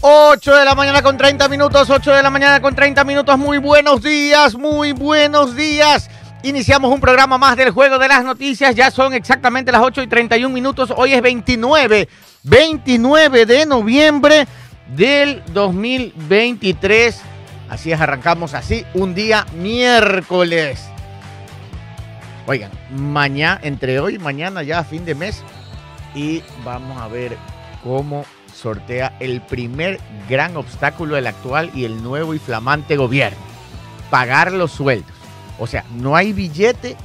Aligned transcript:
8 0.00 0.54
de 0.54 0.64
la 0.64 0.74
mañana 0.74 1.02
con 1.02 1.16
30 1.16 1.48
minutos, 1.48 1.88
8 1.90 2.12
de 2.12 2.22
la 2.22 2.30
mañana 2.30 2.60
con 2.60 2.74
30 2.74 3.04
minutos. 3.04 3.38
Muy 3.38 3.58
buenos 3.58 4.02
días, 4.02 4.54
muy 4.54 4.92
buenos 4.92 5.56
días. 5.56 6.08
Iniciamos 6.42 6.92
un 6.92 7.00
programa 7.00 7.38
más 7.38 7.56
del 7.56 7.70
Juego 7.70 7.98
de 7.98 8.08
las 8.08 8.24
Noticias. 8.24 8.74
Ya 8.74 8.90
son 8.90 9.14
exactamente 9.14 9.72
las 9.72 9.82
8 9.82 10.02
y 10.02 10.06
31 10.06 10.52
minutos. 10.54 10.92
Hoy 10.96 11.12
es 11.12 11.22
29, 11.22 12.08
29 12.44 13.46
de 13.46 13.66
noviembre 13.66 14.46
del 14.94 15.42
2023. 15.52 17.20
Así 17.68 17.90
es, 17.92 18.00
arrancamos 18.00 18.54
así 18.54 18.84
un 18.94 19.14
día 19.14 19.46
miércoles. 19.54 20.84
Oigan, 22.46 22.70
mañana, 22.90 23.60
entre 23.62 23.98
hoy 23.98 24.14
y 24.14 24.18
mañana 24.18 24.62
ya 24.62 24.84
fin 24.84 25.04
de 25.04 25.14
mes. 25.14 25.42
Y 26.14 26.42
vamos 26.64 27.00
a 27.00 27.08
ver 27.08 27.36
cómo 27.82 28.24
sortea 28.66 29.16
el 29.20 29.42
primer 29.42 30.00
gran 30.28 30.56
obstáculo 30.56 31.14
del 31.14 31.28
actual 31.28 31.70
y 31.72 31.84
el 31.84 32.02
nuevo 32.02 32.34
y 32.34 32.40
flamante 32.40 32.96
gobierno. 32.96 33.38
Pagar 34.10 34.50
los 34.50 34.72
sueldos. 34.72 35.12
O 35.60 35.68
sea, 35.68 35.84
no 35.94 36.16
hay 36.16 36.32
billete 36.32 36.96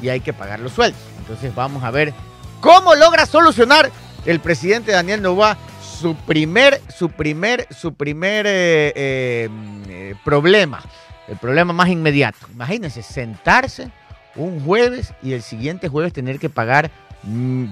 y 0.00 0.08
hay 0.08 0.20
que 0.20 0.32
pagar 0.32 0.60
los 0.60 0.70
sueldos. 0.70 1.00
Entonces 1.18 1.52
vamos 1.52 1.82
a 1.82 1.90
ver 1.90 2.14
cómo 2.60 2.94
logra 2.94 3.26
solucionar 3.26 3.90
el 4.24 4.38
presidente 4.38 4.92
Daniel 4.92 5.20
Novoa 5.20 5.58
su 5.82 6.14
primer, 6.14 6.80
su 6.96 7.08
primer, 7.08 7.66
su 7.74 7.92
primer 7.92 8.46
eh, 8.46 8.92
eh, 8.94 10.14
problema. 10.24 10.80
El 11.26 11.38
problema 11.38 11.72
más 11.72 11.88
inmediato. 11.88 12.46
Imagínense, 12.52 13.02
sentarse 13.02 13.90
un 14.36 14.64
jueves 14.64 15.12
y 15.24 15.32
el 15.32 15.42
siguiente 15.42 15.88
jueves 15.88 16.12
tener 16.12 16.38
que 16.38 16.50
pagar, 16.50 16.92
mm, 17.24 17.64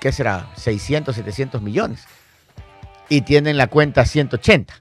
¿qué 0.00 0.10
será? 0.10 0.48
600, 0.56 1.14
700 1.14 1.62
millones. 1.62 2.08
Y 3.12 3.20
tienen 3.20 3.58
la 3.58 3.66
cuenta 3.66 4.06
180. 4.06 4.72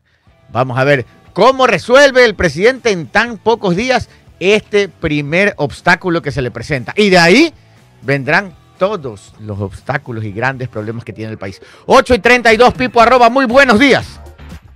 Vamos 0.54 0.78
a 0.78 0.86
ver 0.86 1.06
cómo 1.34 1.68
resuelve 1.68 2.24
el 2.24 2.34
presidente 2.34 2.92
en 2.92 3.08
tan 3.08 3.38
pocos 3.38 3.76
días 3.76 4.08
este 4.40 4.88
primer 4.88 5.54
obstáculo 5.58 6.22
que 6.22 6.32
se 6.32 6.42
le 6.42 6.50
presenta. 6.50 6.94
Y 6.96 7.10
de 7.10 7.18
ahí 7.18 7.54
vendrán 8.02 8.56
todos 8.80 9.34
los 9.42 9.60
obstáculos 9.60 10.24
y 10.24 10.32
grandes 10.32 10.70
problemas 10.70 11.04
que 11.04 11.12
tiene 11.12 11.30
el 11.30 11.38
país. 11.38 11.62
8 11.88 12.16
y 12.16 12.20
32, 12.20 12.74
Pipo, 12.76 13.02
arroba, 13.02 13.30
muy 13.30 13.44
buenos 13.44 13.78
días. 13.78 14.22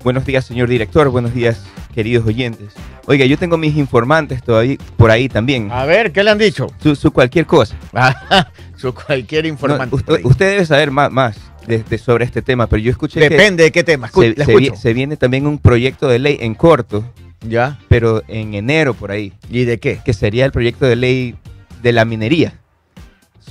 Buenos 0.04 0.26
días, 0.26 0.44
señor 0.44 0.68
director. 0.68 1.08
Buenos 1.08 1.34
días, 1.34 1.64
queridos 1.94 2.28
oyentes. 2.28 2.74
Oiga, 3.06 3.24
yo 3.26 3.38
tengo 3.38 3.56
mis 3.58 3.78
informantes 3.78 4.44
todavía 4.44 4.76
por 4.98 5.12
ahí 5.12 5.30
también. 5.30 5.72
A 5.72 5.86
ver, 5.86 6.12
¿qué 6.12 6.26
le 6.26 6.32
han 6.32 6.38
dicho? 6.38 6.68
Su, 6.94 7.12
cualquier 7.14 7.46
cosa. 7.46 7.74
su 8.76 8.94
cualquier 8.94 9.46
informante. 9.46 9.96
usted, 9.96 10.52
debe 10.52 10.66
saber 10.66 10.92
más, 10.92 11.10
más 11.10 11.38
de, 11.68 11.98
sobre 11.98 12.26
este 12.26 12.42
tema, 12.42 12.68
pero 12.68 12.82
yo 12.82 12.92
escuché 12.92 13.20
Depende 13.20 13.64
de 13.64 13.72
qué 13.72 13.84
tema. 13.84 14.10
se, 14.10 14.76
se, 14.76 14.94
viene 14.94 15.18
también 15.18 15.48
un 15.48 15.58
proyecto 15.58 16.08
de 16.08 16.20
ley 16.20 16.38
en 16.42 16.56
corto. 16.56 17.04
Ya. 17.48 17.80
Pero 17.90 18.24
en 18.28 18.56
enero 18.56 18.94
por 18.94 19.12
ahí. 19.12 19.34
¿Y 19.52 19.66
de 19.66 19.78
qué? 19.80 20.00
Que 20.04 20.14
sería 20.14 20.46
el 20.46 20.52
proyecto 20.52 20.86
de 20.86 20.96
ley 20.96 21.36
de 21.84 21.92
la 21.92 22.06
minería 22.06 22.60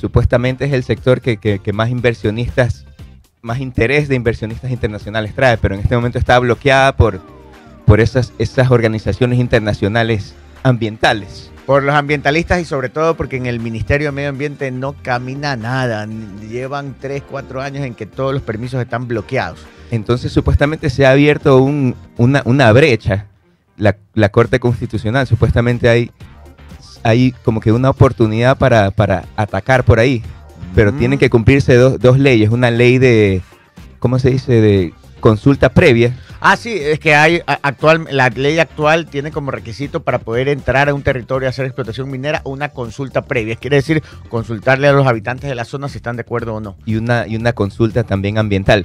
supuestamente 0.04 0.64
es 0.64 0.72
el 0.72 0.84
sector 0.84 1.20
que, 1.20 1.72
más 1.72 1.90
inversionistas, 1.90 2.84
más 3.42 3.60
interés 3.60 4.08
de 4.08 4.16
inversionistas 4.16 4.70
internacionales 4.70 5.34
trae, 5.34 5.56
pero 5.56 5.74
en 5.74 5.80
este 5.80 5.94
momento 5.94 6.18
está 6.18 6.38
bloqueada 6.38 6.96
por, 6.96 7.20
por 7.86 8.00
esas, 8.00 8.32
esas 8.38 8.70
organizaciones 8.70 9.38
internacionales 9.38 10.34
ambientales. 10.62 11.50
Por 11.66 11.82
los 11.82 11.94
ambientalistas 11.94 12.60
y 12.60 12.64
sobre 12.64 12.90
todo 12.90 13.16
porque 13.16 13.36
en 13.36 13.46
el 13.46 13.58
Ministerio 13.58 14.08
de 14.08 14.12
Medio 14.12 14.28
Ambiente 14.28 14.70
no 14.70 14.94
camina 15.02 15.56
nada. 15.56 16.06
Llevan 16.48 16.94
3, 17.00 17.22
4 17.30 17.62
años 17.62 17.84
en 17.84 17.94
que 17.94 18.06
todos 18.06 18.34
los 18.34 18.42
permisos 18.42 18.82
están 18.82 19.08
bloqueados. 19.08 19.60
Entonces 19.90 20.32
supuestamente 20.32 20.90
se 20.90 21.06
ha 21.06 21.12
abierto 21.12 21.62
una, 21.62 22.42
una, 22.44 22.72
brecha. 22.72 23.26
La, 23.76 23.96
la 24.12 24.28
Corte 24.28 24.60
Constitucional 24.60 25.26
supuestamente 25.26 25.88
hay 25.88 26.10
hay 27.04 27.32
como 27.44 27.60
que 27.60 27.70
una 27.70 27.90
oportunidad 27.90 28.56
para, 28.56 28.92
atacar 29.36 29.84
por 29.84 30.00
ahí, 30.00 30.22
pero 30.74 30.90
mm. 30.90 30.98
tienen 30.98 31.18
que 31.18 31.30
cumplirse 31.30 31.76
dos, 31.76 32.18
leyes, 32.18 32.50
una 32.50 32.70
ley 32.70 32.98
de, 32.98 33.42
¿cómo 34.00 34.18
se 34.18 34.30
dice?, 34.30 34.60
de 34.60 34.94
consulta 35.24 35.70
previa. 35.70 36.14
Ah, 36.38 36.54
sí, 36.54 36.76
es 36.78 36.98
que 36.98 37.14
hay 37.14 37.40
actual, 37.46 38.06
la 38.10 38.28
ley 38.28 38.58
actual 38.58 39.06
tiene 39.06 39.30
como 39.30 39.50
requisito 39.50 40.02
para 40.02 40.18
poder 40.18 40.48
entrar 40.48 40.90
a 40.90 40.92
un 40.92 41.02
territorio 41.02 41.48
a 41.48 41.50
hacer 41.50 41.64
explotación 41.64 42.10
minera 42.10 42.42
una 42.44 42.68
consulta 42.68 43.22
previa. 43.22 43.56
Quiere 43.56 43.76
decir 43.76 44.02
consultarle 44.28 44.86
a 44.86 44.92
los 44.92 45.06
habitantes 45.06 45.48
de 45.48 45.54
la 45.54 45.64
zona 45.64 45.88
si 45.88 45.96
están 45.96 46.16
de 46.16 46.20
acuerdo 46.20 46.56
o 46.56 46.60
no. 46.60 46.76
Y 46.84 46.96
una, 46.96 47.26
y 47.26 47.36
una 47.36 47.54
consulta 47.54 48.04
también 48.04 48.36
ambiental. 48.36 48.84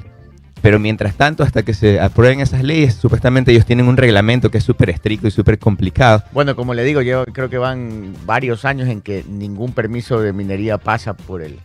Pero 0.62 0.80
mientras 0.80 1.16
tanto, 1.16 1.44
hasta 1.44 1.64
que 1.64 1.74
se 1.74 2.00
aprueben 2.00 2.40
esas 2.40 2.64
leyes, 2.64 2.94
supuestamente 2.96 3.52
ellos 3.52 3.66
tienen 3.66 3.90
un 3.90 3.98
reglamento 3.98 4.50
que 4.50 4.60
es 4.60 4.64
súper 4.64 4.92
estricto 4.92 5.28
y 5.28 5.32
súper 5.32 5.60
complicado. 5.60 6.24
Bueno, 6.32 6.56
como 6.56 6.74
le 6.74 6.86
digo, 6.86 7.02
yo 7.02 7.26
creo 7.26 7.50
que 7.50 7.58
van 7.58 8.14
varios 8.26 8.64
años 8.64 8.88
en 8.88 9.02
que 9.02 9.26
ningún 9.28 9.74
permiso 9.74 10.22
de 10.22 10.32
minería 10.32 10.78
pasa 10.78 11.16
por 11.16 11.42
el... 11.42 11.60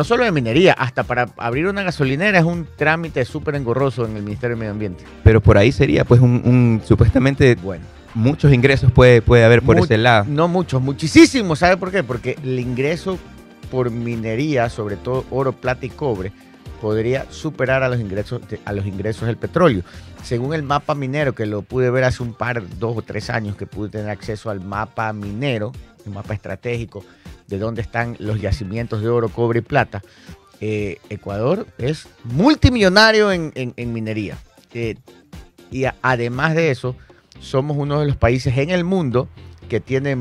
No 0.00 0.04
solo 0.04 0.24
de 0.24 0.32
minería, 0.32 0.72
hasta 0.72 1.04
para 1.04 1.28
abrir 1.36 1.66
una 1.66 1.82
gasolinera 1.82 2.38
es 2.38 2.44
un 2.46 2.66
trámite 2.74 3.22
súper 3.26 3.54
engorroso 3.56 4.06
en 4.06 4.16
el 4.16 4.22
Ministerio 4.22 4.56
de 4.56 4.60
Medio 4.60 4.72
Ambiente. 4.72 5.04
Pero 5.22 5.42
por 5.42 5.58
ahí 5.58 5.72
sería 5.72 6.06
pues 6.06 6.22
un, 6.22 6.80
supuestamente... 6.86 7.54
Bueno. 7.56 7.84
Muchos 8.14 8.50
ingresos 8.50 8.90
puede, 8.90 9.20
puede 9.20 9.44
haber 9.44 9.60
por 9.60 9.78
ese 9.78 9.98
lado. 9.98 10.24
No 10.26 10.48
muchos, 10.48 10.80
muchísimos. 10.80 11.58
¿Sabe 11.58 11.76
por 11.76 11.90
qué? 11.90 12.02
Porque 12.02 12.38
el 12.42 12.58
ingreso 12.58 13.18
por 13.70 13.90
minería, 13.90 14.70
sobre 14.70 14.96
todo 14.96 15.26
oro, 15.30 15.52
plata 15.52 15.84
y 15.84 15.90
cobre, 15.90 16.32
podría 16.80 17.26
superar 17.30 17.82
a 17.82 17.90
los 17.90 18.00
ingresos 18.00 18.40
a 18.64 18.72
los 18.72 18.86
ingresos 18.86 19.26
del 19.26 19.36
petróleo. 19.36 19.82
Según 20.22 20.54
el 20.54 20.62
mapa 20.62 20.94
minero, 20.94 21.34
que 21.34 21.44
lo 21.44 21.60
pude 21.60 21.90
ver 21.90 22.04
hace 22.04 22.22
un 22.22 22.32
par, 22.32 22.62
dos 22.78 22.96
o 22.96 23.02
tres 23.02 23.28
años, 23.28 23.54
que 23.54 23.66
pude 23.66 23.90
tener 23.90 24.08
acceso 24.08 24.48
al 24.48 24.62
mapa 24.62 25.12
minero, 25.12 25.72
un 26.06 26.14
mapa 26.14 26.32
estratégico 26.32 27.04
de 27.50 27.58
dónde 27.58 27.82
están 27.82 28.16
los 28.18 28.40
yacimientos 28.40 29.02
de 29.02 29.08
oro, 29.08 29.28
cobre 29.28 29.58
y 29.58 29.62
plata, 29.62 30.02
eh, 30.60 30.98
Ecuador 31.10 31.66
es 31.78 32.08
multimillonario 32.24 33.32
en, 33.32 33.92
minería. 33.92 34.38
Eh, 34.72 34.96
y 35.70 35.84
además 36.00 36.54
de 36.54 36.70
eso, 36.70 36.96
somos 37.40 37.76
uno 37.76 38.00
de 38.00 38.06
los 38.06 38.16
países 38.16 38.56
en 38.56 38.70
el 38.70 38.84
mundo 38.84 39.28
que 39.68 39.80
tiene, 39.80 40.16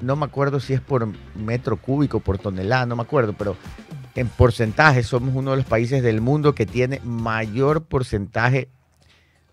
no 0.00 0.16
me 0.16 0.24
acuerdo 0.24 0.60
si 0.60 0.72
es 0.72 0.80
por 0.80 1.08
metro 1.34 1.76
cúbico, 1.76 2.20
por 2.20 2.38
tonelada, 2.38 2.86
no 2.86 2.96
me 2.96 3.02
acuerdo, 3.02 3.34
pero 3.34 3.56
en 4.14 4.28
porcentaje 4.28 5.02
somos 5.02 5.34
uno 5.34 5.52
de 5.52 5.58
los 5.58 5.66
países 5.66 6.02
del 6.02 6.20
mundo 6.20 6.54
que 6.54 6.66
tiene 6.66 7.00
mayor 7.04 7.84
porcentaje 7.84 8.68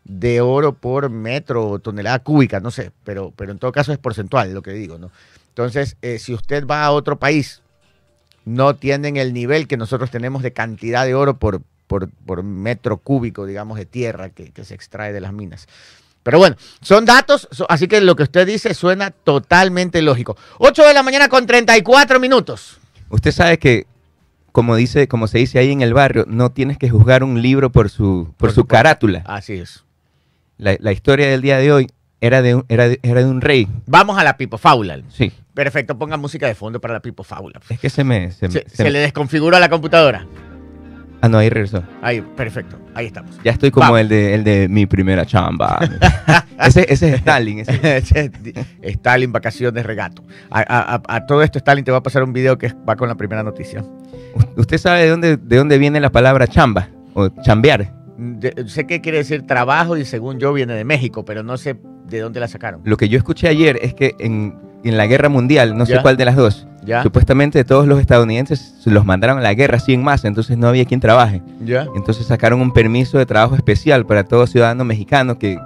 de 0.03 0.41
oro 0.41 0.73
por 0.73 1.09
metro 1.09 1.69
o 1.69 1.79
tonelada 1.79 2.19
cúbica, 2.19 2.59
no 2.59 2.71
sé, 2.71 2.91
pero, 3.03 3.31
pero 3.35 3.51
en 3.51 3.59
todo 3.59 3.71
caso 3.71 3.91
es 3.91 3.99
porcentual 3.99 4.53
lo 4.53 4.61
que 4.61 4.71
digo, 4.71 4.97
¿no? 4.97 5.11
Entonces, 5.51 5.97
eh, 6.01 6.19
si 6.19 6.33
usted 6.33 6.65
va 6.65 6.83
a 6.83 6.91
otro 6.91 7.19
país, 7.19 7.61
no 8.45 8.75
tienen 8.75 9.17
el 9.17 9.33
nivel 9.33 9.67
que 9.67 9.77
nosotros 9.77 10.09
tenemos 10.11 10.41
de 10.43 10.53
cantidad 10.53 11.05
de 11.05 11.13
oro 11.13 11.37
por, 11.37 11.61
por, 11.87 12.43
metro 12.43 12.97
cúbico, 12.97 13.45
digamos, 13.45 13.77
de 13.77 13.85
tierra 13.85 14.29
que, 14.29 14.51
que, 14.51 14.63
se 14.63 14.73
extrae 14.73 15.13
de 15.13 15.21
las 15.21 15.33
minas. 15.33 15.67
Pero 16.23 16.37
bueno, 16.37 16.55
son 16.81 17.05
datos, 17.05 17.47
así 17.67 17.87
que 17.87 17.99
lo 17.99 18.15
que 18.15 18.23
usted 18.23 18.47
dice 18.47 18.73
suena 18.73 19.11
totalmente 19.11 20.01
lógico. 20.01 20.37
8 20.59 20.87
de 20.87 20.93
la 20.93 21.03
mañana 21.03 21.29
con 21.29 21.45
34 21.45 22.19
minutos. 22.19 22.79
Usted 23.09 23.31
sabe 23.31 23.59
que 23.59 23.87
como 24.51 24.75
dice, 24.75 25.07
como 25.07 25.27
se 25.27 25.37
dice 25.37 25.59
ahí 25.59 25.71
en 25.71 25.81
el 25.81 25.93
barrio, 25.93 26.25
no 26.27 26.51
tienes 26.51 26.77
que 26.77 26.89
juzgar 26.89 27.23
un 27.23 27.41
libro 27.41 27.71
por 27.71 27.89
su, 27.89 28.33
por, 28.37 28.51
su 28.51 28.65
carátula. 28.65 29.23
Así 29.25 29.53
es. 29.53 29.83
La, 30.57 30.91
historia 30.91 31.27
del 31.27 31.41
día 31.41 31.57
de 31.57 31.71
hoy 31.71 31.87
era 32.19 32.41
de, 32.41 32.55
un, 32.55 32.65
era, 32.67 32.87
de, 32.87 33.25
un 33.25 33.41
rey. 33.41 33.67
Vamos 33.87 34.17
a 34.19 34.23
la 34.23 34.37
Pipo 34.37 34.57
Fábula. 34.57 35.01
Sí. 35.09 35.31
Perfecto, 35.53 35.97
ponga 35.97 36.17
música 36.17 36.47
de 36.47 36.55
fondo 36.55 36.79
para 36.79 36.93
la 36.95 36.99
Pipo 37.01 37.23
Fábula. 37.23 37.59
Es 37.69 37.79
que 37.79 37.89
se 37.89 38.03
me... 38.03 38.31
Se, 38.31 38.89
le 38.89 38.99
desconfigura 38.99 39.59
la 39.59 39.69
computadora. 39.69 40.25
Ah, 41.21 41.29
no, 41.29 41.37
ahí 41.37 41.49
regresó. 41.49 41.83
Ahí, 42.01 42.21
perfecto. 42.21 42.79
Ahí 42.95 43.07
estamos. 43.07 43.37
Ya 43.43 43.51
estoy 43.51 43.69
como 43.69 43.95
el 43.97 44.09
de, 44.09 44.33
el 44.33 44.43
de 44.43 44.67
mi 44.67 44.87
primera 44.87 45.25
chamba. 45.25 45.79
ese, 46.65 46.91
es 46.91 47.03
Stalin. 47.03 47.59
Ese. 47.59 48.31
Stalin, 48.81 49.31
vacaciones, 49.31 49.85
regato. 49.85 50.23
A, 50.49 51.25
todo 51.27 51.43
esto, 51.43 51.59
Stalin 51.59 51.83
te 51.83 51.91
va 51.91 51.99
a 51.99 52.03
pasar 52.03 52.23
un 52.23 52.33
video 52.33 52.57
que 52.57 52.73
va 52.87 52.95
con 52.95 53.07
la 53.07 53.15
primera 53.15 53.43
noticia. 53.43 53.83
¿Usted 54.55 54.77
sabe 54.79 55.03
de 55.03 55.09
dónde, 55.09 55.37
de 55.37 55.57
dónde 55.57 55.77
viene 55.77 55.99
la 55.99 56.11
palabra 56.11 56.47
chamba 56.47 56.89
o 57.13 57.29
chambear? 57.43 57.93
sé 58.67 58.85
que 58.85 59.01
quiere 59.01 59.19
decir 59.19 59.47
trabajo 59.47 59.97
y 59.97 60.05
según 60.05 60.39
yo 60.39 60.53
viene 60.53 60.73
de 60.73 60.85
México, 60.85 61.25
pero 61.25 61.43
no 61.43 61.57
sé 61.57 61.77
de 62.05 62.19
dónde 62.19 62.39
la 62.39 62.47
sacaron. 62.47 62.81
Lo 62.83 62.97
que 62.97 63.09
yo 63.09 63.17
escuché 63.17 63.47
ayer 63.47 63.79
es 63.81 63.93
que 63.93 64.15
en, 64.19 64.55
la 64.83 65.05
guerra 65.07 65.29
mundial, 65.29 65.77
no 65.77 65.85
sé 65.85 65.93
cuál 66.01 66.17
de 66.17 66.25
las 66.25 66.35
dos, 66.35 66.67
supuestamente 67.03 67.63
todos 67.63 67.85
los 67.87 67.99
estadounidenses 67.99 68.73
los 68.85 69.05
mandaron 69.05 69.37
a 69.37 69.41
la 69.41 69.53
guerra 69.53 69.77
así 69.77 69.93
en 69.93 70.03
masa, 70.03 70.27
entonces 70.27 70.57
no 70.57 70.67
había 70.67 70.85
quien 70.85 70.99
trabaje. 70.99 71.41
Entonces 71.95 72.25
sacaron 72.25 72.61
un 72.61 72.71
permiso 72.73 73.17
de 73.19 73.25
trabajo 73.25 73.55
especial 73.55 74.05
para 74.05 74.23
todo 74.23 74.47
ciudadano 74.47 74.83
mexicano 74.83 75.37
que, 75.37 75.59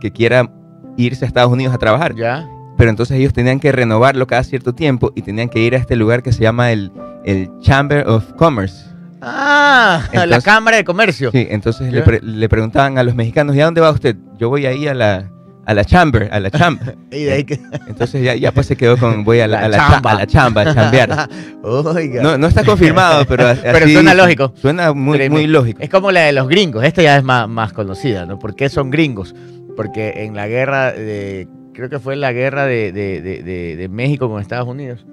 que 0.00 0.12
quiera 0.12 0.48
irse 0.96 1.24
a 1.24 1.28
Estados 1.28 1.52
Unidos 1.52 1.74
a 1.74 1.78
trabajar. 1.78 2.14
¿Ya? 2.14 2.48
Pero 2.78 2.88
entonces 2.90 3.18
ellos 3.18 3.32
tenían 3.32 3.58
que 3.60 3.72
renovarlo 3.72 4.26
cada 4.26 4.42
cierto 4.44 4.72
tiempo 4.74 5.12
y 5.14 5.22
tenían 5.22 5.48
que 5.48 5.58
ir 5.60 5.74
a 5.74 5.78
este 5.78 5.96
lugar 5.96 6.22
que 6.22 6.32
se 6.32 6.42
llama 6.42 6.70
el, 6.72 6.90
el 7.24 7.50
Chamber 7.60 8.06
of 8.08 8.32
Commerce. 8.34 8.86
Ah, 9.20 10.02
la 10.26 10.40
Cámara 10.40 10.78
de 10.78 10.84
Comercio. 10.84 11.30
Sí, 11.30 11.46
entonces 11.50 11.92
le, 11.92 12.00
pre- 12.02 12.20
le 12.22 12.48
preguntaban 12.48 12.96
a 12.96 13.02
los 13.02 13.14
mexicanos, 13.14 13.54
¿y 13.54 13.60
a 13.60 13.66
dónde 13.66 13.80
va 13.82 13.90
usted? 13.90 14.16
Yo 14.38 14.48
voy 14.48 14.64
ahí 14.64 14.88
a 14.88 14.94
la, 14.94 15.28
a 15.70 15.74
la 15.74 15.84
chamber, 15.84 16.28
a 16.32 16.40
la 16.40 16.50
chamba. 16.50 16.94
Y 17.10 17.24
de 17.24 17.32
ahí 17.32 17.44
que... 17.44 17.54
Entonces 17.88 18.22
ya, 18.22 18.34
ya 18.34 18.52
pues 18.52 18.66
se 18.66 18.76
quedó 18.76 18.96
con, 18.96 19.24
voy 19.24 19.40
a 19.40 19.46
la, 19.48 19.60
La 19.60 19.66
a 19.66 19.68
la 19.68 19.76
cha- 19.78 19.88
chamba. 19.90 20.10
a 20.10 20.14
la 20.14 20.26
chamba, 20.26 20.60
a 20.62 20.74
chambear. 20.74 21.28
Oiga. 21.62 22.22
No, 22.22 22.38
no 22.38 22.46
está 22.46 22.64
confirmado, 22.64 23.24
pero 23.26 23.46
Pero 23.62 23.88
suena 23.88 24.14
lógico. 24.14 24.52
Suena 24.56 24.92
muy, 24.92 25.28
muy 25.28 25.46
lógico. 25.46 25.80
Es 25.82 25.88
como 25.90 26.10
la 26.12 26.20
de 26.22 26.32
los 26.32 26.48
gringos. 26.48 26.84
Esta 26.84 27.02
ya 27.02 27.16
es 27.18 27.24
más, 27.24 27.48
más 27.48 27.72
conocida, 27.72 28.26
¿no? 28.26 28.38
¿Por 28.38 28.54
qué 28.54 28.68
son 28.68 28.90
gringos? 28.90 29.34
Porque 29.76 30.24
en 30.24 30.34
la 30.34 30.46
guerra, 30.48 30.92
de, 30.92 31.48
creo 31.72 31.88
que 31.88 31.98
fue 31.98 32.16
la 32.16 32.32
guerra 32.32 32.66
de, 32.66 32.92
de- 32.92 33.20
de- 33.20 33.42
de- 33.42 33.76
de 33.76 33.88
México 33.88 34.28
con 34.28 34.40
Estados 34.40 34.68
Unidos, 34.68 35.06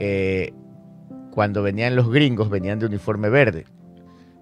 eh, 0.00 0.52
cuando 1.30 1.62
venían 1.62 1.96
los 1.96 2.10
gringos, 2.10 2.50
venían 2.50 2.78
de 2.78 2.86
uniforme 2.86 3.28
verde. 3.30 3.64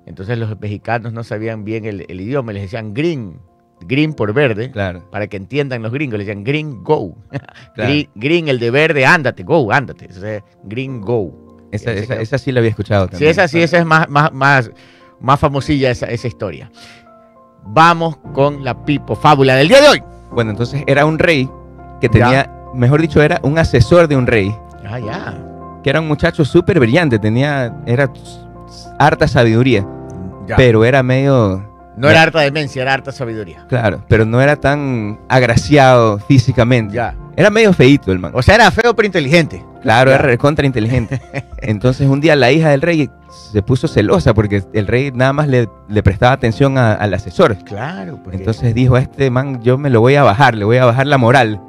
Entonces 0.06 0.38
los 0.38 0.58
mexicanos 0.60 1.12
no 1.12 1.22
sabían 1.22 1.64
bien 1.64 1.84
el, 1.84 2.04
el 2.08 2.20
idioma, 2.20 2.52
les 2.52 2.62
decían 2.62 2.94
green, 2.94 3.38
green 3.86 4.12
por 4.14 4.32
verde, 4.32 4.70
Claro, 4.70 5.02
para 5.10 5.26
que 5.26 5.36
entiendan 5.36 5.82
los 5.82 5.92
gringos, 5.92 6.18
les 6.18 6.26
decían 6.26 6.44
green 6.44 6.82
go. 6.84 7.14
claro. 7.30 7.90
Green, 7.90 8.08
green, 8.14 8.48
el 8.48 8.58
de 8.58 8.70
verde, 8.70 9.04
ándate, 9.06 9.42
go, 9.42 9.72
ándate. 9.72 10.06
Entonces, 10.06 10.42
green 10.64 11.00
go. 11.00 11.32
Esa, 11.72 11.92
esa, 11.92 12.14
esa 12.16 12.36
sí 12.38 12.50
la 12.52 12.60
había 12.60 12.70
escuchado 12.70 13.04
Sí, 13.06 13.10
también. 13.12 13.30
esa 13.30 13.46
sí, 13.48 13.62
esa 13.62 13.78
es 13.78 13.86
más, 13.86 14.08
más, 14.08 14.32
más, 14.32 14.70
más 15.20 15.38
famosilla 15.38 15.90
esa, 15.90 16.06
esa 16.06 16.26
historia. 16.26 16.70
Vamos 17.62 18.16
con 18.32 18.64
la 18.64 18.84
pipo 18.84 19.14
fábula 19.14 19.54
del 19.54 19.68
día 19.68 19.80
de 19.80 19.88
hoy. 19.88 20.02
Bueno, 20.32 20.50
entonces 20.50 20.82
era 20.86 21.04
un 21.04 21.18
rey 21.18 21.48
que 22.00 22.08
Ya. 22.08 22.10
tenía, 22.12 22.52
mejor 22.74 23.00
dicho, 23.00 23.22
era 23.22 23.38
un 23.42 23.58
asesor 23.58 24.08
de 24.08 24.16
un 24.16 24.26
rey, 24.26 24.54
Ah, 24.88 24.98
ya. 24.98 25.38
que 25.84 25.90
era 25.90 26.00
un 26.00 26.08
muchacho 26.08 26.44
súper 26.44 26.80
brillante, 26.80 27.18
tenía, 27.18 27.76
era 27.86 28.10
harta 28.98 29.28
sabiduría, 29.28 29.86
Ya. 30.46 30.56
pero 30.56 30.84
era 30.84 31.02
medio, 31.02 31.69
no 31.96 32.08
era 32.08 32.22
harta 32.22 32.40
demencia, 32.40 32.82
era 32.82 32.94
harta 32.94 33.12
sabiduría. 33.12 33.64
claro, 33.68 34.04
pero 34.08 34.24
no 34.24 34.40
era 34.40 34.56
tan 34.56 35.18
agraciado 35.28 36.18
físicamente. 36.20 36.94
Ya. 36.94 37.14
Era 37.36 37.50
medio 37.50 37.72
feíto 37.72 38.12
el 38.12 38.18
man. 38.18 38.32
O 38.34 38.42
sea, 38.42 38.54
era 38.56 38.70
feo 38.70 38.94
pero 38.94 39.06
inteligente. 39.06 39.64
Claro, 39.82 40.10
Ya. 40.10 40.16
era 40.16 40.36
contra 40.36 40.66
inteligente. 40.66 41.20
Entonces 41.58 42.06
un 42.08 42.20
día 42.20 42.36
la 42.36 42.52
hija 42.52 42.68
del 42.70 42.82
rey 42.82 43.08
se 43.52 43.62
puso 43.62 43.88
celosa 43.88 44.34
porque 44.34 44.62
el 44.74 44.86
rey 44.86 45.10
nada 45.12 45.32
más 45.32 45.48
le, 45.48 45.68
le 45.88 46.02
prestaba 46.02 46.32
atención 46.32 46.76
a- 46.78 46.92
al 46.94 47.14
asesor. 47.14 47.56
Claro, 47.64 48.18
pues. 48.22 48.36
Entonces 48.38 48.74
dijo, 48.74 48.96
a 48.96 49.00
este 49.00 49.30
man 49.30 49.62
yo 49.62 49.78
me 49.78 49.88
lo 49.90 50.00
voy 50.00 50.16
a 50.16 50.22
bajar, 50.22 50.54
le 50.54 50.64
voy 50.64 50.76
a 50.76 50.84
bajar 50.84 51.06
la 51.06 51.16
moral. 51.18 51.60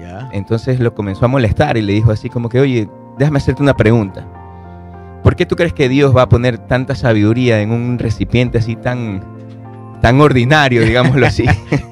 Ya. 0.00 0.28
Entonces 0.32 0.80
lo 0.80 0.94
comenzó 0.94 1.24
a 1.26 1.28
molestar 1.28 1.76
y 1.76 1.82
le 1.82 1.92
dijo 1.92 2.10
así 2.10 2.28
como 2.28 2.48
que, 2.48 2.58
oye, 2.60 2.88
déjame 3.18 3.38
hacerte 3.38 3.62
una 3.62 3.74
pregunta. 3.74 4.26
¿Por 5.22 5.36
qué 5.36 5.46
tú 5.46 5.54
crees 5.54 5.72
que 5.72 5.88
Dios 5.88 6.16
va 6.16 6.22
a 6.22 6.28
poner 6.28 6.58
tanta 6.58 6.96
sabiduría 6.96 7.60
en 7.60 7.70
un 7.70 8.00
recipiente 8.00 8.58
así 8.58 8.74
tan, 8.74 9.22
tan 10.02 10.20
ordinario, 10.20 10.82
digámoslo 10.84 11.24
así? 11.26 11.44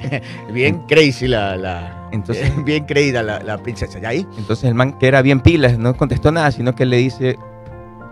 Bien 0.53 0.81
crazy 0.87 1.27
la. 1.29 1.57
la 1.57 2.09
Entonces- 2.13 2.53
bien 2.65 2.85
creída 2.85 3.23
la, 3.23 3.39
la 3.41 3.57
princesa. 3.59 3.99
¿Ya 4.01 4.09
ahí? 4.11 4.27
Entonces 4.37 4.65
el 4.65 4.75
man 4.75 4.99
que 4.99 5.07
era 5.07 5.23
bien 5.23 5.41
pilas 5.41 5.79
no 5.79 5.95
contestó 5.97 6.31
nada, 6.33 6.51
sino 6.51 6.75
que 6.75 6.85
le 6.85 6.97
dice, 6.99 7.37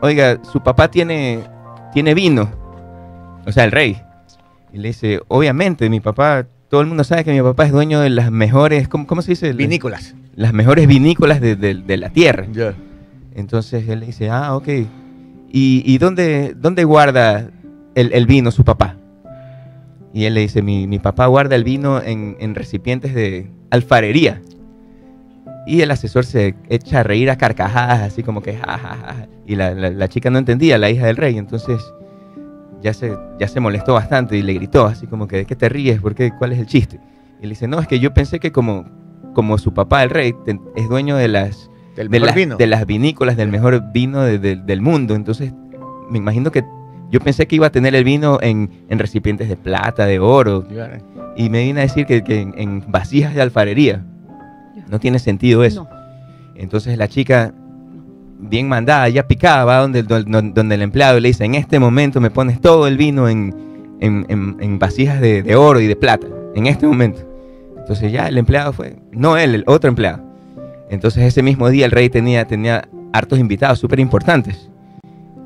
oiga, 0.00 0.38
su 0.50 0.62
papá 0.62 0.88
tiene, 0.90 1.40
tiene 1.92 2.14
vino. 2.14 2.48
O 3.44 3.50
sea, 3.52 3.64
el 3.64 3.72
rey. 3.72 4.00
Y 4.72 4.78
le 4.78 4.88
dice, 4.88 5.20
obviamente, 5.28 5.88
mi 5.90 5.98
papá, 6.00 6.46
todo 6.68 6.80
el 6.82 6.86
mundo 6.86 7.02
sabe 7.02 7.24
que 7.24 7.32
mi 7.32 7.40
papá 7.42 7.64
es 7.66 7.72
dueño 7.72 7.98
de 8.00 8.10
las 8.10 8.30
mejores, 8.30 8.86
¿cómo, 8.86 9.06
cómo 9.06 9.20
se 9.22 9.32
dice? 9.32 9.52
Vinícolas. 9.52 10.14
Las 10.36 10.52
mejores 10.52 10.86
vinícolas 10.86 11.40
de, 11.40 11.56
de- 11.56 11.74
de 11.74 11.96
la 11.96 12.10
tierra. 12.10 12.46
Entonces 13.34 13.88
él 13.88 14.00
le 14.00 14.06
dice, 14.06 14.30
ah, 14.30 14.54
ok. 14.54 14.68
¿Y, 14.68 15.82
y 15.84 15.98
dónde, 15.98 16.54
dónde 16.56 16.84
guarda 16.84 17.50
el, 17.94 18.12
el 18.12 18.26
vino 18.26 18.50
su 18.50 18.62
papá? 18.64 18.96
Y 20.12 20.24
él 20.24 20.34
le 20.34 20.40
dice, 20.40 20.62
mi, 20.62 20.86
mi 20.86 20.98
papá 20.98 21.26
guarda 21.26 21.54
el 21.56 21.64
vino 21.64 22.00
en, 22.02 22.36
en 22.40 22.54
recipientes 22.54 23.14
de 23.14 23.50
alfarería. 23.70 24.40
Y 25.66 25.82
el 25.82 25.90
asesor 25.90 26.24
se 26.24 26.54
echa 26.70 27.00
a 27.00 27.02
reír 27.02 27.28
a 27.30 27.36
carcajadas, 27.36 28.00
así 28.00 28.22
como 28.22 28.40
que, 28.40 28.54
ja, 28.56 28.78
ja, 28.78 28.96
ja. 28.96 29.26
Y 29.46 29.54
la, 29.56 29.74
la- 29.74 29.90
la 29.90 30.08
chica 30.08 30.30
no 30.30 30.38
entendía, 30.38 30.78
la 30.78 30.88
hija 30.90 31.06
del 31.06 31.16
rey. 31.16 31.36
Entonces 31.36 31.78
ya 32.82 32.94
se, 32.94 33.14
ya 33.38 33.48
se 33.48 33.60
molestó 33.60 33.92
bastante 33.94 34.36
y 34.36 34.42
le 34.42 34.54
gritó, 34.54 34.86
así 34.86 35.06
como 35.06 35.28
que, 35.28 35.36
¿de 35.38 35.44
qué 35.44 35.56
te 35.56 35.68
ríes? 35.68 36.00
¿Por 36.00 36.14
qué? 36.14 36.32
¿Cuál 36.38 36.52
es 36.52 36.58
el 36.58 36.66
chiste? 36.66 36.98
Y 37.40 37.42
le 37.42 37.50
dice, 37.50 37.68
no, 37.68 37.78
es 37.80 37.86
que 37.86 37.98
yo 38.00 38.14
pensé 38.14 38.40
que 38.40 38.50
como, 38.50 38.86
como 39.34 39.58
su 39.58 39.74
papá, 39.74 40.02
el 40.02 40.10
rey, 40.10 40.32
te- 40.46 40.58
es 40.76 40.88
dueño 40.88 41.16
de 41.16 41.28
las 41.28 41.70
Del 41.96 42.08
de, 42.08 42.18
las- 42.20 42.34
de 42.56 42.66
las 42.66 42.86
vinícolas 42.86 43.36
del 43.36 43.48
mejor 43.50 43.92
vino 43.92 44.22
de- 44.22 44.38
de- 44.38 44.56
del 44.56 44.80
mundo. 44.80 45.14
Entonces, 45.14 45.52
me 46.08 46.16
imagino 46.18 46.50
que 46.50 46.64
yo 47.10 47.20
pensé 47.20 47.46
que 47.46 47.56
iba 47.56 47.66
a 47.68 47.70
tener 47.70 47.94
el 47.94 48.04
vino 48.04 48.38
en, 48.42 48.70
en 48.88 48.98
recipientes 48.98 49.48
de 49.48 49.56
plata, 49.56 50.06
de 50.06 50.18
oro, 50.18 50.64
y 51.36 51.48
me 51.50 51.62
vine 51.64 51.80
a 51.80 51.82
decir 51.84 52.04
que, 52.06 52.22
que 52.22 52.40
en, 52.40 52.54
en 52.56 52.84
vasijas 52.88 53.34
de 53.34 53.42
alfarería. 53.42 54.04
No 54.90 54.98
tiene 55.00 55.18
sentido 55.18 55.64
eso. 55.64 55.84
No. 55.84 55.98
Entonces 56.56 56.96
la 56.98 57.08
chica, 57.08 57.52
bien 58.38 58.68
mandada, 58.68 59.08
ya 59.08 59.26
picada, 59.26 59.64
va 59.64 59.78
donde, 59.78 60.02
donde, 60.02 60.50
donde 60.54 60.74
el 60.74 60.82
empleado 60.82 61.18
y 61.18 61.20
le 61.20 61.28
dice, 61.28 61.44
en 61.44 61.54
este 61.54 61.78
momento 61.78 62.20
me 62.20 62.30
pones 62.30 62.60
todo 62.60 62.86
el 62.88 62.96
vino 62.96 63.28
en, 63.28 63.54
en- 64.00 64.26
en- 64.28 64.56
en 64.60 64.78
vasijas 64.78 65.20
de, 65.20 65.42
de 65.42 65.56
oro 65.56 65.80
y 65.80 65.86
de 65.86 65.96
plata, 65.96 66.26
en 66.54 66.66
este 66.66 66.86
momento. 66.86 67.20
Entonces 67.78 68.12
ya 68.12 68.28
el 68.28 68.36
empleado 68.38 68.72
fue, 68.72 68.96
no 69.12 69.36
él, 69.36 69.54
el 69.54 69.64
otro 69.66 69.88
empleado. 69.88 70.20
Entonces 70.90 71.24
ese 71.24 71.42
mismo 71.42 71.68
día 71.70 71.84
el 71.86 71.90
rey 71.92 72.08
tenía, 72.10 72.44
tenía 72.46 72.88
hartos 73.12 73.38
invitados 73.38 73.78
súper 73.78 74.00
importantes. 74.00 74.68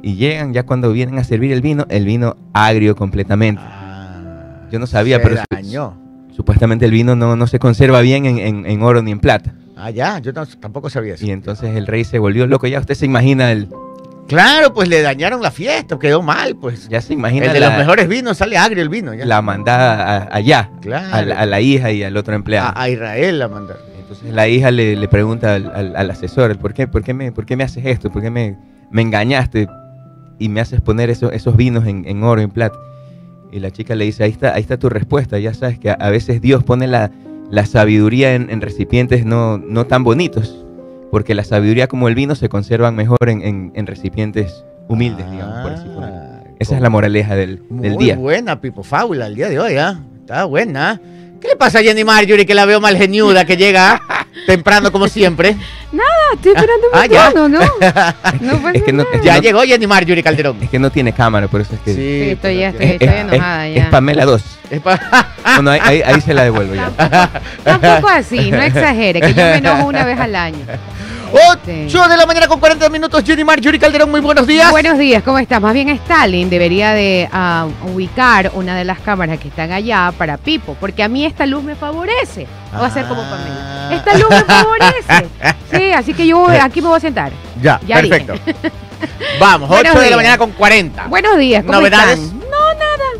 Y 0.03 0.17
llegan 0.17 0.53
ya 0.53 0.65
cuando 0.65 0.93
vienen 0.93 1.19
a 1.19 1.25
servir 1.25 1.53
el 1.53 1.61
vino, 1.63 1.87
el 1.89 2.05
vino 2.05 2.37
agrio 2.53 2.97
completamente. 2.97 3.63
Ah, 3.65 4.67
Yo 4.71 4.79
no 4.79 4.87
sabía, 4.87 5.19
se 5.19 5.23
pero 5.23 5.37
su- 5.37 5.43
dañó. 5.51 5.97
Supuestamente 6.35 6.87
el 6.87 6.91
vino 6.91 7.15
no, 7.15 7.37
no 7.37 7.47
se 7.47 7.59
conserva 7.59 8.01
bien 8.01 8.25
en, 8.27 8.39
en- 8.39 8.67
en 8.67 8.83
oro 8.83 9.03
ni 9.03 9.11
en 9.13 9.21
plata. 9.21 9.55
Ah, 9.77 9.91
ya, 9.91 10.19
yo 10.19 10.33
no- 10.33 10.47
tampoco 10.47 10.89
sabía 10.91 11.15
eso. 11.15 11.25
Y 11.27 11.31
entonces 11.31 11.77
el 11.77 11.87
rey 11.87 12.05
se 12.05 12.19
volvió 12.19 12.47
loco. 12.47 12.67
Ya 12.67 12.81
usted 12.81 12.95
se 12.95 13.05
imagina 13.07 13.53
el, 13.53 13.69
Claro, 14.29 14.73
pues 14.73 14.89
le 14.89 15.03
dañaron 15.03 15.43
la 15.43 15.51
fiesta, 15.51 15.99
quedó 15.99 16.23
mal, 16.23 16.57
pues. 16.57 16.89
ya 16.89 17.01
se 17.01 17.13
imagina 17.13 17.47
El 17.47 17.53
de 17.53 17.61
la, 17.61 17.69
los 17.69 17.79
mejores 17.79 18.09
vinos 18.09 18.39
sale 18.39 18.57
agrio 18.57 18.83
el 18.83 18.89
vino. 18.89 19.13
Ya. 19.15 19.27
la 19.27 19.43
mandada 19.43 20.17
a- 20.25 20.29
allá, 20.37 20.71
claro. 20.81 21.15
a, 21.15 21.23
la, 21.23 21.35
a 21.41 21.47
la 21.47 21.61
hija 21.61 21.91
y 21.93 22.03
al 22.03 22.17
otro 22.17 22.35
empleado. 22.35 22.69
a, 22.75 22.83
a 22.83 22.89
Israel 22.89 23.39
la 23.39 23.49
mandaron. 23.49 23.83
Entonces 24.01 24.33
la 24.33 24.49
hija 24.49 24.71
le, 24.71 24.97
le 24.97 25.09
pregunta 25.09 25.55
al, 25.57 25.71
al- 25.75 25.97
al 25.97 26.11
asesor, 26.11 26.57
¿por 26.59 26.73
qué, 26.73 26.87
por, 26.89 27.03
qué 27.03 27.13
me, 27.15 27.31
¿por 27.33 27.45
qué 27.47 27.57
me 27.57 27.65
haces 27.65 27.85
esto? 27.85 28.11
¿Por 28.11 28.23
qué 28.23 28.31
me, 28.31 28.57
me 28.91 29.03
engañaste 29.03 29.69
y 30.43 30.49
me 30.49 30.61
haces 30.61 30.81
poner 30.81 31.11
esos, 31.11 31.33
esos 31.33 31.57
vinos 31.57 31.87
en, 31.87 32.05
en 32.07 32.23
oro, 32.23 32.41
en 32.41 32.51
plata? 32.51 32.79
Y 33.51 33.61
la 33.61 33.71
chica 33.71 33.95
le 33.95 34.05
dice, 34.07 34.25
ahí 34.25 34.31
está, 34.31 34.55
ahí 34.55 34.63
está 34.63 34.79
tu 34.79 34.89
respuesta. 34.89 35.39
Ya 35.39 35.53
sabes 35.55 35.79
que 35.79 35.91
a, 35.91 35.95
a 35.95 36.11
veces 36.11 36.41
Dios 36.41 36.65
pone 36.65 36.87
la, 36.87 37.11
la 37.51 37.67
sabiduría 37.67 38.35
en, 38.35 38.49
en 38.51 38.61
recipientes 38.61 39.25
no, 39.27 39.59
no 39.59 39.87
tan 39.87 40.05
bonitos, 40.05 40.65
porque 41.11 41.35
la 41.35 41.45
sabiduría 41.45 41.87
como 41.87 42.09
el 42.09 42.15
vino 42.15 42.35
se 42.35 42.49
conservan 42.49 42.95
mejor 42.97 43.19
en, 43.29 43.43
en- 43.43 43.73
en 43.75 43.87
recipientes 43.87 44.65
humildes, 44.89 45.31
digamos, 45.31 45.61
por 45.63 45.73
así 45.73 45.85
ponerlo. 45.89 46.17
Ah, 46.19 46.43
Esa 46.59 46.77
es 46.77 46.81
la 46.81 46.89
moraleja 46.91 47.37
del, 47.37 47.57
del 47.69 47.93
Muy 47.93 48.05
día. 48.05 48.17
buena, 48.17 48.61
Pipo 48.61 48.83
Fábula, 48.83 49.27
el 49.27 49.35
día 49.35 49.49
de 49.51 49.61
hoy, 49.61 49.77
¿ah? 49.77 50.01
Está 50.21 50.45
buena. 50.45 50.99
¿Qué 51.41 51.49
le 51.49 51.57
pasa 51.57 51.81
a 51.81 51.83
Jenny 51.83 52.05
Marjorie 52.05 52.47
que 52.47 52.55
la 52.55 52.65
veo 52.65 52.81
mal 52.81 52.97
geniuda, 52.97 53.45
que 53.45 53.57
llega 53.57 54.01
temprano 54.47 54.91
como 54.93 55.09
siempre? 55.09 55.57
Estoy 56.35 56.53
esperando 56.53 56.87
Ah, 56.93 57.03
mi 57.03 57.15
ya. 57.15 57.31
turno, 57.31 57.49
¿no? 57.49 57.61
No 58.41 58.71
Es 58.75 58.83
que 58.83 58.93
no, 58.93 59.05
es 59.13 59.23
Ya 59.23 59.37
no- 59.37 59.43
llegó 59.43 59.63
Jenny 59.63 59.87
Marjorie 59.87 60.23
Calderón. 60.23 60.57
es 60.63 60.71
que 60.71 60.79
no 60.79 60.91
tiene 60.91 61.13
cámara, 61.13 61.49
por 61.49 61.61
eso 61.61 61.75
es 61.75 61.81
que... 61.81 61.95
Sí, 61.95 62.31
estoy 62.31 62.59
ya, 62.59 62.73
pero- 62.73 62.85
estoy- 62.93 63.09
es, 63.09 63.15
enojada 63.15 63.69
es- 63.69 63.77
ya. 63.77 63.83
es 63.85 63.89
Pamela 63.91 64.25
2. 64.25 64.43
Es 64.71 64.81
pa- 64.81 65.01
Bueno, 65.57 65.71
ahí, 65.73 65.81
ahí- 65.83 66.03
ahí 66.03 66.21
se 66.21 66.33
la 66.35 66.45
devuelvo 66.45 66.75
ya. 66.75 66.91
Tampoco 67.65 68.09
así, 68.09 68.51
no 68.51 68.63
exagere, 68.63 69.21
que 69.21 69.35
yo 69.35 69.43
me 69.43 69.57
enojo 69.57 69.85
una 69.87 70.05
vez 70.05 70.19
al 70.19 70.35
año. 70.37 70.59
8 71.33 72.09
de 72.09 72.17
la 72.17 72.27
mañana 72.27 72.47
con 72.47 72.61
40 72.61 72.89
minutos, 72.91 73.23
Jenny 73.25 73.43
Marjorie 73.43 73.81
Calderón, 73.81 74.11
muy 74.11 74.21
buenos 74.21 74.47
días. 74.47 74.71
Buenos 74.71 74.99
días, 74.99 75.23
¿cómo 75.23 75.39
estás? 75.39 75.63
Más 75.63 75.73
bien 75.73 75.89
Stalin 75.89 76.51
debería 76.51 76.93
de 76.93 77.27
ah, 77.33 77.67
ubicar 77.95 78.51
una 78.55 78.77
de 78.77 78.85
las 78.85 79.01
cámaras 79.01 79.39
que 79.39 79.49
están 79.49 79.73
allá 79.73 80.13
para 80.19 80.37
Pipo, 80.37 80.77
porque 80.79 81.03
a 81.03 81.09
mí 81.09 81.25
esta 81.25 81.47
luz 81.47 81.63
me 81.65 81.75
favorece. 81.75 82.47
Va 82.75 82.87
a 82.87 82.91
ser 82.91 83.07
como 83.07 83.23
Pamela. 83.23 83.89
Ah. 83.89 83.95
Esta 83.95 84.19
luz 84.19 84.29
me 84.31 84.45
favorece. 84.45 85.29
Sí, 85.73 85.91
así 85.93 86.13
que 86.13 86.27
yo 86.27 86.39
voy- 86.39 86.57
aquí 86.57 86.83
me 86.83 86.89
voy 86.89 86.99
a 86.99 87.01
sentar. 87.01 87.33
Ya, 87.63 87.81
Ya 87.87 87.97
perfecto. 87.97 88.35
Vamos, 89.41 89.71
8 89.71 89.81
Buenos 89.83 90.03
de 90.05 90.11
la 90.11 90.17
mañana 90.17 90.37
con 90.37 90.51
40. 90.53 91.07
Buenos 91.07 91.39
días, 91.39 91.65
¿cómo 91.65 91.79
¿Novedades? 91.79 92.19
están? 92.19 92.43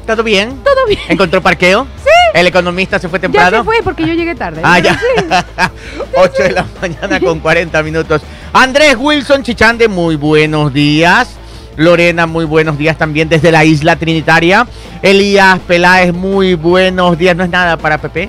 ¿Todo 0.07 0.23
bien? 0.23 0.61
Todo 0.63 0.87
bien. 0.87 1.01
¿Encontró 1.09 1.41
parqueo? 1.41 1.87
¿El 2.35 2.47
economista 2.47 2.99
se 2.99 3.09
fue 3.09 3.19
Ya 3.19 3.23
temprano? 3.23 3.59
se 3.59 3.65
fue 3.65 3.77
porque 3.85 4.07
yo 4.07 4.15
llegué 4.15 4.35
tarde. 4.35 4.61
Ah, 4.65 4.79
ya. 4.79 4.95
sí. 4.95 5.25
8 6.17 6.43
de 6.43 6.51
la 6.53 6.67
mañana 6.81 7.21
con 7.21 7.41
40 7.41 7.83
minutos. 7.83 8.23
Andrés 8.53 8.97
Wilson 8.99 9.43
Chichande, 9.43 9.89
muy 9.89 10.17
buenos 10.17 10.73
días. 10.73 11.29
Lorena, 11.77 12.27
muy 12.27 12.45
buenos 12.45 12.77
días 12.77 12.99
también 12.99 13.29
desde 13.29 13.51
la 13.51 13.65
isla 13.65 13.97
Trinitaria. 13.97 14.67
Elías 15.01 15.59
Peláez, 15.61 16.13
muy 16.13 16.55
buenos 16.55 17.17
días. 17.17 17.35
No 17.35 17.45
es 17.45 17.51
nada 17.51 17.77
para 17.79 17.99
Pepe. 17.99 18.29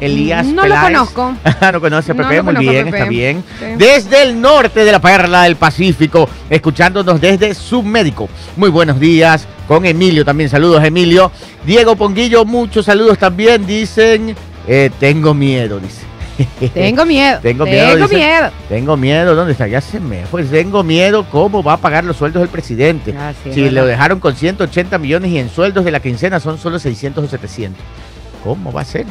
Elías 0.00 0.46
No 0.46 0.62
lo 0.62 0.62
Peláez. 0.62 0.84
conozco. 0.84 1.34
no 1.72 1.80
conoce 1.80 2.12
a 2.12 2.14
No 2.14 2.22
Pepe, 2.22 2.36
lo 2.36 2.42
muy 2.44 2.54
conozco 2.54 2.70
bien, 2.70 2.84
Pepe. 2.86 2.96
está 2.98 3.08
bien. 3.10 3.44
Sí. 3.58 3.64
Desde 3.76 4.22
el 4.22 4.40
norte 4.40 4.84
de 4.84 4.92
la 4.92 5.00
perla 5.00 5.42
del 5.42 5.56
Pacífico, 5.56 6.28
escuchándonos 6.48 7.20
desde 7.20 7.54
Submédico. 7.54 8.28
Muy 8.56 8.70
buenos 8.70 8.98
días. 8.98 9.46
Con 9.68 9.84
Emilio 9.84 10.24
también, 10.24 10.48
saludos 10.48 10.82
Emilio. 10.82 11.30
Diego 11.66 11.94
Ponguillo, 11.94 12.46
muchos 12.46 12.86
saludos 12.86 13.18
también. 13.18 13.66
Dicen, 13.66 14.34
eh, 14.66 14.90
tengo 14.98 15.34
miedo, 15.34 15.78
dice. 15.78 16.08
Tengo 16.74 17.04
miedo. 17.04 17.40
Tengo 17.42 17.64
miedo, 17.64 17.94
Tengo 17.94 18.08
miedo. 18.08 18.50
Tengo 18.68 18.96
miedo, 18.96 19.34
¿dónde 19.34 19.52
está? 19.52 19.66
Ya 19.66 19.80
se 19.80 20.00
me 20.00 20.24
fue. 20.24 20.44
Tengo 20.44 20.82
miedo 20.82 21.26
cómo 21.30 21.62
va 21.62 21.74
a 21.74 21.76
pagar 21.76 22.04
los 22.04 22.16
sueldos 22.16 22.40
del 22.40 22.48
presidente. 22.48 23.14
Ah, 23.18 23.32
sí, 23.44 23.52
si 23.52 23.70
lo 23.70 23.84
dejaron 23.84 24.20
con 24.20 24.34
180 24.34 24.96
millones 24.98 25.32
y 25.32 25.38
en 25.38 25.50
sueldos 25.50 25.84
de 25.84 25.90
la 25.90 26.00
quincena 26.00 26.40
son 26.40 26.58
solo 26.58 26.78
600 26.78 27.24
o 27.24 27.28
700. 27.28 27.82
¿Cómo 28.44 28.72
va 28.72 28.82
a 28.82 28.84
ser? 28.84 29.04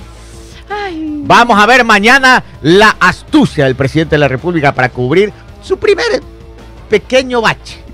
Ay. 0.69 1.21
Vamos 1.23 1.59
a 1.59 1.65
ver 1.65 1.83
mañana 1.83 2.43
la 2.61 2.95
astucia 2.99 3.65
del 3.65 3.75
presidente 3.75 4.15
de 4.15 4.19
la 4.19 4.27
República 4.27 4.71
para 4.71 4.89
cubrir 4.89 5.33
su 5.61 5.77
primer 5.77 6.21
pequeño 6.89 7.41
bache. 7.41 7.86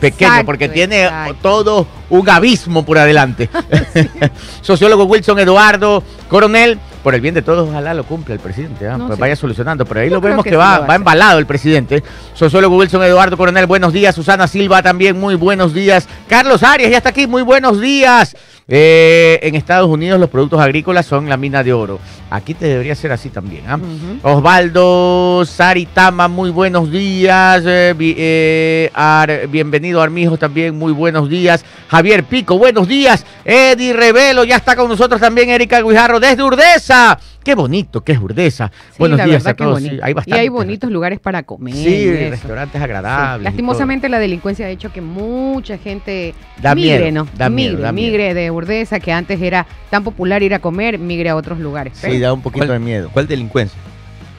Pequeño, 0.00 0.44
porque 0.44 0.68
tiene 0.68 1.04
exacto. 1.04 1.36
todo 1.42 1.86
un 2.10 2.28
abismo 2.28 2.84
por 2.84 2.98
adelante. 2.98 3.48
Sociólogo 4.60 5.04
Wilson 5.04 5.38
Eduardo 5.38 6.02
Coronel, 6.28 6.78
por 7.08 7.14
el 7.14 7.22
bien 7.22 7.32
de 7.34 7.40
todos, 7.40 7.66
ojalá 7.70 7.94
lo 7.94 8.04
cumpla 8.04 8.34
el 8.34 8.40
presidente. 8.40 8.86
¿ah? 8.86 8.98
No 8.98 9.06
Pues 9.06 9.18
vaya 9.18 9.34
solucionando, 9.34 9.86
pero 9.86 10.00
ahí 10.00 10.10
Yo 10.10 10.16
lo 10.16 10.20
vemos 10.20 10.44
que 10.44 10.54
va, 10.56 10.80
va 10.80 10.94
embalado 10.94 11.38
el 11.38 11.46
presidente. 11.46 12.02
Sociólogo 12.34 12.76
Wilson 12.76 13.02
Eduardo 13.02 13.34
Coronel, 13.38 13.64
buenos 13.64 13.94
días. 13.94 14.14
Susana 14.14 14.46
Silva 14.46 14.82
también, 14.82 15.18
muy 15.18 15.34
buenos 15.34 15.72
días. 15.72 16.06
Carlos 16.28 16.62
Arias, 16.62 16.90
ya 16.90 16.98
está 16.98 17.08
aquí, 17.08 17.26
muy 17.26 17.40
buenos 17.40 17.80
días. 17.80 18.36
Eh, 18.70 19.38
en 19.44 19.54
Estados 19.54 19.88
Unidos 19.88 20.20
los 20.20 20.28
productos 20.28 20.60
agrícolas 20.60 21.06
son 21.06 21.30
la 21.30 21.38
mina 21.38 21.62
de 21.64 21.72
oro. 21.72 21.98
Aquí 22.30 22.52
te 22.52 22.66
debería 22.66 22.94
ser 22.94 23.10
así 23.12 23.30
también. 23.30 23.64
¿ah? 23.66 23.76
Ujú. 23.76 24.36
Osvaldo 24.36 25.42
Saritama, 25.46 26.28
muy 26.28 26.50
buenos 26.50 26.90
días. 26.90 27.62
Eh, 27.66 27.94
eh, 27.98 28.90
Ar- 28.92 29.46
bienvenido 29.48 30.02
Armijo 30.02 30.36
también, 30.36 30.78
muy 30.78 30.92
buenos 30.92 31.30
días. 31.30 31.64
Javier 31.90 32.24
Pico, 32.24 32.58
buenos 32.58 32.86
días. 32.86 33.24
Eddie 33.46 33.94
Revelo, 33.94 34.44
ya 34.44 34.56
está 34.56 34.76
con 34.76 34.90
nosotros 34.90 35.18
también. 35.18 35.48
Erika 35.48 35.80
Guijarro 35.80 36.20
desde 36.20 36.42
Urdesa. 36.42 36.97
Qué 37.44 37.54
bonito 37.54 38.02
que 38.02 38.12
es 38.12 38.18
Urdesa. 38.18 38.70
Sí, 38.90 38.96
buenos 38.98 39.18
la 39.18 39.24
días 39.24 39.42
verdad 39.44 39.52
a 39.62 39.64
todos. 39.64 39.80
sí, 39.82 39.98
hay 40.02 40.14
y 40.26 40.32
hay 40.32 40.48
bonitos 40.48 40.90
lugares 40.90 41.18
para 41.18 41.42
comer. 41.44 41.74
Sí, 41.74 42.10
restaurantes 42.28 42.78
Sí. 42.78 42.84
agradables. 42.84 43.42
y 43.42 43.44
Lastimosamente 43.44 44.08
la 44.08 44.18
delincuencia 44.18 44.66
ha 44.66 44.68
hecho 44.70 44.92
que 44.92 45.00
mucha 45.00 45.78
gente 45.78 46.34
Da 46.60 46.74
migre, 46.74 47.10
miedo, 47.10 47.24
¿no? 47.24 47.30
da 47.38 47.48
miedo, 47.48 47.76
migre, 47.78 47.92
miedo. 47.92 47.92
migre 47.92 48.34
de 48.34 48.50
Urdesa, 48.50 49.00
que 49.00 49.12
antes 49.12 49.40
era 49.40 49.66
tan 49.90 50.04
popular 50.04 50.42
ir 50.42 50.52
a 50.54 50.58
comer, 50.58 50.98
migre 50.98 51.30
a 51.30 51.36
otros 51.36 51.58
lugares. 51.58 51.96
Sí, 51.96 52.18
da 52.18 52.32
un 52.32 52.42
poquito 52.42 52.70
de 52.72 52.78
miedo. 52.78 53.10
¿Cuál 53.12 53.26
delincuencia? 53.26 53.78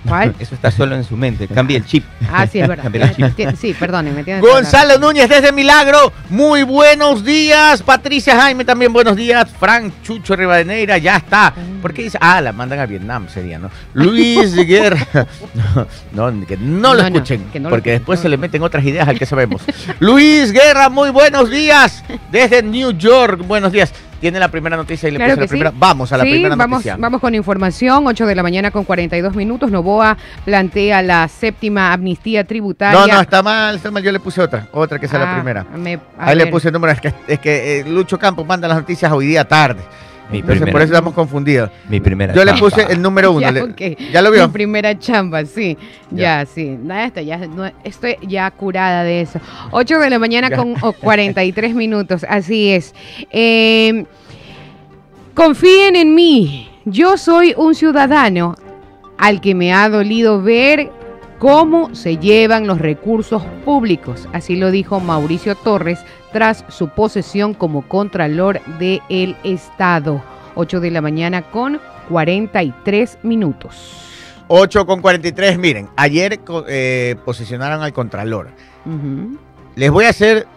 ¿Cuál? 0.10 0.36
Eso 0.40 0.56
está 0.56 0.72
solo 0.72 0.96
en 0.96 1.04
su 1.04 1.16
mente. 1.16 1.48
Cambie 1.48 1.78
el 1.78 1.86
chip. 1.86 2.04
Ah, 2.32 2.46
sí, 2.48 2.60
es 2.60 2.68
verdad. 2.68 2.84
Cambie 2.92 3.02
el 3.04 3.36
chip. 3.36 3.56
Sí, 3.56 3.74
perdónenme. 3.74 4.24
tiene 4.24 4.42
Gonzalo 4.42 4.98
Núñez 4.98 5.30
desde 5.30 5.52
Milagro, 5.52 6.12
muy 6.30 6.64
buenos 6.64 7.24
días. 7.24 7.82
Patricia 7.84 8.40
Jaime 8.42 8.66
también 8.66 8.92
buenos 8.92 9.16
días. 9.16 9.48
Frank 9.60 9.94
Chucho 10.04 10.36
Rivadeneira 10.36 10.98
ya 10.98 11.18
está. 11.18 11.54
¿Por 11.82 11.94
qué 11.94 12.04
dice? 12.04 12.18
Ah, 12.22 12.42
la 12.42 12.52
mandan 12.52 12.80
a 12.80 12.86
Vietnam 12.86 13.28
sería, 13.30 13.60
¿no? 13.60 13.70
Luis 13.94 14.54
Guerra. 14.68 15.06
No, 16.12 16.32
no, 16.32 16.46
que 16.46 16.58
no 16.58 16.94
lo 16.94 17.04
No, 17.04 17.10
no, 17.10 17.16
escuchen, 17.18 17.46
que 17.52 17.60
no 17.60 17.70
lo 17.70 17.76
porque 17.76 17.92
después 17.92 18.20
no. 18.20 18.24
se 18.24 18.30
le 18.30 18.38
meten 18.38 18.64
otras 18.64 18.84
ideas 18.84 19.08
al 19.08 19.18
que 19.18 19.26
sabemos. 19.26 19.62
Luis 20.00 20.52
Guerra, 20.52 20.90
muy 20.90 21.10
buenos 21.12 21.50
días. 21.50 22.04
Desde 22.32 22.62
New 22.64 22.92
York, 22.92 23.46
buenos 23.46 23.72
días. 23.72 23.94
Tiene 24.20 24.40
la 24.40 24.50
primera 24.50 24.76
noticia 24.76 25.08
y 25.08 25.12
le 25.14 25.18
Claro 25.18 25.32
puse 25.32 25.42
la 25.42 25.48
sí. 25.48 25.50
primera. 25.50 25.72
Vamos 25.76 26.12
a 26.12 26.18
la 26.18 26.24
sí, 26.24 26.30
primera 26.32 26.56
vamos, 26.56 26.78
noticia. 26.80 26.98
vamos 26.98 27.22
con 27.22 27.36
información, 27.36 28.06
8 28.08 28.26
de 28.26 28.36
la 28.36 28.44
mañana 28.44 28.70
con 28.72 28.84
42 28.84 29.36
minutos. 29.36 29.72
Novoa 29.72 30.18
plantea 30.46 31.02
la 31.02 31.28
séptima 31.28 31.94
amnistía 31.94 32.44
tributaria. 32.44 33.00
No, 33.00 33.08
no, 33.08 33.22
está 33.22 33.42
mal, 33.42 33.76
está 33.78 33.92
mal. 33.92 34.04
Yo 34.04 34.12
le 34.12 34.20
puse 34.20 34.42
otra, 34.42 34.68
otra 34.72 35.00
que 35.00 35.08
sea 35.08 35.20
la 35.20 35.32
Ah, 35.32 35.36
primera. 35.36 35.66
me- 35.76 36.00
Ahí 36.18 36.36
le 36.36 36.44
ver. 36.46 36.52
puse 36.52 36.68
el 36.68 36.74
número, 36.74 36.92
es 36.94 37.00
que, 37.02 37.14
es 37.28 37.40
que 37.40 37.80
eh, 37.80 37.84
Lucho 37.86 38.20
Campos 38.20 38.46
manda 38.46 38.68
las 38.68 38.78
noticias 38.78 39.12
hoy 39.12 39.28
día 39.28 39.48
tarde. 39.48 39.82
Mi 40.32 40.40
Entonces 40.40 40.58
primera, 40.62 40.72
por 40.72 40.82
eso 40.82 40.94
estamos 40.94 41.14
confundidos. 41.14 41.72
mi 41.90 42.00
primera 42.00 42.34
Yo 42.34 42.46
le 42.46 42.54
puse 42.54 42.84
el 42.90 43.02
número 43.02 43.32
uno. 43.32 43.42
Ya. 43.42 43.52
¿Ya 44.12 44.22
lo 44.22 44.32
vio? 44.32 44.48
Mi 44.48 44.54
primera 44.54 44.98
chamba, 45.00 45.44
sí. 45.46 45.78
Ya, 46.12 46.46
sí. 46.46 46.78
Nada, 46.82 47.06
esto 47.06 47.22
ya, 47.22 47.38
no, 47.38 47.70
estoy 47.84 48.16
ya 48.22 48.50
curada 48.52 49.04
de 49.04 49.22
eso. 49.22 49.40
8 49.72 49.98
de 50.00 50.10
la 50.10 50.20
mañana 50.20 50.50
Ya. 50.50 50.58
con 50.58 50.76
o 50.82 50.94
43 50.94 51.74
minutos, 51.74 52.26
así 52.30 52.70
es. 52.70 52.94
Eh, 53.32 54.06
confíen 55.34 55.96
en 55.96 56.14
mí. 56.16 56.70
Yo 56.86 57.18
soy 57.18 57.54
un 57.58 57.76
ciudadano 57.76 58.56
al 59.18 59.42
que 59.42 59.54
me 59.56 59.74
ha 59.74 59.90
dolido 59.90 60.42
ver 60.42 60.92
cómo 61.40 61.94
se 61.96 62.18
llevan 62.18 62.68
los 62.68 62.80
recursos 62.80 63.44
públicos. 63.66 64.28
Así 64.34 64.56
lo 64.56 64.72
dijo 64.72 65.00
Mauricio 65.00 65.56
Torres 65.56 66.00
tras 66.32 66.64
su 66.70 66.90
posesión 66.90 67.54
como 67.54 67.88
Contralor 67.88 68.62
del 68.80 69.36
Estado. 69.44 70.24
8 70.56 70.80
de 70.80 70.92
la 70.92 71.02
mañana 71.02 71.42
con 71.44 71.80
43 72.10 73.20
minutos. 73.24 73.76
8 74.48 74.86
con 74.86 75.02
43. 75.02 75.58
Miren, 75.58 75.90
ayer 75.96 76.40
eh, 76.68 77.16
posicionaron 77.24 77.82
al 77.84 77.94
Contralor. 77.94 78.50
Les 79.76 79.92
voy 79.92 80.06
a 80.06 80.10
hacer 80.10 80.48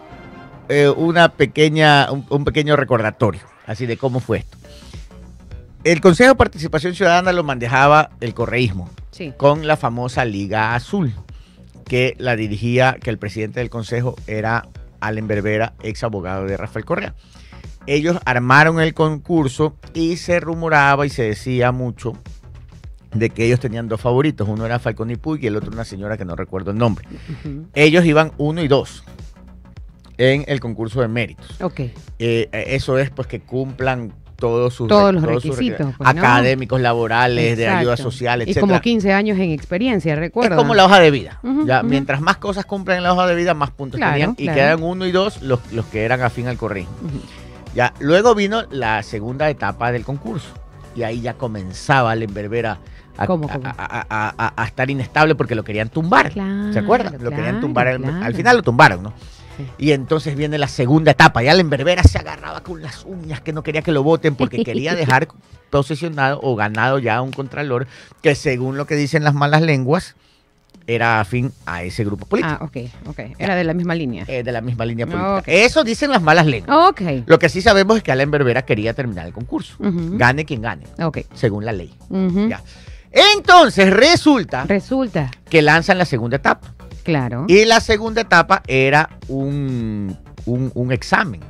eh, 0.69 0.89
una 0.89 1.29
pequeña, 1.29 2.11
un, 2.11 2.25
un 2.29 2.43
pequeño 2.43 2.75
recordatorio, 2.75 3.41
así 3.67 3.85
de 3.85 3.97
cómo 3.97 4.19
fue 4.19 4.39
esto. 4.39 4.57
El 5.83 6.01
Consejo 6.01 6.29
de 6.29 6.35
Participación 6.35 6.95
Ciudadana 6.95 7.31
lo 7.33 7.43
manejaba 7.43 8.09
el 8.21 8.33
correísmo 8.33 8.89
Sí. 9.11 9.33
con 9.37 9.67
la 9.67 9.77
famosa 9.77 10.25
Liga 10.25 10.73
Azul, 10.73 11.13
que 11.85 12.15
la 12.17 12.35
dirigía, 12.35 12.95
que 12.99 13.09
el 13.11 13.17
presidente 13.19 13.59
del 13.59 13.69
consejo 13.69 14.15
era 14.25 14.65
Allen 15.07 15.27
Berbera, 15.27 15.73
ex 15.81 16.03
abogado 16.03 16.45
de 16.45 16.57
Rafael 16.57 16.85
Correa. 16.85 17.15
Ellos 17.85 18.17
armaron 18.25 18.79
el 18.79 18.93
concurso 18.93 19.75
y 19.93 20.17
se 20.17 20.39
rumoraba 20.39 21.05
y 21.05 21.09
se 21.09 21.23
decía 21.23 21.71
mucho 21.71 22.13
de 23.13 23.29
que 23.29 23.45
ellos 23.45 23.59
tenían 23.59 23.87
dos 23.87 24.01
favoritos. 24.01 24.47
Uno 24.47 24.65
era 24.65 24.79
Falcón 24.79 25.11
y 25.11 25.15
Puig 25.15 25.43
y 25.43 25.47
el 25.47 25.57
otro 25.57 25.71
una 25.71 25.85
señora 25.85 26.17
que 26.17 26.25
no 26.25 26.35
recuerdo 26.35 26.71
el 26.71 26.77
nombre. 26.77 27.05
Ellos 27.73 28.05
iban 28.05 28.31
uno 28.37 28.63
y 28.63 28.67
dos 28.67 29.03
en 30.17 30.45
el 30.47 30.59
concurso 30.59 31.01
de 31.01 31.07
méritos. 31.07 31.61
Ok. 31.61 31.81
Eh, 32.19 32.49
eso 32.51 32.97
es 32.97 33.09
pues 33.09 33.27
que 33.27 33.41
cumplan 33.41 34.13
todos 34.43 34.73
sus, 34.73 34.89
Todos 34.89 35.13
los 35.13 35.23
requisitos, 35.23 35.79
requ- 35.87 35.95
pues, 35.97 36.13
¿no? 36.15 36.19
académicos, 36.21 36.81
laborales, 36.81 37.55
de 37.57 37.65
ayuda 37.69 37.95
social, 37.95 38.41
Y 38.41 38.43
etcétera. 38.43 38.59
como 38.67 38.81
15 38.81 39.13
años 39.13 39.39
en 39.39 39.51
experiencia, 39.51 40.15
recuerda. 40.17 40.55
Es 40.57 40.61
como 40.61 40.75
la 40.75 40.83
hoja 40.83 40.99
de 40.99 41.11
vida. 41.11 41.39
Ya. 41.65 41.81
Mientras 41.81 42.19
más 42.19 42.35
cosas 42.37 42.65
cumplen 42.65 42.97
en 42.97 43.03
la 43.03 43.13
hoja 43.13 43.25
de 43.25 43.35
vida, 43.35 43.53
más 43.53 43.71
puntos 43.71 43.97
Claro, 43.97 44.11
tenían. 44.11 44.31
Y 44.37 44.43
claro. 44.43 44.55
quedan 44.59 44.83
uno 44.83 45.05
y 45.05 45.13
dos 45.13 45.41
los, 45.41 45.59
los 45.71 45.85
que 45.85 46.03
eran 46.03 46.21
afín 46.21 46.49
al 46.49 46.57
correo. 46.57 46.87
Ya, 47.73 47.93
luego 47.99 48.35
vino 48.35 48.63
la 48.69 49.01
segunda 49.01 49.49
etapa 49.49 49.93
del 49.93 50.03
concurso. 50.03 50.49
Y 50.93 51.03
ahí 51.03 51.21
ya 51.21 51.35
comenzaba 51.35 52.11
el 52.13 52.27
Berbera 52.27 52.79
a, 53.17 53.25
¿Cómo, 53.27 53.47
a- 53.49 53.53
cómo? 53.53 53.65
a- 53.67 53.73
a- 53.77 54.33
a- 54.37 54.53
a 54.61 54.65
estar 54.65 54.89
inestable 54.89 55.35
porque 55.35 55.55
lo 55.55 55.63
querían 55.63 55.87
tumbar. 55.87 56.31
Claro, 56.31 56.73
¿Se 56.73 56.79
acuerdan? 56.79 57.15
Lo 57.23 57.29
querían 57.31 57.61
tumbar. 57.61 57.87
al-. 57.87 58.23
Al 58.23 58.33
final 58.35 58.57
lo 58.57 58.61
tumbaron, 58.63 59.03
¿no? 59.03 59.13
Sí. 59.57 59.65
Y 59.77 59.91
entonces 59.91 60.35
viene 60.35 60.57
la 60.57 60.67
segunda 60.67 61.11
etapa. 61.11 61.43
Ya 61.43 61.51
el 61.51 61.63
Berbera 61.63 62.03
se 62.03 62.17
agarraba 62.17 62.61
con 62.61 62.81
las 62.81 63.03
uñas 63.05 63.41
que 63.41 63.53
no 63.53 63.63
quería 63.63 63.81
que 63.81 63.91
lo 63.91 64.03
voten 64.03 64.35
porque 64.35 64.63
quería 64.65 64.95
dejar 64.95 65.27
posesionado 65.69 66.39
o 66.43 66.55
ganado 66.55 66.99
ya 66.99 67.17
a 67.17 67.21
un 67.21 67.31
contralor 67.31 67.87
que 68.21 68.35
según 68.35 68.77
lo 68.77 68.85
que 68.85 68.95
dicen 68.95 69.23
las 69.23 69.33
malas 69.33 69.61
lenguas 69.61 70.15
era 70.85 71.21
afín 71.21 71.53
a 71.65 71.83
ese 71.83 72.03
grupo 72.03 72.25
político. 72.25 72.57
Ah, 72.59 72.65
ok, 72.65 72.77
ok. 73.07 73.19
Era 73.39 73.55
de 73.55 73.63
la 73.63 73.73
misma 73.73 73.95
línea. 73.95 74.25
eh, 74.27 74.43
de 74.43 74.51
la 74.51 74.59
misma 74.59 74.85
línea 74.85 75.05
política. 75.05 75.37
Ok. 75.37 75.43
Eso 75.47 75.83
dicen 75.85 76.11
las 76.11 76.21
malas 76.21 76.45
lenguas. 76.45 76.89
Ok. 76.89 77.01
Lo 77.25 77.39
que 77.39 77.47
sí 77.47 77.61
sabemos 77.61 77.95
es 77.97 78.03
que 78.03 78.11
Alain 78.11 78.29
Berbera 78.29 78.63
quería 78.65 78.93
terminar 78.93 79.25
el 79.25 79.31
concurso. 79.33 79.75
Gane 79.79 80.43
quien 80.45 80.61
gane, 80.61 80.83
Ok. 81.01 81.19
según 81.33 81.63
la 81.63 81.71
ley. 81.71 81.93
Ya. 82.49 82.61
Entonces 83.11 83.91
resulta 83.93 84.63
Resulta, 84.65 85.29
que 85.49 85.61
lanzan 85.61 85.97
la 85.99 86.05
segunda 86.05 86.37
etapa. 86.37 86.73
Claro. 87.03 87.45
Y 87.47 87.65
la 87.65 87.79
segunda 87.79 88.21
etapa 88.21 88.63
era 88.67 89.09
un, 89.27 90.17
un- 90.45 90.71
un 90.73 90.91
examen, 90.91 91.41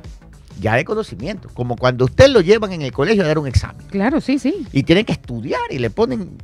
ya 0.60 0.74
de 0.76 0.84
conocimiento, 0.84 1.48
como 1.54 1.76
cuando 1.76 2.04
usted 2.04 2.28
lo 2.28 2.40
llevan 2.40 2.72
en 2.72 2.82
el 2.82 2.92
colegio 2.92 3.24
a 3.24 3.26
dar 3.26 3.38
un 3.38 3.46
examen. 3.46 3.86
Claro, 3.90 4.20
sí, 4.20 4.38
sí. 4.38 4.66
Y 4.72 4.82
tienen 4.82 5.04
que 5.04 5.12
estudiar 5.12 5.60
y 5.70 5.78
le 5.78 5.90
ponen 5.90 6.36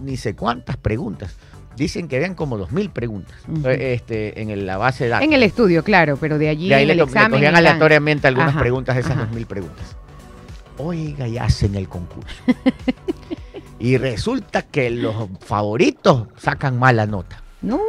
ni 0.00 0.16
sé 0.16 0.34
cuántas 0.36 0.76
preguntas. 0.76 1.36
Dicen 1.76 2.08
que 2.08 2.18
vean 2.18 2.34
como 2.34 2.56
dos 2.56 2.72
mil 2.72 2.88
preguntas 2.88 3.36
eh, 3.64 3.92
este, 3.94 4.40
en 4.40 4.48
el- 4.50 4.64
la 4.66 4.78
base 4.78 5.04
de 5.04 5.10
datos. 5.10 5.26
En 5.26 5.32
el 5.34 5.42
estudio, 5.42 5.84
claro, 5.84 6.16
pero 6.16 6.38
de 6.38 6.48
allí 6.48 6.68
y 6.68 6.72
ahí 6.72 6.82
en 6.82 6.88
le, 6.88 6.92
el 6.94 6.98
le 7.00 7.04
cogían 7.04 7.54
aleatoriamente 7.54 8.26
algunas 8.26 8.50
Ajá, 8.50 8.60
preguntas 8.60 8.94
de 8.94 9.02
esas 9.02 9.16
dos 9.18 9.30
mil 9.32 9.44
preguntas. 9.46 9.96
Oiga, 10.78 11.26
y 11.28 11.36
hacen 11.38 11.74
el 11.74 11.88
concurso. 11.88 12.34
y 13.78 13.96
resulta 13.98 14.62
que 14.62 14.90
los 14.90 15.14
favoritos 15.40 16.28
sacan 16.36 16.78
mala 16.78 17.06
nota. 17.06 17.42
No. 17.62 17.80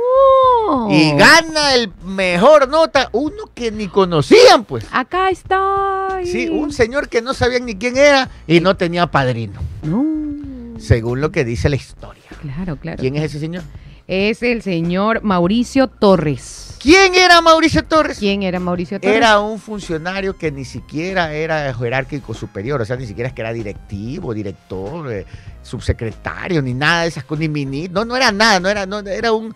Y 0.89 1.11
gana 1.11 1.75
el 1.75 1.91
mejor 2.03 2.67
nota 2.69 3.09
uno 3.11 3.49
que 3.53 3.71
ni 3.71 3.87
conocían, 3.87 4.63
pues. 4.65 4.85
Acá 4.91 5.29
estoy. 5.29 6.25
Sí, 6.25 6.47
un 6.49 6.71
señor 6.71 7.09
que 7.09 7.21
no 7.21 7.33
sabían 7.33 7.65
ni 7.65 7.75
quién 7.75 7.97
era 7.97 8.29
y 8.47 8.59
no 8.59 8.75
tenía 8.75 9.07
padrino. 9.07 9.59
No. 9.83 10.79
según 10.79 11.21
lo 11.21 11.31
que 11.31 11.43
dice 11.45 11.69
la 11.69 11.75
historia. 11.75 12.23
Claro, 12.41 12.75
claro. 12.77 12.99
¿Quién 12.99 13.15
es 13.15 13.23
ese 13.23 13.39
señor? 13.39 13.63
Es 14.07 14.41
el 14.43 14.61
señor 14.61 15.21
Mauricio 15.23 15.87
Torres. 15.87 16.66
¿Quién 16.87 17.15
era 17.15 17.41
Mauricio 17.41 17.83
Torres? 17.83 18.17
¿Quién 18.17 18.43
era 18.43 18.61
Mauricio 18.61 18.97
Torres? 18.97 19.17
Era 19.17 19.41
un 19.41 19.59
funcionario 19.59 20.37
que 20.37 20.53
ni 20.53 20.63
siquiera 20.63 21.33
era 21.33 21.73
jerárquico 21.73 22.33
superior, 22.33 22.79
o 22.79 22.85
sea, 22.85 22.95
ni 22.95 23.05
siquiera 23.05 23.27
es 23.27 23.33
que 23.33 23.41
era 23.41 23.51
directivo, 23.51 24.33
director, 24.33 25.11
eh, 25.11 25.25
subsecretario, 25.61 26.61
ni 26.61 26.73
nada 26.73 27.01
de 27.01 27.09
esas 27.09 27.25
cosas, 27.25 27.41
ni 27.41 27.49
mini, 27.49 27.89
no, 27.89 28.05
no 28.05 28.15
era 28.15 28.31
nada, 28.31 28.61
no 28.61 28.69
era, 28.69 28.85
no, 28.85 28.99
era 28.99 29.33
un, 29.33 29.53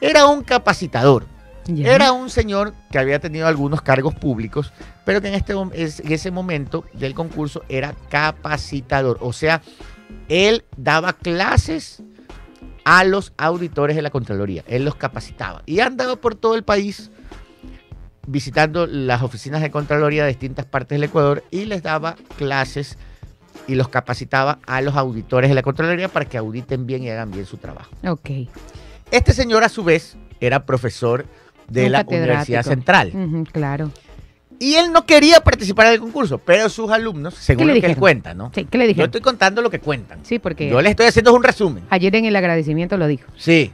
era 0.00 0.26
un 0.26 0.42
capacitador. 0.42 1.24
Era 1.68 2.10
un 2.10 2.28
señor 2.30 2.74
que 2.90 2.98
había 2.98 3.20
tenido 3.20 3.46
algunos 3.46 3.80
cargos 3.80 4.16
públicos, 4.16 4.72
pero 5.04 5.20
que 5.20 5.28
en, 5.28 5.34
este, 5.34 5.52
en 5.52 6.12
ese 6.12 6.32
momento 6.32 6.84
del 6.94 7.14
concurso 7.14 7.62
era 7.68 7.94
capacitador. 8.10 9.18
O 9.20 9.32
sea, 9.32 9.62
él 10.28 10.64
daba 10.76 11.12
clases 11.12 12.02
a 12.84 13.04
los 13.04 13.32
auditores 13.36 13.96
de 13.96 14.02
la 14.02 14.10
Contraloría. 14.10 14.64
Él 14.66 14.84
los 14.84 14.94
capacitaba. 14.94 15.62
Y 15.66 15.80
andaba 15.80 16.16
por 16.16 16.34
todo 16.34 16.54
el 16.54 16.64
país 16.64 17.10
visitando 18.26 18.86
las 18.86 19.22
oficinas 19.22 19.62
de 19.62 19.70
Contraloría 19.70 20.22
de 20.22 20.28
distintas 20.28 20.64
partes 20.66 20.96
del 20.96 21.04
Ecuador 21.04 21.42
y 21.50 21.64
les 21.64 21.82
daba 21.82 22.16
clases 22.36 22.98
y 23.66 23.74
los 23.74 23.88
capacitaba 23.88 24.58
a 24.66 24.80
los 24.80 24.96
auditores 24.96 25.50
de 25.50 25.54
la 25.54 25.62
Contraloría 25.62 26.08
para 26.08 26.24
que 26.24 26.38
auditen 26.38 26.86
bien 26.86 27.02
y 27.02 27.10
hagan 27.10 27.30
bien 27.30 27.46
su 27.46 27.56
trabajo. 27.56 27.90
Ok. 28.04 28.30
Este 29.10 29.32
señor, 29.32 29.62
a 29.62 29.68
su 29.68 29.84
vez, 29.84 30.16
era 30.40 30.64
profesor 30.64 31.26
de 31.68 31.86
Un 31.86 31.92
la. 31.92 32.04
Universidad 32.06 32.62
Central. 32.62 33.12
Ujú, 33.14 33.44
claro. 33.44 33.90
Y 34.62 34.74
él 34.76 34.92
no 34.92 35.04
quería 35.06 35.40
participar 35.40 35.88
del 35.90 35.98
concurso, 35.98 36.38
pero 36.38 36.68
sus 36.68 36.88
alumnos, 36.90 37.34
según 37.34 37.66
le 37.66 37.80
que 37.80 37.86
él 37.86 37.96
cuenta, 37.96 38.32
¿no? 38.32 38.52
Sí, 38.54 38.64
¿qué 38.70 38.78
le 38.78 38.84
Yo 38.84 38.88
dijeron? 38.88 39.08
estoy 39.08 39.20
contando 39.20 39.60
lo 39.60 39.70
que 39.70 39.80
cuentan. 39.80 40.20
Sí, 40.22 40.38
porque 40.38 40.68
Yo 40.70 40.80
les 40.80 40.90
estoy 40.90 41.06
haciendo 41.06 41.34
un 41.34 41.42
resumen. 41.42 41.82
ayer 41.90 42.14
en 42.14 42.26
el 42.26 42.36
agradecimiento 42.36 42.96
lo 42.96 43.08
dijo. 43.08 43.28
Sí. 43.36 43.72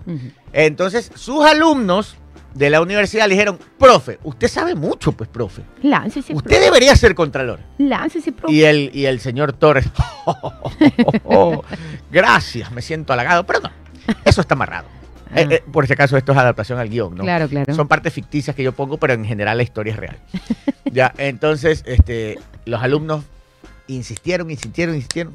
Entonces, 0.52 1.10
sus 1.14 1.44
alumnos 1.44 2.16
de 2.54 2.70
la 2.70 2.80
universidad 2.80 3.26
le 3.28 3.34
dijeron, 3.34 3.58
profe, 3.78 4.18
usted 4.24 4.48
sabe 4.48 4.74
mucho, 4.74 5.12
pues, 5.12 5.28
profe. 5.28 5.62
Láncese, 5.82 6.32
Usted 6.32 6.58
debería 6.60 6.96
ser 6.96 7.14
contralor. 7.14 7.60
Láncese, 7.76 8.32
profe. 8.32 8.54
Y 8.54 8.64
el, 8.64 8.90
y 8.94 9.04
el 9.04 9.20
señor 9.20 9.52
Torres, 9.52 9.84
gracias, 12.10 12.72
me 12.72 12.82
siento 12.82 13.12
halagado, 13.12 13.44
pero 13.44 13.60
no, 13.60 13.70
eso 14.24 14.40
está 14.40 14.54
amarrado. 14.54 14.86
Ah. 15.30 15.40
Eh, 15.40 15.46
eh, 15.50 15.62
por 15.70 15.86
si 15.86 15.92
acaso 15.92 16.16
esto 16.16 16.32
es 16.32 16.38
adaptación 16.38 16.78
al 16.78 16.88
guion, 16.88 17.14
¿no? 17.14 17.22
Claro, 17.22 17.48
claro. 17.48 17.74
Son 17.74 17.88
partes 17.88 18.12
ficticias 18.12 18.54
que 18.56 18.62
yo 18.62 18.72
pongo, 18.72 18.96
pero 18.98 19.12
en 19.12 19.24
general 19.24 19.56
la 19.56 19.62
historia 19.62 19.92
es 19.92 19.98
real. 19.98 20.16
ya, 20.92 21.12
entonces, 21.18 21.82
este, 21.86 22.38
los 22.64 22.82
alumnos 22.82 23.24
insistieron, 23.88 24.50
insistieron, 24.50 24.94
insistieron. 24.94 25.34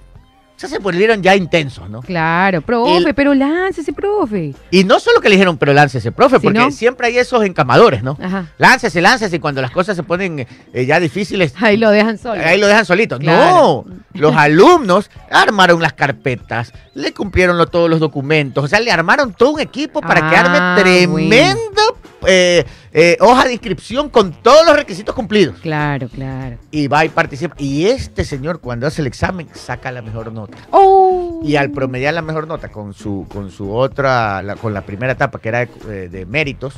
Ya 0.60 0.68
se 0.70 0.80
volvieron 0.80 1.22
ya 1.22 1.36
intensos, 1.36 1.90
¿no? 1.90 2.02
Claro, 2.02 2.62
profe, 2.62 2.98
El- 3.10 3.14
pero 3.16 3.34
láncese, 3.34 3.92
profe. 3.92 4.54
Y 4.72 4.84
no 4.86 5.00
solo 5.00 5.20
que 5.20 5.28
le 5.28 5.36
dijeron, 5.36 5.58
pero 5.58 5.74
láncese, 5.74 6.12
profe, 6.14 6.38
Si 6.40 6.44
porque 6.44 6.60
no- 6.60 6.72
siempre 6.72 7.08
hay 7.08 7.18
esos 7.18 7.44
encamadores, 7.44 8.02
¿no? 8.02 8.18
Ajá. 8.22 8.48
Láncese, 8.58 9.02
láncese, 9.02 9.36
y 9.36 9.40
cuando 9.40 9.62
las 9.62 9.72
cosas 9.72 9.98
se 9.98 10.04
ponen 10.04 10.48
eh, 10.74 10.86
ya 10.86 11.00
difíciles, 11.02 11.54
Ahí 11.60 11.76
lo 11.76 11.90
dejan 11.90 12.18
solo. 12.18 12.42
ahí 12.42 12.60
lo 12.60 12.68
dejan 12.68 12.86
solito. 12.86 13.20
Claro. 13.20 13.84
No, 13.86 13.96
los 14.14 14.36
alumnos 14.36 15.10
armaron 15.30 15.82
las 15.82 15.94
carpetas, 15.94 16.72
le 16.94 17.12
cumplieron 17.14 17.58
lo- 17.58 17.68
todos 17.68 17.90
los 17.90 18.00
documentos, 18.00 18.64
o 18.64 18.68
sea, 18.68 18.80
le 18.80 18.92
armaron 18.92 19.34
todo 19.34 19.52
un 19.52 19.60
equipo 19.60 20.00
para 20.02 20.30
que 20.30 20.36
Ah, 20.36 20.40
arme 20.76 20.82
tremenda 20.82 21.82
eh, 22.28 22.66
eh, 22.92 23.18
hoja 23.20 23.46
de 23.46 23.54
inscripción 23.54 24.10
con 24.10 24.32
todos 24.34 24.66
los 24.66 24.76
requisitos 24.76 25.14
cumplidos. 25.16 25.60
Claro, 25.62 26.08
claro. 26.10 26.58
Y 26.72 26.88
va 26.88 27.06
y 27.06 27.10
participa. 27.10 27.56
Y 27.58 27.86
este 27.88 28.24
señor, 28.26 28.60
cuando 28.60 28.88
hace 28.88 29.02
el 29.02 29.08
examen, 29.08 29.48
saca 29.54 29.92
la 29.92 30.02
mejor 30.02 30.32
nota. 30.32 30.58
Oh. 30.72 31.42
Y 31.44 31.56
al 31.56 31.72
promediar 31.72 32.14
la 32.14 32.22
mejor 32.22 32.48
nota 32.48 32.70
con 32.70 32.94
su, 32.94 33.26
con 33.32 33.52
su 33.52 33.74
otra, 33.74 34.42
la- 34.44 34.56
con 34.56 34.74
la 34.74 34.82
primera 34.82 35.14
etapa 35.14 35.40
que 35.40 35.50
era 35.50 35.60
de, 35.60 35.70
eh, 35.90 36.10
de 36.10 36.26
méritos, 36.26 36.76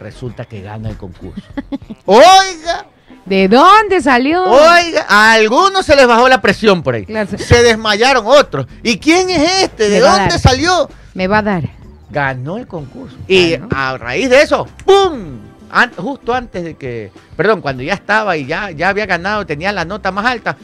resulta 0.00 0.44
que 0.44 0.62
gana 0.62 0.88
el 0.90 0.96
concurso. 0.96 1.42
Oiga, 2.06 2.86
¿De 3.26 3.48
dónde 3.48 4.00
salió? 4.00 4.42
oiga, 4.44 5.04
a 5.08 5.32
algunos 5.34 5.84
se 5.84 5.94
les 5.94 6.06
bajó 6.06 6.28
la 6.28 6.40
presión 6.40 6.82
por 6.82 6.94
ahí. 6.94 7.04
Claro. 7.04 7.28
Se 7.38 7.62
desmayaron 7.62 8.24
otros. 8.26 8.66
¿Y 8.82 8.98
quién 8.98 9.28
es 9.30 9.62
este? 9.64 9.88
¿De 9.88 10.00
dónde 10.00 10.38
salió? 10.38 10.88
Me 11.14 11.28
va 11.28 11.38
a 11.38 11.42
dar. 11.42 11.79
Ganó 12.10 12.58
el 12.58 12.66
concurso. 12.66 13.16
Y 13.28 13.52
Ganó. 13.52 13.68
a 13.74 13.98
raíz 13.98 14.28
de 14.30 14.42
eso, 14.42 14.66
¡pum! 14.84 15.38
An- 15.72 15.92
justo 15.96 16.34
antes 16.34 16.64
de 16.64 16.74
que, 16.74 17.12
perdón, 17.36 17.60
cuando 17.60 17.84
ya 17.84 17.94
estaba 17.94 18.36
y 18.36 18.44
ya, 18.44 18.72
ya 18.72 18.88
había 18.88 19.06
ganado, 19.06 19.46
tenía 19.46 19.70
la 19.70 19.84
nota 19.84 20.10
más 20.10 20.26
alta, 20.26 20.56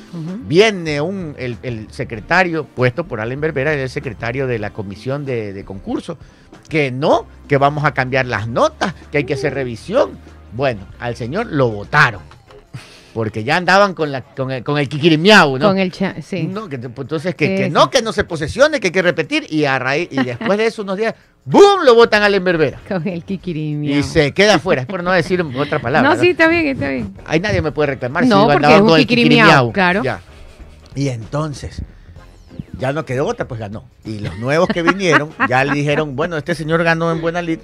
viene 0.49 1.01
un, 1.01 1.37
el, 1.39 1.57
el 1.63 1.87
secretario 1.93 2.65
puesto 2.65 3.05
por 3.05 3.21
Allen 3.21 3.41
Berbera, 3.41 3.73
el 3.73 3.89
secretario 3.89 4.49
de 4.49 4.59
la 4.59 4.71
comisión 4.71 5.25
de, 5.25 5.53
de 5.53 5.65
concurso, 5.65 6.19
que 6.69 6.91
no, 6.91 7.25
que 7.47 7.57
vamos 7.57 7.85
a 7.85 7.95
cambiar 7.95 8.27
las 8.27 8.49
notas, 8.49 8.95
que 9.13 9.19
hay 9.19 9.25
que 9.25 9.35
hacer 9.35 9.55
revisión. 9.55 10.19
Bueno, 10.53 10.81
al 10.99 11.15
señor 11.15 11.47
lo 11.53 11.69
votaron, 11.69 12.23
porque 13.17 13.45
ya 13.45 13.57
andaban 13.57 13.95
con, 13.95 14.13
la, 14.13 14.21
con, 14.21 14.51
el, 14.51 14.63
con 14.63 14.77
el 14.77 14.91
kikirimiau, 14.91 15.57
¿no? 15.57 15.69
Con 15.69 15.79
el 15.79 15.91
cha- 15.91 16.17
sí. 16.21 16.43
No, 16.43 16.69
que, 16.69 16.79
pues, 16.79 17.07
entonces 17.07 17.35
que, 17.35 17.47
Sí, 17.47 17.57
que 17.57 17.65
sí. 17.65 17.71
no, 17.71 17.89
que 17.89 18.03
no 18.03 18.13
se 18.13 18.25
posesione, 18.25 18.79
que 18.79 18.89
hay 18.89 18.93
que 18.93 19.01
repetir, 19.01 19.47
y 19.49 19.65
a 19.65 19.79
raíz, 19.79 20.09
y 20.11 20.23
después 20.23 20.59
de 20.59 20.67
eso 20.67 20.83
unos 20.83 20.99
días, 20.99 21.15
¡boom! 21.47 21.83
lo 21.87 21.95
votan 21.95 22.23
a 22.23 22.27
Allen 22.27 22.45
Berbera. 22.45 22.79
Con 22.87 23.09
el 23.09 23.25
kikirimi. 23.25 23.91
Y 23.91 24.03
se 24.03 24.33
queda 24.33 24.57
afuera, 24.57 24.83
es 24.83 24.87
por 24.87 25.03
no 25.03 25.13
decir 25.13 25.41
otra 25.41 25.79
palabra. 25.79 26.11
No, 26.11 26.15
¿no? 26.15 26.21
sí, 26.21 26.29
está 26.29 26.47
bien, 26.47 26.67
está 26.67 26.91
bien. 26.91 27.15
Ahí 27.25 27.41
nadie 27.41 27.63
me 27.63 27.73
puede 27.73 27.87
reclamar 27.87 28.27
No, 28.27 28.41
yo 28.49 28.53
porque 28.53 28.57
andaba 28.57 28.75
es 28.75 28.81
un 28.83 28.89
con 28.89 29.01
el 29.01 29.07
kikirimiau, 29.07 29.39
kikirimiau. 29.47 29.73
claro. 29.73 30.03
Ya. 30.03 30.21
Y 30.95 31.09
entonces, 31.09 31.81
ya 32.79 32.93
no 32.93 33.07
quedó 33.07 33.27
otra, 33.27 33.49
pues 33.49 33.59
ganó. 33.59 33.85
Y 34.05 34.19
los 34.19 34.39
nuevos 34.39 34.69
que 34.69 34.83
vinieron, 34.83 35.31
ya 35.49 35.65
le 35.65 35.73
dijeron, 35.73 36.17
bueno, 36.17 36.37
este 36.37 36.55
señor 36.55 36.85
ganó 36.85 37.11
en 37.11 37.23
buena 37.23 37.41
lid, 37.41 37.61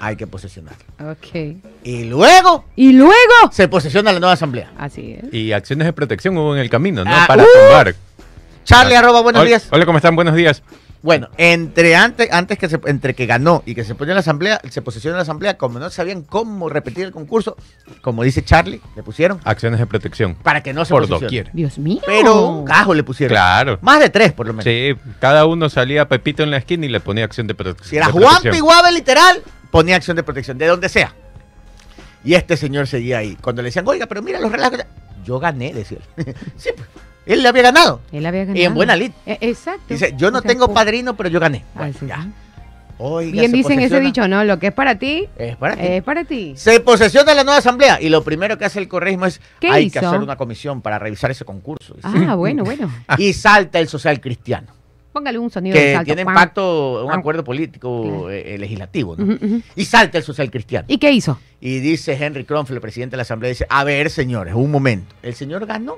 hay 0.00 0.16
que 0.16 0.26
posesionarlo. 0.26 0.82
Ok. 1.10 1.56
Y 1.84 2.04
luego 2.04 2.64
Y 2.74 2.92
luego. 2.92 3.12
se 3.52 3.68
posesiona 3.68 4.12
la 4.12 4.18
nueva 4.18 4.32
asamblea. 4.32 4.72
Así 4.78 5.18
es. 5.22 5.32
Y 5.32 5.52
acciones 5.52 5.86
de 5.86 5.92
protección 5.92 6.36
hubo 6.38 6.54
en 6.54 6.60
el 6.62 6.70
camino, 6.70 7.04
¿no? 7.04 7.10
Ah, 7.14 7.24
Para 7.28 7.42
uh. 7.42 7.46
tumbar. 7.46 7.94
Charlie, 8.64 8.94
arroba, 8.96 9.20
buenos 9.22 9.40
Hola- 9.40 9.48
días. 9.48 9.68
Hola, 9.70 9.84
¿cómo 9.86 9.98
están? 9.98 10.16
Buenos 10.16 10.34
días. 10.34 10.62
Bueno, 11.02 11.28
entre 11.38 11.96
antes, 11.96 12.30
antes 12.30 12.58
que 12.58 12.68
se, 12.68 12.78
entre 12.84 13.14
que 13.14 13.24
ganó 13.24 13.62
y 13.64 13.74
que 13.74 13.84
se 13.84 13.94
pone 13.94 14.10
en 14.10 14.16
la 14.16 14.20
asamblea, 14.20 14.60
se 14.68 14.82
posesiona 14.82 15.14
en 15.14 15.18
la 15.18 15.22
asamblea, 15.22 15.56
como 15.56 15.78
no 15.78 15.88
sabían 15.88 16.22
cómo 16.22 16.68
repetir 16.68 17.04
el 17.06 17.10
concurso, 17.10 17.56
como 18.02 18.22
dice 18.22 18.44
Charlie, 18.44 18.82
le 18.96 19.02
pusieron 19.02 19.40
Acciones 19.44 19.80
de 19.80 19.86
protección. 19.86 20.34
para 20.34 20.62
que 20.62 20.74
no 20.74 20.84
se 20.84 20.90
Por 20.92 21.08
doquier. 21.08 21.50
Dios 21.54 21.78
mío. 21.78 22.02
Pero 22.04 22.46
un 22.48 22.64
cajo 22.66 22.92
le 22.92 23.02
pusieron. 23.02 23.32
Claro. 23.34 23.78
Más 23.80 23.98
de 23.98 24.10
tres, 24.10 24.32
por 24.34 24.46
lo 24.46 24.52
menos. 24.52 24.64
Sí, 24.64 24.92
cada 25.20 25.46
uno 25.46 25.70
salía 25.70 26.06
Pepito 26.06 26.42
en 26.42 26.50
la 26.50 26.58
esquina 26.58 26.84
y 26.84 26.90
le 26.90 27.00
ponía 27.00 27.24
acción 27.24 27.46
de, 27.46 27.56
prote- 27.56 27.82
Si 27.82 27.96
era 27.96 28.06
Juan 28.06 28.22
protección. 28.24 28.52
Piguave 28.54 28.92
literal, 28.92 29.42
ponía 29.70 29.96
acción 29.96 30.16
de 30.18 30.22
protección, 30.22 30.58
de 30.58 30.66
donde 30.66 30.90
sea. 30.90 31.14
Y 32.22 32.34
este 32.34 32.58
señor 32.58 32.86
seguía 32.86 33.18
ahí. 33.18 33.38
Cuando 33.40 33.62
le 33.62 33.68
decían, 33.68 33.88
oiga, 33.88 34.04
pero 34.06 34.20
mira 34.20 34.38
los 34.38 34.52
relajos. 34.52 34.80
Yo 35.24 35.38
gané, 35.38 35.72
decía 35.72 35.98
él. 36.18 36.34
sí, 36.56 36.68
pues. 36.76 36.88
Él 37.32 37.42
le 37.42 37.48
había 37.48 37.62
ganado. 37.62 38.00
Él 38.12 38.26
había 38.26 38.40
ganado. 38.44 38.58
Y 38.60 38.64
en 38.64 38.74
buena 38.74 38.96
lid. 38.96 39.12
Eh, 39.26 39.38
exacto. 39.40 39.84
Dice, 39.88 40.14
yo 40.16 40.30
no 40.30 40.38
O 40.38 40.40
sea, 40.42 40.48
tengo 40.50 40.72
padrino, 40.72 41.16
pero 41.16 41.28
yo 41.28 41.38
gané. 41.40 41.64
Ah, 41.74 41.78
Bueno, 41.78 41.94
sí, 41.98 42.06
ya. 42.06 42.26
Oiga, 43.02 43.32
Bien 43.32 43.52
dicen 43.52 43.78
ese 43.80 43.88
posesiona- 43.96 44.04
dicho, 44.06 44.28
¿no? 44.28 44.44
Lo 44.44 44.58
que 44.58 44.66
es 44.66 44.72
para 44.74 44.98
ti, 44.98 45.26
Es 45.38 45.56
para 45.56 45.74
ti. 45.74 45.82
es 45.86 46.02
para 46.02 46.24
ti. 46.24 46.52
Se 46.56 46.80
posesiona 46.80 47.32
la 47.32 47.44
nueva 47.44 47.58
asamblea 47.58 47.98
y 47.98 48.10
lo 48.10 48.22
primero 48.22 48.58
que 48.58 48.66
hace 48.66 48.78
el 48.78 48.88
correísmo 48.88 49.24
es 49.24 49.40
¿Qué 49.58 49.68
hay 49.70 49.90
que 49.90 49.98
hizo? 50.00 50.08
hacer 50.08 50.20
una 50.20 50.36
comisión 50.36 50.82
para 50.82 50.98
revisar 50.98 51.30
ese 51.30 51.46
concurso. 51.46 51.96
Ah, 52.02 52.34
bueno, 52.34 52.62
bueno. 52.64 52.90
Y 53.18 53.32
salta 53.32 53.78
el 53.78 53.88
social 53.88 54.20
cristiano, 54.20 54.66
Póngale 55.14 55.38
un 55.38 55.50
sonido 55.50 55.74
de 55.76 55.82
que 55.82 55.92
salto. 55.94 56.04
tiene 56.04 56.20
impacto, 56.22 57.06
un 57.06 57.12
acuerdo 57.12 57.42
político 57.42 58.28
eh, 58.30 58.54
eh, 58.54 58.58
legislativo. 58.58 59.16
¿no? 59.16 59.38
Y 59.76 59.84
salta 59.86 60.18
el 60.18 60.24
social 60.24 60.50
cristiano. 60.50 60.84
¿Y 60.86 60.98
qué 60.98 61.10
hizo? 61.10 61.40
Y 61.58 61.78
dice 61.80 62.12
Henry 62.22 62.44
Kronfeld, 62.44 62.76
el 62.76 62.80
presidente 62.82 63.12
de 63.12 63.16
la 63.16 63.22
asamblea, 63.22 63.48
dice, 63.48 63.66
a 63.70 63.82
ver, 63.82 64.10
señores, 64.10 64.52
un 64.54 64.70
momento. 64.70 65.14
El 65.22 65.34
señor 65.34 65.64
ganó. 65.64 65.96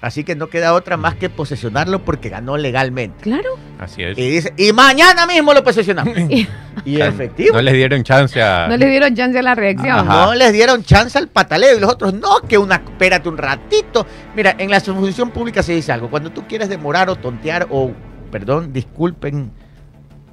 Así 0.00 0.22
que 0.22 0.36
no 0.36 0.48
queda 0.48 0.74
otra 0.74 0.96
más 0.96 1.16
que 1.16 1.28
posesionarlo 1.28 2.04
porque 2.04 2.28
ganó 2.28 2.56
legalmente. 2.56 3.22
Claro. 3.22 3.58
Así 3.80 4.04
es. 4.04 4.16
Y 4.16 4.30
dice, 4.30 4.52
y 4.56 4.72
mañana 4.72 5.26
mismo 5.26 5.52
lo 5.52 5.64
posesionamos. 5.64 6.16
y 6.84 7.00
efectivo. 7.00 7.56
No 7.56 7.62
les 7.62 7.74
dieron 7.74 8.04
chance 8.04 8.40
a... 8.40 8.68
No 8.68 8.76
le 8.76 8.86
dieron 8.86 9.14
chance 9.16 9.36
a 9.36 9.42
la 9.42 9.56
reacción. 9.56 9.98
Ajá. 9.98 10.26
No 10.26 10.34
les 10.34 10.52
dieron 10.52 10.84
chance 10.84 11.18
al 11.18 11.28
pataleo 11.28 11.76
y 11.76 11.80
los 11.80 11.90
otros 11.90 12.14
no, 12.14 12.40
que 12.48 12.56
una, 12.56 12.76
espérate 12.76 13.28
un 13.28 13.38
ratito. 13.38 14.06
Mira, 14.36 14.54
en 14.56 14.70
la 14.70 14.80
función 14.80 15.30
pública 15.30 15.64
se 15.64 15.72
dice 15.72 15.90
algo. 15.90 16.08
Cuando 16.08 16.30
tú 16.30 16.46
quieres 16.46 16.68
demorar 16.68 17.10
o 17.10 17.16
tontear 17.16 17.66
o, 17.68 17.90
perdón, 18.30 18.72
disculpen 18.72 19.50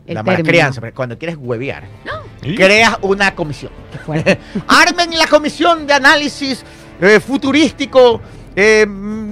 El 0.05 0.13
la 0.13 0.21
mala 0.21 0.43
crianza, 0.43 0.79
pero 0.79 0.93
cuando 0.93 1.17
quieres 1.17 1.37
huevear, 1.39 1.85
¿Y? 2.43 2.53
creas 2.53 2.99
una 3.01 3.33
comisión. 3.33 3.71
Qué. 4.05 4.37
Armen 4.67 5.17
la 5.17 5.25
comisión 5.25 5.87
de 5.87 5.93
análisis 5.93 6.63
eh, 7.01 7.19
futurístico, 7.19 8.21
eh, 8.55 8.85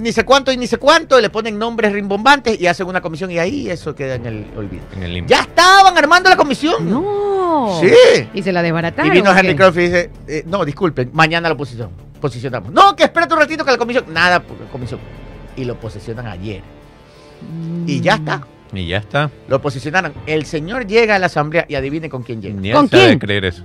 ni 0.04 0.12
sé 0.12 0.22
cuánto 0.26 0.52
y 0.52 0.58
ni 0.58 0.66
sé 0.66 0.76
cuánto, 0.76 1.18
y 1.18 1.22
le 1.22 1.30
ponen 1.30 1.58
nombres 1.58 1.90
rimbombantes 1.90 2.60
y 2.60 2.66
hacen 2.66 2.86
una 2.86 3.00
comisión 3.00 3.30
y 3.30 3.38
ahí 3.38 3.70
eso 3.70 3.94
queda 3.94 4.16
en 4.16 4.26
el 4.26 4.46
olvido. 4.54 4.84
En 4.94 5.02
el 5.02 5.14
limbo. 5.14 5.30
Ya 5.30 5.40
estaban 5.40 5.96
armando 5.96 6.28
la 6.28 6.36
comisión. 6.36 6.90
No. 6.90 7.80
Sí. 7.80 8.28
Y 8.34 8.42
se 8.42 8.52
la 8.52 8.60
desbarataron. 8.60 9.10
Y 9.10 9.16
vino. 9.16 9.34
Henry 9.34 9.56
Crawford 9.56 9.80
y 9.80 9.84
dice, 9.86 10.10
eh, 10.28 10.42
no, 10.46 10.62
disculpen, 10.62 11.08
mañana 11.14 11.48
lo 11.48 11.56
posición, 11.56 11.88
posicionamos. 12.20 12.70
No, 12.70 12.94
que 12.94 13.04
espérate 13.04 13.32
un 13.32 13.40
ratito 13.40 13.64
que 13.64 13.70
la 13.70 13.78
comisión, 13.78 14.04
nada, 14.12 14.40
porque 14.40 14.64
comisión. 14.64 15.00
Y 15.56 15.64
lo 15.64 15.80
posicionan 15.80 16.26
ayer. 16.26 16.60
Y 17.86 18.02
ya 18.02 18.16
está. 18.16 18.46
Y 18.74 18.86
ya 18.86 18.98
está. 18.98 19.30
Lo 19.48 19.62
posicionaron. 19.62 20.12
El 20.26 20.44
señor 20.44 20.86
llega 20.86 21.14
a 21.14 21.18
la 21.18 21.26
asamblea 21.26 21.64
y 21.66 21.76
adivine 21.76 22.10
con 22.10 22.24
quién 22.24 22.42
llega. 22.42 22.60
Ni 22.60 22.72
¿Con 22.72 22.88
quién? 22.88 23.18
creer 23.18 23.46
eso. 23.46 23.64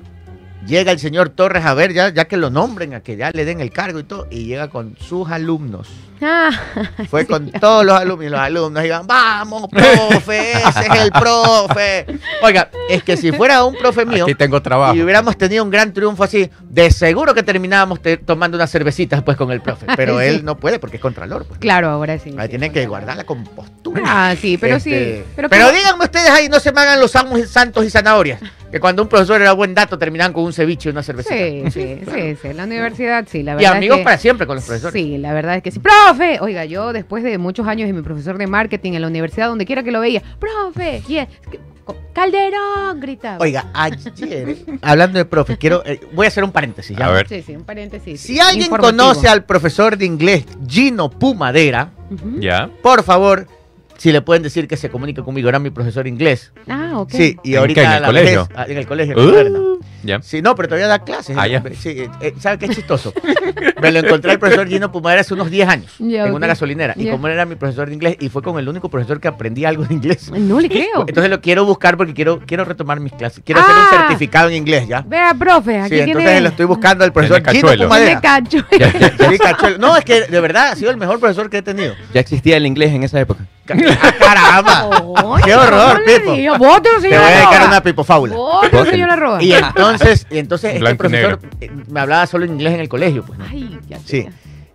Llega 0.65 0.93
el 0.93 0.99
señor 0.99 1.30
Torres 1.30 1.65
a 1.65 1.73
ver, 1.73 1.91
ya, 1.91 2.13
ya 2.13 2.30
que 2.30 2.38
lo 2.38 2.49
nombren, 2.49 2.93
a 2.93 3.02
que 3.02 3.17
ya 3.17 3.32
le 3.32 3.43
den 3.43 3.60
el 3.60 3.71
cargo 3.71 3.99
y 3.99 4.04
todo, 4.04 4.28
y 4.32 4.45
llega 4.45 4.69
con 4.69 4.95
sus 4.97 5.30
alumnos. 5.30 5.89
Ah, 6.21 6.49
Fue 7.10 7.25
con 7.25 7.51
todos 7.51 7.86
los 7.86 7.95
alumnos 7.95 8.25
y 8.25 8.29
los 8.29 8.39
alumnos 8.39 8.84
iban, 8.86 9.08
vamos, 9.08 9.67
profe, 9.69 10.51
ese 10.53 10.79
es 10.93 11.01
el 11.01 11.12
profe. 11.12 12.05
Oiga, 12.41 12.69
es 12.89 13.03
que 13.03 13.17
si 13.17 13.32
fuera 13.32 13.63
un 13.63 13.75
profe 13.75 14.05
mío 14.05 14.23
Aquí 14.25 14.36
tengo 14.36 14.62
trabajo. 14.62 14.95
y 14.95 15.01
hubiéramos 15.01 15.38
tenido 15.38 15.63
un 15.63 15.69
gran 15.69 15.93
triunfo 15.93 16.23
así, 16.23 16.49
de 16.69 16.91
seguro 16.91 17.34
que 17.34 17.43
terminábamos 17.43 18.01
te- 18.01 18.17
tomando 18.17 18.58
unas 18.58 18.71
cervecitas 18.71 19.19
después 19.19 19.38
con 19.38 19.51
el 19.51 19.62
profe. 19.62 19.86
Pero 19.95 20.19
Sí. 20.19 20.25
él 20.25 20.45
no 20.45 20.58
puede 20.58 20.79
porque 20.79 20.97
es 20.97 21.01
contralor. 21.01 21.45
Pues. 21.45 21.60
claro, 21.60 21.89
ahora 21.89 22.17
sí. 22.19 22.34
Ahí 22.38 22.47
sí, 22.47 22.49
tienen 22.49 22.71
que 22.73 22.86
guardar 22.88 23.15
la 23.17 23.23
compostura. 23.25 24.01
Ah, 24.05 24.36
sí, 24.39 24.58
pero 24.58 24.75
Este, 24.77 25.17
sí. 25.19 25.23
Pero, 25.36 25.49
Pero, 25.49 25.71
díganme 25.71 26.03
ustedes 26.05 26.29
ahí, 26.29 26.49
no 26.49 26.60
se 26.60 26.71
me 26.71 26.82
hagan 26.82 26.99
los 26.99 27.15
amos 27.15 27.39
santos 27.49 27.86
y 27.86 27.89
zanahorias. 27.89 28.39
Que 28.71 28.79
cuando 28.79 29.01
un 29.01 29.10
profesor 29.10 29.41
era 29.41 29.53
buen 29.53 29.73
dato 29.73 29.97
terminaban 29.97 30.32
con 30.32 30.43
un 30.43 30.53
ceviche 30.53 30.89
y 30.89 30.91
una 30.91 31.01
cervecita. 31.01 31.36
Sí, 31.36 31.63
sí, 31.71 32.01
claro. 32.03 32.19
sí, 32.21 32.38
sí. 32.41 32.53
La 32.53 32.63
universidad, 32.65 33.25
sí, 33.27 33.41
la 33.41 33.53
Y 33.53 33.55
verdad. 33.55 33.71
es 33.71 33.77
amigos 33.77 33.97
que- 33.97 34.03
para 34.03 34.17
siempre 34.19 34.45
con 34.45 34.58
los 34.58 34.65
profesores. 34.65 34.93
Sí, 34.93 35.17
la 35.17 35.34
verdad 35.34 35.55
es 35.55 35.63
que 35.63 35.71
sí. 35.71 35.79
¡Profe! 35.79 35.99
Oiga, 36.41 36.65
yo 36.65 36.91
después 36.91 37.24
de 37.24 37.38
muchos 37.38 37.67
años 37.67 37.88
de 37.88 37.93
mi 37.93 38.02
profesor 38.02 38.38
de 38.38 38.48
marketing 38.48 38.93
en 38.93 39.02
la 39.02 39.08
universidad, 39.08 39.48
donde 39.48 39.65
quiera 39.65 39.84
que 39.84 39.91
lo 39.91 40.00
veía, 40.00 40.22
¡profe! 40.39 41.04
y 41.08 41.17
es- 41.17 41.28
¡Calderón! 42.13 43.00
gritaba. 43.00 43.38
Oiga, 43.39 43.67
ayer, 43.74 44.58
hablando 44.82 45.19
de 45.19 45.26
profe, 45.26 45.58
quiero, 45.58 45.84
eh, 45.86 46.00
voy 46.13 46.26
a 46.26 46.28
hacer 46.30 46.43
un 46.43 46.52
paréntesis. 46.52 46.98
¿ya? 46.98 47.06
A 47.06 47.12
ver. 47.12 47.28
Sí, 47.28 47.41
sí, 47.43 47.56
un 47.56 47.63
paréntesis. 47.63 48.19
Si 48.22 48.39
alguien 48.39 48.69
conoce 48.69 49.28
al 49.28 49.43
profesor 49.45 49.98
de 49.98 50.06
inglés 50.06 50.45
Gino 50.67 51.10
Pumadera. 51.10 51.91
Ya. 52.39 52.69
por 52.82 53.04
favor, 53.04 53.45
si 53.98 54.12
le 54.12 54.22
pueden 54.22 54.41
decir 54.41 54.67
que 54.67 54.78
se 54.78 54.89
comunique 54.89 55.22
conmigo, 55.22 55.48
era 55.50 55.60
mi 55.60 55.69
profesor 55.69 56.04
de 56.04 56.10
inglés. 56.10 56.52
Ah, 56.67 56.93
ok. 56.95 57.12
Sí, 57.12 57.38
y 57.43 57.54
¿En 57.54 57.60
ahorita 57.60 57.82
qué? 57.82 57.88
¿En 57.88 57.93
el 57.93 58.02
la 58.02 58.08
colegio? 58.08 58.50
ah, 58.56 58.65
en 58.67 58.78
el 58.78 58.88
colegio. 58.88 59.15
Uh, 59.15 59.68
Ya. 60.03 60.21
Sí, 60.21 60.41
no, 60.41 60.55
pero 60.55 60.67
todavía 60.69 60.88
da 60.88 60.99
clases. 60.99 61.35
Ah, 61.38 61.47
ya. 61.47 61.63
Sí, 61.77 62.03
eh, 62.21 62.33
¿sabe 62.39 62.57
qué 62.57 62.65
es 62.65 62.75
chistoso? 62.75 63.13
Me 63.81 63.91
lo 63.91 63.99
encontré 63.99 64.31
el 64.33 64.39
profesor 64.39 64.67
Gino 64.67 64.91
Pumadera 64.91 65.21
hace 65.21 65.33
unos 65.33 65.49
10 65.49 65.67
años 65.67 65.95
en 65.99 66.33
una 66.33 66.47
gasolinera. 66.47 66.93
Y 66.97 67.09
como 67.09 67.27
él 67.27 67.33
era 67.33 67.45
mi 67.45 67.55
profesor 67.55 67.88
de 67.88 67.93
inglés, 67.95 68.17
y 68.19 68.29
fue 68.29 68.41
con 68.41 68.57
el 68.59 68.67
único 68.69 68.89
profesor 68.89 69.19
que 69.19 69.27
aprendí 69.27 69.65
algo 69.65 69.83
de 69.85 69.93
inglés. 69.93 70.31
No 70.31 70.59
le 70.59 70.69
creo. 70.69 71.05
Entonces 71.07 71.29
lo 71.29 71.41
quiero 71.41 71.65
buscar 71.65 71.97
porque 71.97 72.13
quiero, 72.13 72.39
quiero 72.45 72.65
retomar 72.65 72.99
mis 72.99 73.13
clases. 73.13 73.41
Quiero 73.45 73.62
hacer 73.62 73.73
Ah. 73.75 73.89
un 73.91 73.97
certificado 73.99 74.49
en 74.49 74.55
inglés, 74.55 74.88
¿ya? 74.88 75.01
Vea, 75.07 75.33
profe, 75.33 75.77
aquí 75.79 75.89
Sí, 75.89 75.95
tiene... 75.95 76.12
entonces 76.12 76.41
lo 76.41 76.49
estoy 76.49 76.65
buscando 76.65 77.03
al 77.03 77.13
profesor 77.13 77.41
Gino 77.51 77.67
Pumadera. 77.77 78.21
cacho. 78.21 78.57
Ya, 78.79 78.91
ya. 78.97 79.29
Sí, 79.29 79.38
cachuelo. 79.38 79.77
No, 79.77 79.95
es 79.97 80.03
que 80.05 80.21
de 80.21 80.39
verdad 80.39 80.69
ha 80.71 80.75
sido 80.75 80.91
el 80.91 80.97
mejor 80.97 81.19
profesor 81.19 81.49
que 81.49 81.57
he 81.57 81.62
tenido. 81.62 81.93
Ya 82.13 82.21
existía 82.21 82.57
el 82.57 82.65
inglés 82.65 82.91
en 82.93 83.03
esa 83.03 83.19
época. 83.19 83.45
¡Ah, 84.01 84.13
¡Caramba! 84.19 84.89
¡Qué 85.43 85.55
horror, 85.55 86.01
Pipo! 86.05 86.58
Bótelo, 86.58 87.01
Te 87.01 87.08
voy 87.08 87.13
a 87.13 87.27
dedicar 87.36 87.67
una. 87.67 87.82
Bótelo, 88.36 88.86
señor 88.86 89.10
Arroba. 89.12 89.43
Y 89.43 89.53
entonces, 89.53 90.27
y 90.29 90.38
entonces 90.38 90.69
este 90.73 90.79
Blanco 90.79 90.95
y 90.95 90.97
profesor 91.10 91.39
eh, 91.62 91.71
me 91.88 91.99
hablaba 91.99 92.27
solo 92.27 92.45
en 92.45 92.51
inglés 92.51 92.73
en 92.73 92.79
el 92.82 92.89
colegio, 92.89 93.23
pues. 93.23 93.39
¿no? 93.39 93.45
Ay, 93.49 93.79
ya 93.88 93.99
Sí. 94.05 94.27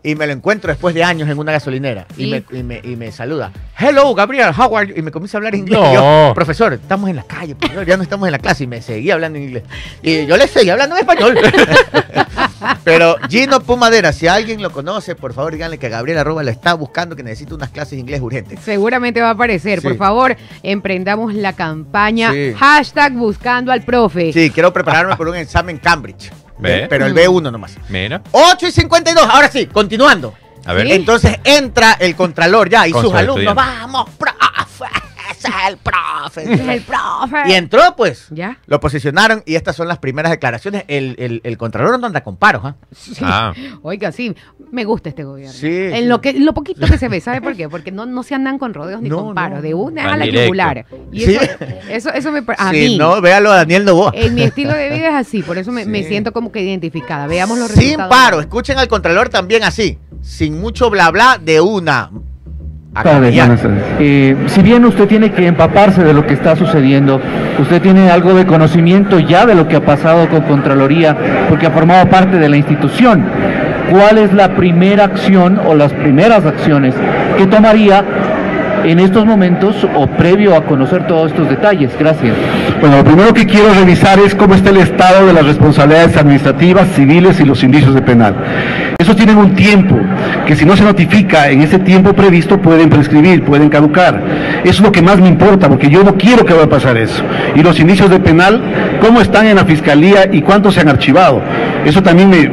Y 0.07 0.17
me 0.17 0.27
lo 0.27 0.35
encuentro 0.35 0.69
después 0.71 0.95
de 0.95 1.03
años 1.03 1.31
en 1.31 1.39
una 1.39 1.51
gasolinera. 1.51 2.07
Y, 2.19 2.27
me, 2.27 2.45
y, 2.53 2.63
me, 2.63 2.79
y 2.85 2.95
me 2.95 3.11
saluda. 3.11 3.51
Hello, 3.79 4.15
Gabriel, 4.15 4.51
how 4.55 4.77
are 4.77 4.87
you? 4.87 4.95
Y 4.95 5.01
me 5.01 5.11
comienza 5.11 5.37
a 5.37 5.41
hablar 5.41 5.55
inglés. 5.55 5.81
No. 5.81 5.91
Y 5.91 5.95
yo, 5.95 6.33
profesor, 6.35 6.75
estamos 6.75 7.09
en 7.09 7.17
la 7.17 7.23
calle, 7.23 7.55
profesor, 7.55 7.87
ya 7.87 7.97
no 7.97 8.03
estamos 8.03 8.29
en 8.29 8.33
la 8.33 8.39
clase. 8.39 8.65
Y 8.65 8.67
me 8.67 8.83
seguía 8.83 9.15
hablando 9.15 9.39
en 9.39 9.45
inglés. 9.45 9.63
Y 10.03 10.27
yo 10.27 10.37
le 10.37 10.47
seguía 10.47 10.75
hablando 10.75 10.97
en 10.97 11.01
español. 11.01 11.39
Pero 12.85 13.17
Gino 13.29 13.61
Pumadera, 13.61 14.13
si 14.13 14.27
alguien 14.27 14.63
lo 14.63 14.71
conoce, 14.73 15.15
por 15.15 15.33
favor 15.35 15.53
díganle 15.53 15.79
que 15.79 15.89
Gabriel 15.89 16.19
Arroba 16.19 16.43
lo 16.43 16.51
está 16.51 16.75
buscando, 16.75 17.17
que 17.17 17.23
necesita 17.23 17.55
unas 17.55 17.71
clases 17.71 17.93
de 17.93 17.99
inglés 17.99 18.21
urgentes. 18.21 18.61
Seguramente 18.65 19.21
va 19.21 19.29
a 19.29 19.33
aparecer. 19.33 19.81
Sí. 19.81 19.89
Por 19.89 19.97
favor, 19.97 20.37
emprendamos 20.63 21.35
la 21.35 21.53
campaña 21.53 22.33
Sí. 22.33 22.55
hashtag 22.59 23.13
buscando 23.15 23.73
al 23.73 23.83
profe. 23.83 24.33
Sí, 24.33 24.51
quiero 24.51 24.73
prepararme 24.73 25.17
por 25.17 25.29
un 25.29 25.37
examen 25.37 25.79
Cambridge. 25.79 26.31
¿Ve? 26.59 26.87
Pero 26.89 27.07
el 27.07 27.15
B1 27.15 27.51
nomás. 27.51 27.77
Mira. 27.89 28.23
8 28.31 28.69
y 28.69 28.71
52, 28.71 29.27
ahora 29.29 29.49
sí, 29.51 29.67
continuando. 29.67 30.35
A 30.67 30.73
ver. 30.73 30.87
Sí. 30.87 30.93
Entonces 30.93 31.37
entra 31.45 31.95
el 31.99 32.15
contralor 32.17 32.71
ya 32.71 32.87
y 32.89 32.93
Con 32.93 33.03
sus 33.03 33.11
su 33.11 33.17
alumnos, 33.17 33.39
estudiante. 33.55 33.63
vamos, 33.81 34.09
profe, 34.17 34.87
ese 35.45 35.63
es 35.63 35.69
el 35.69 35.77
profe. 35.79 36.75
El 36.75 36.81
profe. 36.87 37.49
Y 37.51 37.53
entró 37.53 37.81
pues. 37.97 38.27
¿Ya? 38.31 38.59
Lo 38.67 38.81
posicionaron 38.81 39.43
y 39.47 39.55
estas 39.57 39.77
son 39.77 39.89
las 39.89 39.99
primeras 39.99 40.31
declaraciones. 40.31 40.85
El, 40.89 41.17
el, 41.19 41.41
el 41.45 41.59
contralor 41.59 41.99
no 41.99 42.07
anda 42.07 42.23
con 42.23 42.37
paros, 42.37 42.63
¿ah? 42.65 42.77
Sí. 42.95 43.15
Ah. 43.23 43.53
Oiga, 43.83 44.13
sí, 44.13 44.35
me 44.71 44.85
gusta 44.85 45.09
este 45.09 45.25
gobierno. 45.25 45.53
Sí, 45.53 45.69
En 45.71 46.09
lo 46.09 46.21
que 46.21 46.33
lo 46.35 46.55
poquito 46.55 46.87
que 46.87 46.99
se 46.99 47.09
ve, 47.09 47.21
¿sabe 47.21 47.41
por 47.43 47.55
qué? 47.57 47.69
Porque 47.69 47.93
no, 47.93 48.07
no 48.07 48.23
se 48.23 48.35
andan 48.35 48.59
con 48.59 48.75
rodeos 48.75 49.01
ni 49.03 49.09
No, 49.09 49.19
con 49.25 49.35
paros. 49.35 49.59
no, 49.59 49.63
De 49.63 49.75
una 49.75 50.05
Van 50.05 50.15
a 50.15 50.17
la 50.17 50.25
directo. 50.25 50.45
yugular. 50.47 50.87
Y 51.13 51.21
Sí. 51.21 51.35
eso, 51.37 51.51
eso, 51.89 52.13
eso 52.13 52.33
me 52.33 52.43
a 52.57 52.71
Sí, 52.71 52.77
mí. 52.77 52.99
no, 52.99 53.21
véalo 53.21 53.51
a 53.53 53.57
Daniel 53.57 53.85
Novoa. 53.85 54.13
En 54.15 54.35
mi 54.35 54.43
estilo 54.43 54.73
de 54.73 54.91
vida 54.91 55.09
es 55.09 55.15
así, 55.27 55.43
por 55.43 55.59
eso 55.59 55.73
me, 55.73 55.85
me 55.85 56.03
siento 56.05 56.33
como 56.33 56.51
que 56.53 56.61
identificada. 56.63 57.27
Veamos 57.27 57.59
los 57.59 57.69
Sin 57.71 57.81
resultados. 57.83 58.11
paro, 58.11 58.41
escuchen 58.41 58.79
al 58.79 58.89
contralor 58.89 59.29
también 59.29 59.65
así, 59.65 59.99
sin 60.23 60.59
mucho 60.61 60.91
bla 60.91 61.11
bla 61.11 61.39
de 61.41 61.61
una. 61.61 62.11
Tardes. 63.03 63.35
Eh, 63.99 64.37
si 64.47 64.63
bien 64.63 64.85
usted 64.85 65.09
tiene 65.09 65.33
que 65.33 65.47
empaparse 65.47 66.05
de 66.05 66.15
lo 66.15 66.27
que 66.27 66.35
está 66.35 66.55
sucediendo, 66.55 67.21
usted 67.59 67.83
tiene 67.83 68.11
algo 68.11 68.35
de 68.35 68.47
conocimiento 68.47 69.19
ya 69.19 69.47
de 69.47 69.55
lo 69.55 69.67
que 69.67 69.77
ha 69.77 69.85
pasado 69.85 70.29
con 70.29 70.43
Contraloría, 70.43 71.17
porque 71.49 71.67
ha 71.67 71.71
formado 71.71 72.09
parte 72.09 72.39
de 72.39 72.49
la 72.49 72.57
institución. 72.57 73.25
¿Cuál 73.91 74.19
es 74.19 74.33
la 74.33 74.55
primera 74.57 75.05
acción 75.05 75.61
o 75.67 75.75
las 75.75 75.93
primeras 75.93 76.47
acciones 76.47 76.95
que 77.37 77.47
tomaría 77.47 78.05
en 78.85 78.99
estos 79.01 79.25
momentos 79.25 79.87
o 79.95 80.07
previo 80.07 80.55
a 80.57 80.65
conocer 80.65 81.07
todos 81.07 81.31
estos 81.33 81.49
detalles? 81.49 81.91
Gracias. 81.99 82.35
Bueno, 82.81 82.99
lo 82.99 83.05
primero 83.05 83.33
que 83.35 83.47
quiero 83.47 83.73
revisar 83.75 84.19
es 84.21 84.35
cómo 84.35 84.55
está 84.55 84.71
el 84.71 84.79
estado 84.79 85.27
de 85.27 85.33
las 85.33 85.47
responsabilidades 85.47 86.17
administrativas, 86.17 86.89
civiles 86.95 87.41
y 87.41 87.45
los 87.45 87.63
indicios 87.63 87.95
de 87.95 88.03
penal. 88.03 88.35
Esos 88.99 89.17
tienen 89.17 89.37
un 89.37 89.55
tiempo 89.55 89.97
que 90.47 90.55
si 90.55 90.65
no 90.65 90.77
se 90.77 90.85
notifica 90.85 91.51
en 91.51 91.63
ese 91.63 91.79
tiempo 91.79 92.13
previsto 92.13 92.61
pueden 92.61 92.89
prescribir, 92.89 93.43
pueden 93.45 93.69
caducar. 93.69 94.23
Eso 94.63 94.75
es 94.75 94.81
lo 94.81 94.93
que 94.93 95.03
más 95.03 95.19
me 95.19 95.29
importa 95.29 95.69
porque 95.69 95.89
yo 95.91 96.05
no 96.05 96.15
quiero 96.15 96.45
que 96.45 96.53
vaya 96.53 96.67
a 96.67 96.69
pasar 96.69 96.97
eso. 96.97 97.23
Y 97.55 97.63
los 97.63 97.79
indicios 97.81 98.09
de 98.11 98.21
penal, 98.21 98.63
cómo 99.01 99.21
están 99.21 99.47
en 99.47 99.57
la 99.57 99.65
fiscalía 99.65 100.29
y 100.31 100.41
cuántos 100.43 100.75
se 100.75 100.81
han 100.81 100.89
archivado. 100.89 101.43
Eso 101.85 102.03
también 102.03 102.31
me, 102.31 102.49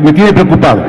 me 0.00 0.12
tiene 0.12 0.32
preocupado. 0.32 0.82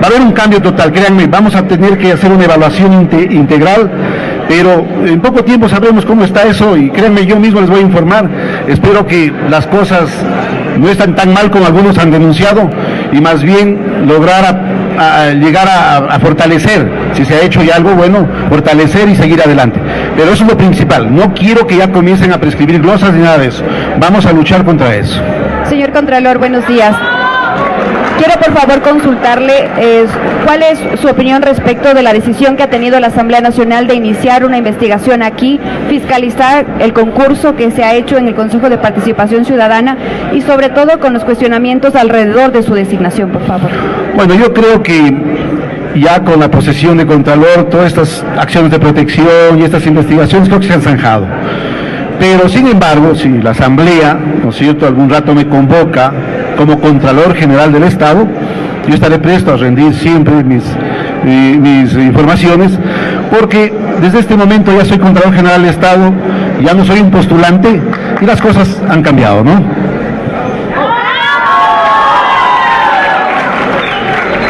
Va 0.00 0.04
a 0.04 0.06
haber 0.06 0.20
un 0.22 0.30
cambio 0.32 0.62
total, 0.62 0.92
créanme, 0.92 1.26
vamos 1.26 1.56
a 1.56 1.66
tener 1.66 1.98
que 1.98 2.12
hacer 2.12 2.30
una 2.30 2.44
evaluación 2.44 2.92
inte- 2.92 3.32
integral, 3.34 3.90
pero 4.48 4.84
en 5.06 5.20
poco 5.20 5.44
tiempo 5.44 5.68
sabremos 5.68 6.04
cómo 6.06 6.24
está 6.24 6.42
eso 6.44 6.76
y 6.76 6.90
créanme, 6.90 7.26
yo 7.26 7.36
mismo 7.38 7.60
les 7.60 7.68
voy 7.70 7.80
a 7.80 7.82
informar. 7.82 8.28
Espero 8.66 9.06
que 9.06 9.32
las 9.50 9.66
cosas 9.66 10.08
no 10.78 10.88
están 10.88 11.14
tan 11.14 11.32
mal 11.32 11.50
como 11.50 11.66
algunos 11.66 11.98
han 11.98 12.10
denunciado 12.10 12.70
y 13.12 13.20
más 13.20 13.42
bien 13.42 14.06
lograr 14.06 14.44
a- 14.98 15.30
llegar 15.32 15.68
a, 15.68 15.96
a 15.98 16.18
fortalecer, 16.20 16.88
si 17.12 17.24
se 17.24 17.34
ha 17.34 17.42
hecho 17.42 17.62
ya 17.62 17.76
algo 17.76 17.90
bueno, 17.92 18.26
fortalecer 18.48 19.08
y 19.08 19.14
seguir 19.14 19.40
adelante. 19.42 19.78
Pero 20.16 20.32
eso 20.32 20.44
es 20.44 20.50
lo 20.50 20.56
principal, 20.56 21.14
no 21.14 21.32
quiero 21.34 21.66
que 21.66 21.76
ya 21.76 21.92
comiencen 21.92 22.32
a 22.32 22.38
prescribir 22.40 22.80
glosas 22.80 23.12
ni 23.12 23.22
nada 23.22 23.38
de 23.38 23.48
eso. 23.48 23.62
Vamos 24.00 24.26
a 24.26 24.32
luchar 24.32 24.64
contra 24.64 24.94
eso. 24.94 25.20
Señor 25.68 25.92
Contralor, 25.92 26.38
buenos 26.38 26.66
días. 26.66 26.96
Quiero 28.18 28.34
por 28.40 28.52
favor 28.52 28.82
consultarle 28.82 29.68
cuál 30.44 30.62
es 30.62 31.00
su 31.00 31.06
opinión 31.06 31.40
respecto 31.40 31.94
de 31.94 32.02
la 32.02 32.12
decisión 32.12 32.56
que 32.56 32.64
ha 32.64 32.70
tenido 32.70 32.98
la 32.98 33.06
Asamblea 33.06 33.40
Nacional 33.40 33.86
de 33.86 33.94
iniciar 33.94 34.44
una 34.44 34.58
investigación 34.58 35.22
aquí, 35.22 35.60
fiscalizar 35.88 36.66
el 36.80 36.92
concurso 36.92 37.54
que 37.54 37.70
se 37.70 37.84
ha 37.84 37.94
hecho 37.94 38.16
en 38.16 38.26
el 38.26 38.34
Consejo 38.34 38.70
de 38.70 38.78
Participación 38.78 39.44
Ciudadana 39.44 39.96
y 40.32 40.40
sobre 40.40 40.68
todo 40.68 40.98
con 40.98 41.12
los 41.12 41.24
cuestionamientos 41.24 41.94
alrededor 41.94 42.50
de 42.50 42.64
su 42.64 42.74
designación, 42.74 43.30
por 43.30 43.46
favor. 43.46 43.70
Bueno, 44.16 44.34
yo 44.34 44.52
creo 44.52 44.82
que 44.82 45.14
ya 45.94 46.20
con 46.24 46.40
la 46.40 46.50
posesión 46.50 46.98
de 46.98 47.06
Contralor, 47.06 47.68
todas 47.70 47.86
estas 47.86 48.24
acciones 48.36 48.72
de 48.72 48.80
protección 48.80 49.58
y 49.58 49.62
estas 49.62 49.86
investigaciones 49.86 50.48
creo 50.48 50.60
que 50.60 50.66
se 50.66 50.74
han 50.74 50.82
zanjado. 50.82 51.26
Pero 52.18 52.48
sin 52.48 52.66
embargo, 52.66 53.14
si 53.14 53.28
la 53.28 53.50
Asamblea, 53.50 54.18
¿no 54.42 54.50
es 54.50 54.56
cierto?, 54.56 54.88
algún 54.88 55.08
rato 55.08 55.36
me 55.36 55.46
convoca 55.46 56.12
como 56.58 56.80
Contralor 56.80 57.36
General 57.36 57.72
del 57.72 57.84
Estado, 57.84 58.26
yo 58.88 58.94
estaré 58.94 59.18
presto 59.20 59.54
a 59.54 59.56
rendir 59.56 59.94
siempre 59.94 60.42
mis, 60.42 60.64
informaciones, 61.94 62.72
porque 63.30 63.72
desde 64.00 64.18
este 64.18 64.36
momento 64.36 64.72
ya 64.76 64.84
soy 64.84 64.98
Contralor 64.98 65.34
General 65.34 65.62
del 65.62 65.70
Estado, 65.70 66.12
ya 66.60 66.74
no 66.74 66.84
soy 66.84 67.00
un 67.00 67.10
postulante 67.12 67.80
y 68.20 68.26
las 68.26 68.40
cosas 68.40 68.82
han 68.90 69.02
cambiado, 69.02 69.44
¿no? 69.44 69.62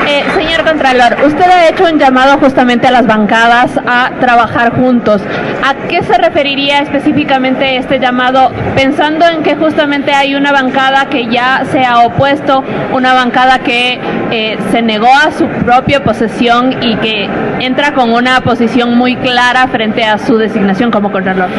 Eh, 0.07 0.25
señor 0.35 0.65
Usted 0.89 1.45
ha 1.45 1.69
hecho 1.69 1.85
un 1.85 1.99
llamado 1.99 2.39
justamente 2.39 2.87
a 2.87 2.91
las 2.91 3.07
bancadas 3.07 3.79
a 3.87 4.11
trabajar 4.21 4.73
juntos. 4.73 5.21
¿A 5.63 5.87
qué 5.87 6.03
se 6.03 6.17
referiría 6.17 6.79
específicamente 6.79 7.77
este 7.77 7.99
llamado? 7.99 8.51
Pensando 8.75 9.27
en 9.27 9.43
que 9.43 9.55
justamente 9.55 10.15
hay 10.15 10.35
una 10.35 10.51
bancada 10.51 11.11
que 11.11 11.27
ya 11.27 11.65
se 11.71 11.85
ha 11.85 11.99
opuesto, 11.99 12.65
una 12.91 13.13
bancada 13.13 13.59
que 13.59 14.01
eh, 14.31 14.57
se 14.71 14.81
negó 14.81 15.09
a 15.09 15.31
su 15.31 15.47
propia 15.47 16.03
posesión 16.03 16.83
y 16.83 16.97
que 16.97 17.29
entra 17.61 17.93
con 17.93 18.11
una 18.11 18.41
posición 18.41 18.97
muy 18.97 19.15
clara 19.17 19.69
frente 19.69 20.05
a 20.05 20.17
su 20.17 20.39
designación 20.39 20.91
como 20.91 21.13
Contralor. 21.13 21.51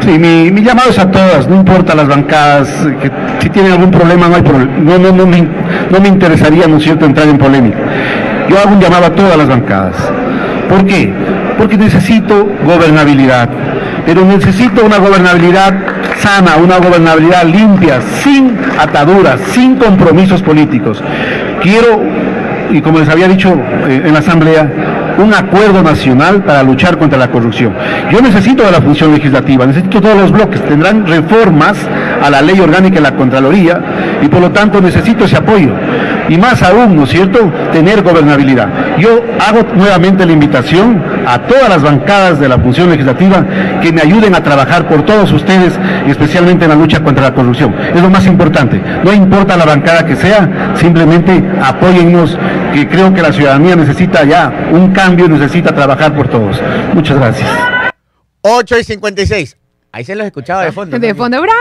Sí, 0.00 0.18
mi, 0.18 0.62
llamado 0.62 0.88
es 0.88 0.98
a 0.98 1.10
todas, 1.10 1.46
no 1.46 1.56
importa 1.56 1.94
las 1.94 2.08
bancadas, 2.08 2.68
si 3.40 3.50
tienen 3.50 3.72
algún 3.72 3.90
problema 3.90 4.28
no 4.28 4.36
hay 4.36 4.42
problema, 4.42 4.72
no, 4.78 4.98
no, 4.98 5.12
no, 5.12 5.26
me, 5.26 5.46
no 5.90 6.00
me 6.00 6.08
interesaría, 6.08 6.66
¿no 6.66 6.78
es 6.78 6.84
cierto?, 6.84 7.04
entrar 7.04 7.28
en 7.28 7.36
polémica. 7.36 7.78
Yo 8.48 8.58
hago 8.58 8.70
un 8.74 8.80
llamado 8.80 9.06
a 9.06 9.10
todas 9.10 9.36
las 9.36 9.48
bancadas. 9.48 9.94
¿Por 10.68 10.84
qué? 10.84 11.12
Porque 11.56 11.76
necesito 11.76 12.48
gobernabilidad, 12.64 13.48
pero 14.06 14.24
necesito 14.24 14.84
una 14.84 14.98
gobernabilidad 14.98 15.74
sana, 16.18 16.56
una 16.56 16.78
gobernabilidad 16.78 17.44
limpia, 17.44 18.00
sin 18.22 18.56
ataduras, 18.78 19.40
sin 19.52 19.76
compromisos 19.76 20.42
políticos. 20.42 21.02
Quiero, 21.62 22.02
y 22.70 22.80
como 22.80 22.98
les 22.98 23.08
había 23.08 23.28
dicho 23.28 23.54
eh, 23.88 24.02
en 24.04 24.12
la 24.12 24.20
Asamblea, 24.20 24.68
un 25.18 25.34
acuerdo 25.34 25.82
nacional 25.82 26.44
para 26.44 26.62
luchar 26.62 26.96
contra 26.96 27.18
la 27.18 27.30
corrupción. 27.30 27.74
Yo 28.10 28.20
necesito 28.20 28.62
de 28.64 28.70
la 28.70 28.80
función 28.80 29.12
legislativa, 29.12 29.66
necesito 29.66 30.00
todos 30.00 30.16
los 30.16 30.30
bloques, 30.30 30.62
tendrán 30.62 31.06
reformas 31.06 31.76
a 32.22 32.30
la 32.30 32.40
ley 32.40 32.60
orgánica 32.60 32.96
de 32.96 33.02
la 33.02 33.16
Contraloría 33.16 33.80
y 34.22 34.28
por 34.28 34.40
lo 34.40 34.50
tanto 34.50 34.80
necesito 34.80 35.24
ese 35.24 35.36
apoyo. 35.36 35.72
Y 36.28 36.36
más 36.36 36.62
aún, 36.62 36.96
¿no 36.96 37.04
es 37.04 37.10
cierto?, 37.10 37.50
tener 37.72 38.02
gobernabilidad. 38.02 38.68
Yo 38.98 39.22
hago 39.46 39.66
nuevamente 39.74 40.26
la 40.26 40.32
invitación 40.32 41.02
a 41.26 41.38
todas 41.40 41.68
las 41.68 41.82
bancadas 41.82 42.38
de 42.40 42.48
la 42.48 42.58
función 42.58 42.90
legislativa 42.90 43.44
que 43.82 43.92
me 43.92 44.02
ayuden 44.02 44.34
a 44.34 44.42
trabajar 44.42 44.88
por 44.88 45.04
todos 45.04 45.32
ustedes, 45.32 45.78
y 46.06 46.10
especialmente 46.10 46.64
en 46.64 46.70
la 46.70 46.76
lucha 46.76 47.02
contra 47.02 47.24
la 47.24 47.34
corrupción. 47.34 47.74
Es 47.94 48.00
lo 48.00 48.10
más 48.10 48.26
importante. 48.26 48.80
No 49.04 49.12
importa 49.12 49.56
la 49.56 49.64
bancada 49.64 50.04
que 50.04 50.16
sea, 50.16 50.74
simplemente 50.76 51.42
apóyennos, 51.62 52.36
que 52.74 52.88
creo 52.88 53.12
que 53.12 53.22
la 53.22 53.32
ciudadanía 53.32 53.76
necesita 53.76 54.24
ya 54.24 54.68
un 54.72 54.92
cambio, 54.92 55.28
necesita 55.28 55.74
trabajar 55.74 56.14
por 56.14 56.28
todos. 56.28 56.60
Muchas 56.94 57.18
gracias. 57.18 57.48
8 58.42 58.78
y 58.78 58.84
56. 58.84 59.57
Ahí 59.92 60.04
se 60.04 60.14
los 60.14 60.26
escuchaba 60.26 60.64
de 60.64 60.72
fondo. 60.72 60.98
De 61.00 61.08
¿no? 61.08 61.14
fondo, 61.14 61.40
¡bravo! 61.42 61.58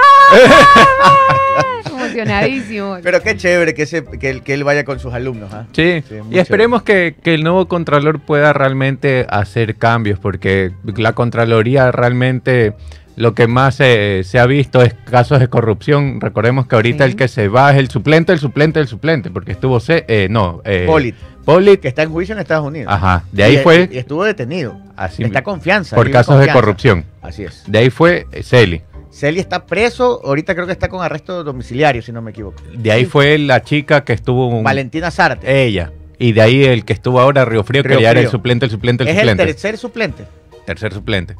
Emocionadísimo. 1.85 2.97
Pero 3.03 3.21
qué 3.21 3.37
chévere 3.37 3.73
que, 3.73 3.83
ese, 3.83 4.03
que, 4.05 4.29
él, 4.29 4.43
que 4.43 4.53
él 4.53 4.63
vaya 4.63 4.83
con 4.85 4.99
sus 4.99 5.13
alumnos. 5.13 5.53
¿ah? 5.53 5.65
Sí, 5.73 6.03
Sí, 6.07 6.15
y 6.29 6.39
esperemos 6.39 6.83
que, 6.83 7.15
que 7.21 7.33
el 7.33 7.43
nuevo 7.43 7.67
Contralor 7.67 8.19
pueda 8.19 8.53
realmente 8.53 9.25
hacer 9.29 9.75
cambios, 9.75 10.19
porque 10.19 10.71
la 10.83 11.13
Contraloría 11.13 11.91
realmente 11.91 12.73
lo 13.17 13.33
que 13.33 13.47
más 13.47 13.75
se- 13.75 14.21
se 14.23 14.39
ha 14.39 14.45
visto 14.45 14.81
es 14.81 14.93
casos 14.93 15.39
de 15.39 15.49
corrupción. 15.49 16.21
Recordemos 16.21 16.67
que 16.67 16.75
ahorita 16.75 17.03
Sí. 17.03 17.11
el 17.11 17.15
que 17.17 17.27
se 17.27 17.49
va 17.49 17.71
es 17.71 17.77
el 17.77 17.89
suplente, 17.89 18.31
el 18.31 18.39
suplente, 18.39 18.79
el 18.79 18.87
suplente, 18.87 19.29
porque 19.29 19.51
estuvo, 19.51 19.79
C, 19.81 20.05
eh, 20.07 20.27
no, 20.29 20.61
eh, 20.63 20.85
Polit, 20.87 21.15
Polit, 21.43 21.79
que 21.81 21.87
está 21.89 22.03
en 22.03 22.11
juicio 22.11 22.33
en 22.33 22.39
Estados 22.39 22.65
Unidos. 22.65 22.93
ajá, 22.93 23.23
de 23.31 23.43
ahí 23.43 23.55
Y- 23.55 23.57
fue 23.57 23.89
Y 23.91 23.97
estuvo 23.97 24.23
detenido. 24.23 24.79
así, 24.95 25.23
está 25.23 25.41
confianza. 25.43 25.95
por 25.95 26.09
casos 26.11 26.39
de 26.39 26.47
corrupción. 26.49 27.03
Así 27.21 27.43
es. 27.43 27.63
De 27.67 27.79
ahí 27.79 27.89
fue 27.89 28.25
eh, 28.31 28.43
Celi. 28.43 28.81
Celi 29.11 29.39
está 29.39 29.65
preso, 29.65 30.21
ahorita 30.23 30.53
creo 30.53 30.67
que 30.67 30.73
está 30.73 30.89
con 30.89 31.01
arresto 31.03 31.43
domiciliario, 31.43 32.01
si 32.03 32.11
no 32.11 32.21
me 32.21 32.29
equivoco. 32.31 32.61
De 32.73 32.91
ahí 32.91 33.05
fue 33.05 33.37
la 33.39 33.63
chica 33.63 34.03
que 34.03 34.13
estuvo 34.13 34.47
un- 34.47 34.63
Valentina 34.63 35.09
Zarte. 35.09 35.63
ella. 35.65 35.91
Y 36.19 36.33
de 36.33 36.41
ahí 36.41 36.63
el 36.65 36.85
que 36.85 36.93
estuvo 36.93 37.19
ahora, 37.19 37.43
Río 37.45 37.63
Frío, 37.63 37.81
Río 37.81 37.97
que 37.97 38.03
ya 38.03 38.11
era 38.11 38.19
el 38.19 38.27
suplente, 38.29 38.65
el 38.65 38.71
suplente, 38.71 39.03
el 39.03 39.09
es 39.09 39.15
suplente. 39.15 39.43
el 39.43 39.47
tercer 39.49 39.77
suplente. 39.77 40.23
tercer 40.65 40.93
suplente. 40.93 41.35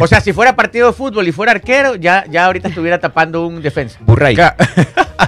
O 0.00 0.06
sea, 0.06 0.20
si 0.20 0.32
fuera 0.32 0.54
partido 0.56 0.88
de 0.88 0.92
fútbol 0.92 1.26
y 1.28 1.32
fuera 1.32 1.52
arquero, 1.52 1.94
ya, 1.96 2.24
ya 2.30 2.46
ahorita 2.46 2.68
estuviera 2.68 2.98
tapando 2.98 3.46
un 3.46 3.62
defensa. 3.62 3.98
Burray. 4.02 4.36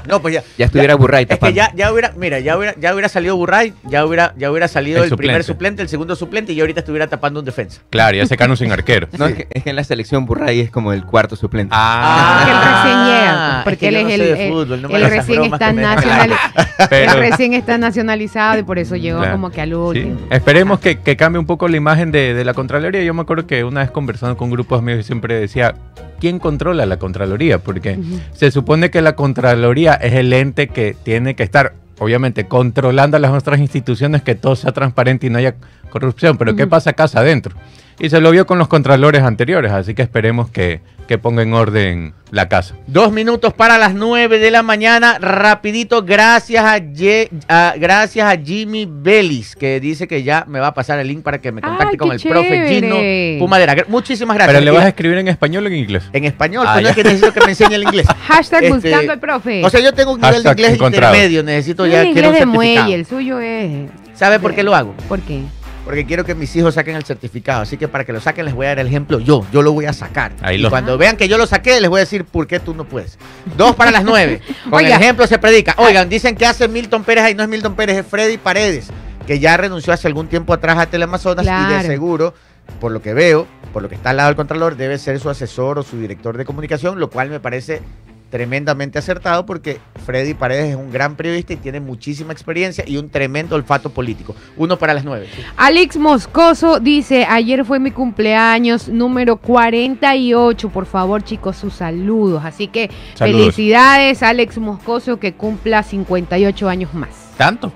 No, 0.06 0.22
pues 0.22 0.34
ya. 0.34 0.42
Ya 0.56 0.66
estuviera 0.66 0.94
Burray 0.94 1.22
Es 1.24 1.28
que 1.28 1.34
tapando. 1.36 1.56
ya, 1.56 1.72
ya 1.74 1.92
hubiera, 1.92 2.12
mira, 2.16 2.38
ya 2.40 2.56
hubiera, 2.56 2.74
ya 2.78 2.92
hubiera 2.92 3.08
salido 3.08 3.36
Burray, 3.36 3.74
ya 3.84 4.04
hubiera, 4.06 4.34
ya 4.36 4.50
hubiera 4.50 4.66
salido 4.68 5.02
El 5.04 5.10
el, 5.10 5.16
primer 5.16 5.42
suplente. 5.44 5.82
el 5.82 5.88
segundo 5.88 6.14
suplente 6.16 6.52
y 6.52 6.60
ahorita 6.60 6.80
estuviera 6.80 7.06
tapando 7.08 7.40
un 7.40 7.46
defensa. 7.46 7.80
Claro, 7.90 8.16
ya 8.16 8.24
se 8.26 8.36
quedaron 8.36 8.56
sin 8.56 8.70
arquero. 8.72 9.08
No, 9.18 9.26
es, 9.26 9.34
que, 9.34 9.48
es 9.50 9.62
que 9.64 9.70
en 9.70 9.76
la 9.76 9.84
selección 9.84 10.26
Burray 10.26 10.60
es 10.60 10.70
como 10.70 10.92
el 10.92 11.04
cuarto 11.04 11.34
suplente. 11.36 11.74
Ah, 11.76 12.40
Porque 12.44 12.50
él 12.52 12.58
recién 12.60 12.96
Ah, 12.96 13.06
llega, 13.06 13.58
es 13.58 13.64
porque 13.64 13.78
que 13.78 13.88
él 13.88 13.96
es 13.96 14.02
no 14.04 14.10
el, 14.10 14.20
el- 14.20 14.48
fútbol, 14.52 14.82
no 14.82 14.88
me 14.88 14.96
él 14.96 15.04
hagas 15.04 15.12
esas 15.12 15.26
recién 15.26 15.52
está 15.52 15.68
que 15.68 15.80
nacionalizado, 15.80 17.16
recién 17.20 17.54
está 17.54 17.78
nacionalizado 17.78 18.58
y 18.58 18.62
por 18.62 18.78
eso 18.78 18.96
llegó 18.96 19.18
Claro. 19.18 19.32
como 19.32 19.50
que 19.50 19.60
al 19.60 19.68
Sí. 19.70 19.74
último. 19.74 20.20
Esperemos 20.30 20.80
que, 20.80 21.00
que 21.00 21.16
cambie 21.16 21.38
un 21.38 21.46
poco 21.46 21.68
la 21.68 21.76
imagen 21.76 22.10
de, 22.12 22.34
de 22.34 22.44
la 22.44 22.54
Contraloría. 22.54 23.02
Yo 23.02 23.12
me 23.14 23.22
acuerdo 23.22 23.46
que 23.46 23.64
una 23.64 23.80
vez 23.80 23.90
conversando 23.90 24.36
con 24.36 24.49
grupos 24.50 24.82
míos, 24.82 24.98
yo 24.98 25.02
siempre 25.04 25.38
decía, 25.38 25.74
¿quién 26.20 26.38
controla 26.38 26.86
la 26.86 26.98
Contraloría? 26.98 27.58
Porque 27.58 27.98
se 28.32 28.50
supone 28.50 28.90
que 28.90 29.02
la 29.02 29.16
Contraloría 29.16 29.94
es 29.94 30.14
el 30.14 30.32
ente 30.32 30.68
que 30.68 30.96
tiene 31.02 31.34
que 31.34 31.42
estar, 31.42 31.74
obviamente, 31.98 32.46
controlando 32.46 33.16
a 33.16 33.20
las 33.20 33.32
otras 33.32 33.60
instituciones, 33.60 34.22
que 34.22 34.34
todo 34.34 34.56
sea 34.56 34.72
transparente 34.72 35.26
y 35.26 35.30
no 35.30 35.38
haya 35.38 35.54
corrupción. 35.90 36.38
Pero 36.38 36.56
¿qué 36.56 36.62
Ujú. 36.62 36.70
pasa 36.70 36.92
casa 36.94 37.20
adentro? 37.20 37.54
Y 38.02 38.08
se 38.08 38.18
lo 38.18 38.30
vio 38.30 38.46
con 38.46 38.56
los 38.58 38.66
contralores 38.66 39.22
anteriores, 39.22 39.70
así 39.72 39.92
que 39.92 40.00
esperemos 40.00 40.48
que, 40.48 40.80
que 41.06 41.18
ponga 41.18 41.42
en 41.42 41.52
orden 41.52 42.14
la 42.30 42.48
casa. 42.48 42.74
Dos 42.86 43.12
minutos 43.12 43.52
para 43.52 43.76
las 43.76 43.92
nueve 43.92 44.38
de 44.38 44.50
la 44.50 44.62
mañana, 44.62 45.18
rapidito, 45.18 46.02
gracias 46.02 46.64
a, 46.64 46.78
Ye- 46.78 47.28
a- 47.46 47.74
gracias 47.78 48.26
a 48.26 48.38
Jimmy 48.42 48.88
Bellis, 48.90 49.54
que 49.54 49.80
dice 49.80 50.08
que 50.08 50.22
ya 50.22 50.46
me 50.48 50.60
va 50.60 50.68
a 50.68 50.72
pasar 50.74 50.98
el 50.98 51.08
link 51.08 51.22
para 51.22 51.42
que 51.42 51.52
me 51.52 51.60
contacte 51.60 51.90
Ay, 51.92 51.96
con 51.98 52.08
qué 52.08 52.16
el 52.16 52.22
profe. 52.22 52.68
Gino 52.68 53.38
Pumadera. 53.38 53.84
Muchísimas 53.88 54.34
gracias. 54.34 54.54
Pero 54.54 54.64
le 54.64 54.70
vas 54.70 54.86
a 54.86 54.88
escribir 54.88 55.18
en 55.18 55.28
español 55.28 55.64
o 55.64 55.68
en 55.68 55.76
inglés. 55.76 56.04
En 56.14 56.24
español, 56.24 56.64
Ah, 56.66 56.78
pues 56.80 56.88
es 56.88 56.94
que 56.96 57.04
necesito 57.04 57.34
que 57.34 57.40
me 57.40 57.48
enseñe 57.50 57.74
el 57.74 57.82
inglés. 57.82 58.06
Hashtag 58.28 58.64
Este, 58.64 58.74
buscando 58.88 59.12
al 59.12 59.20
profe. 59.20 59.62
O 59.62 59.68
sea, 59.68 59.80
yo 59.80 59.92
tengo 59.92 60.12
un 60.14 60.20
nivel 60.22 60.42
de 60.42 60.48
inglés 60.50 60.80
intermedio, 60.80 61.42
necesito 61.42 61.84
el 61.84 61.90
ya, 61.92 61.98
inglés 62.04 62.14
quiero 62.14 62.30
un 62.30 62.34
de 62.34 62.46
muelle, 62.46 62.94
el 62.94 63.04
suyo 63.04 63.40
es... 63.40 63.90
¿Sabe 64.14 64.38
por 64.38 64.54
qué 64.54 64.62
lo 64.62 64.74
hago? 64.74 64.94
¿Por 65.08 65.20
qué? 65.20 65.42
Porque 65.90 66.06
quiero 66.06 66.24
que 66.24 66.36
mis 66.36 66.54
hijos 66.54 66.74
saquen 66.74 66.94
el 66.94 67.02
certificado. 67.02 67.62
Así 67.62 67.76
que 67.76 67.88
para 67.88 68.04
que 68.04 68.12
lo 68.12 68.20
saquen 68.20 68.44
les 68.44 68.54
voy 68.54 68.66
a 68.66 68.68
dar 68.68 68.78
el 68.78 68.86
ejemplo 68.86 69.18
yo. 69.18 69.44
Yo 69.52 69.60
lo 69.60 69.72
voy 69.72 69.86
a 69.86 69.92
sacar. 69.92 70.30
Ahí 70.40 70.54
y 70.54 70.58
lo- 70.58 70.70
cuando 70.70 70.96
vean 70.96 71.16
que 71.16 71.26
yo 71.26 71.36
lo 71.36 71.48
saqué, 71.48 71.80
les 71.80 71.90
voy 71.90 71.98
a 71.98 72.02
decir 72.04 72.24
por 72.24 72.46
qué 72.46 72.60
tú 72.60 72.74
no 72.74 72.84
puedes. 72.84 73.18
Dos 73.56 73.74
para 73.74 73.90
las 73.90 74.04
nueve. 74.04 74.40
Con 74.70 74.74
Oiga. 74.74 74.94
el 74.94 75.02
ejemplo 75.02 75.26
se 75.26 75.40
predica. 75.40 75.74
Oigan, 75.78 76.08
dicen 76.08 76.36
que 76.36 76.46
hace 76.46 76.68
Milton 76.68 77.02
Pérez, 77.02 77.24
ahí 77.24 77.34
no 77.34 77.42
es 77.42 77.48
Milton 77.48 77.74
Pérez, 77.74 77.96
es 77.98 78.06
Freddy 78.06 78.36
Paredes, 78.38 78.86
que 79.26 79.40
ya 79.40 79.56
renunció 79.56 79.92
hace 79.92 80.06
algún 80.06 80.28
tiempo 80.28 80.52
atrás 80.52 80.78
a 80.78 80.86
Teleamazonas 80.86 81.44
y 81.44 81.72
de 81.74 81.82
seguro, 81.82 82.34
por 82.78 82.92
lo 82.92 83.02
que 83.02 83.12
veo, 83.12 83.48
por 83.72 83.82
lo 83.82 83.88
que 83.88 83.96
está 83.96 84.10
al 84.10 84.18
lado 84.18 84.28
del 84.28 84.36
Contralor, 84.36 84.76
debe 84.76 84.96
ser 84.96 85.18
su 85.18 85.28
asesor 85.28 85.76
o 85.80 85.82
su 85.82 85.98
director 85.98 86.36
de 86.36 86.44
comunicación, 86.44 87.00
lo 87.00 87.10
cual 87.10 87.30
me 87.30 87.40
parece 87.40 87.82
tremendamente 88.30 88.98
acertado 88.98 89.44
porque 89.44 89.78
Freddy 90.06 90.34
Paredes 90.34 90.70
es 90.70 90.76
un 90.76 90.90
gran 90.90 91.16
periodista 91.16 91.52
y 91.52 91.56
tiene 91.56 91.80
muchísima 91.80 92.32
experiencia 92.32 92.84
y 92.86 92.96
un 92.96 93.10
tremendo 93.10 93.56
olfato 93.56 93.90
político. 93.90 94.34
Uno 94.56 94.78
para 94.78 94.94
las 94.94 95.04
nueve. 95.04 95.28
Alex 95.56 95.96
Moscoso 95.96 96.80
dice, 96.80 97.26
ayer 97.28 97.64
fue 97.64 97.78
mi 97.78 97.90
cumpleaños 97.90 98.88
número 98.88 99.36
48. 99.36 100.68
Por 100.70 100.86
favor, 100.86 101.22
chicos, 101.22 101.56
sus 101.56 101.74
saludos. 101.74 102.42
Así 102.44 102.68
que 102.68 102.90
Saludos. 103.14 103.40
felicidades, 103.40 104.22
Alex 104.22 104.58
Moscoso, 104.58 105.18
que 105.18 105.34
cumpla 105.34 105.82
58 105.82 106.68
años 106.68 106.94
más. 106.94 107.10
¿Tanto? 107.36 107.72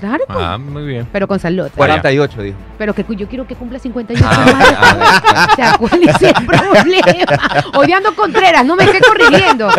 Claro, 0.00 0.22
pues, 0.26 0.38
Ah, 0.40 0.58
muy 0.58 0.84
bien. 0.86 1.08
pero 1.12 1.26
con 1.26 1.38
salud. 1.40 1.68
48, 1.76 2.42
dijo. 2.42 2.56
Pero 2.78 2.94
que 2.94 3.04
yo 3.16 3.26
quiero 3.26 3.46
que 3.46 3.54
cumpla 3.56 3.78
58 3.80 4.24
Ah, 4.28 4.46
más. 4.52 4.74
ah, 4.78 5.48
O 5.52 5.56
sea, 5.56 5.76
¿cuál 5.78 6.02
es 6.04 6.22
el 6.22 6.34
problema? 6.46 7.64
Odiando 7.74 8.14
Contreras, 8.14 8.64
no 8.64 8.76
me 8.76 8.84
esté 8.84 9.00
corrigiendo. 9.00 9.68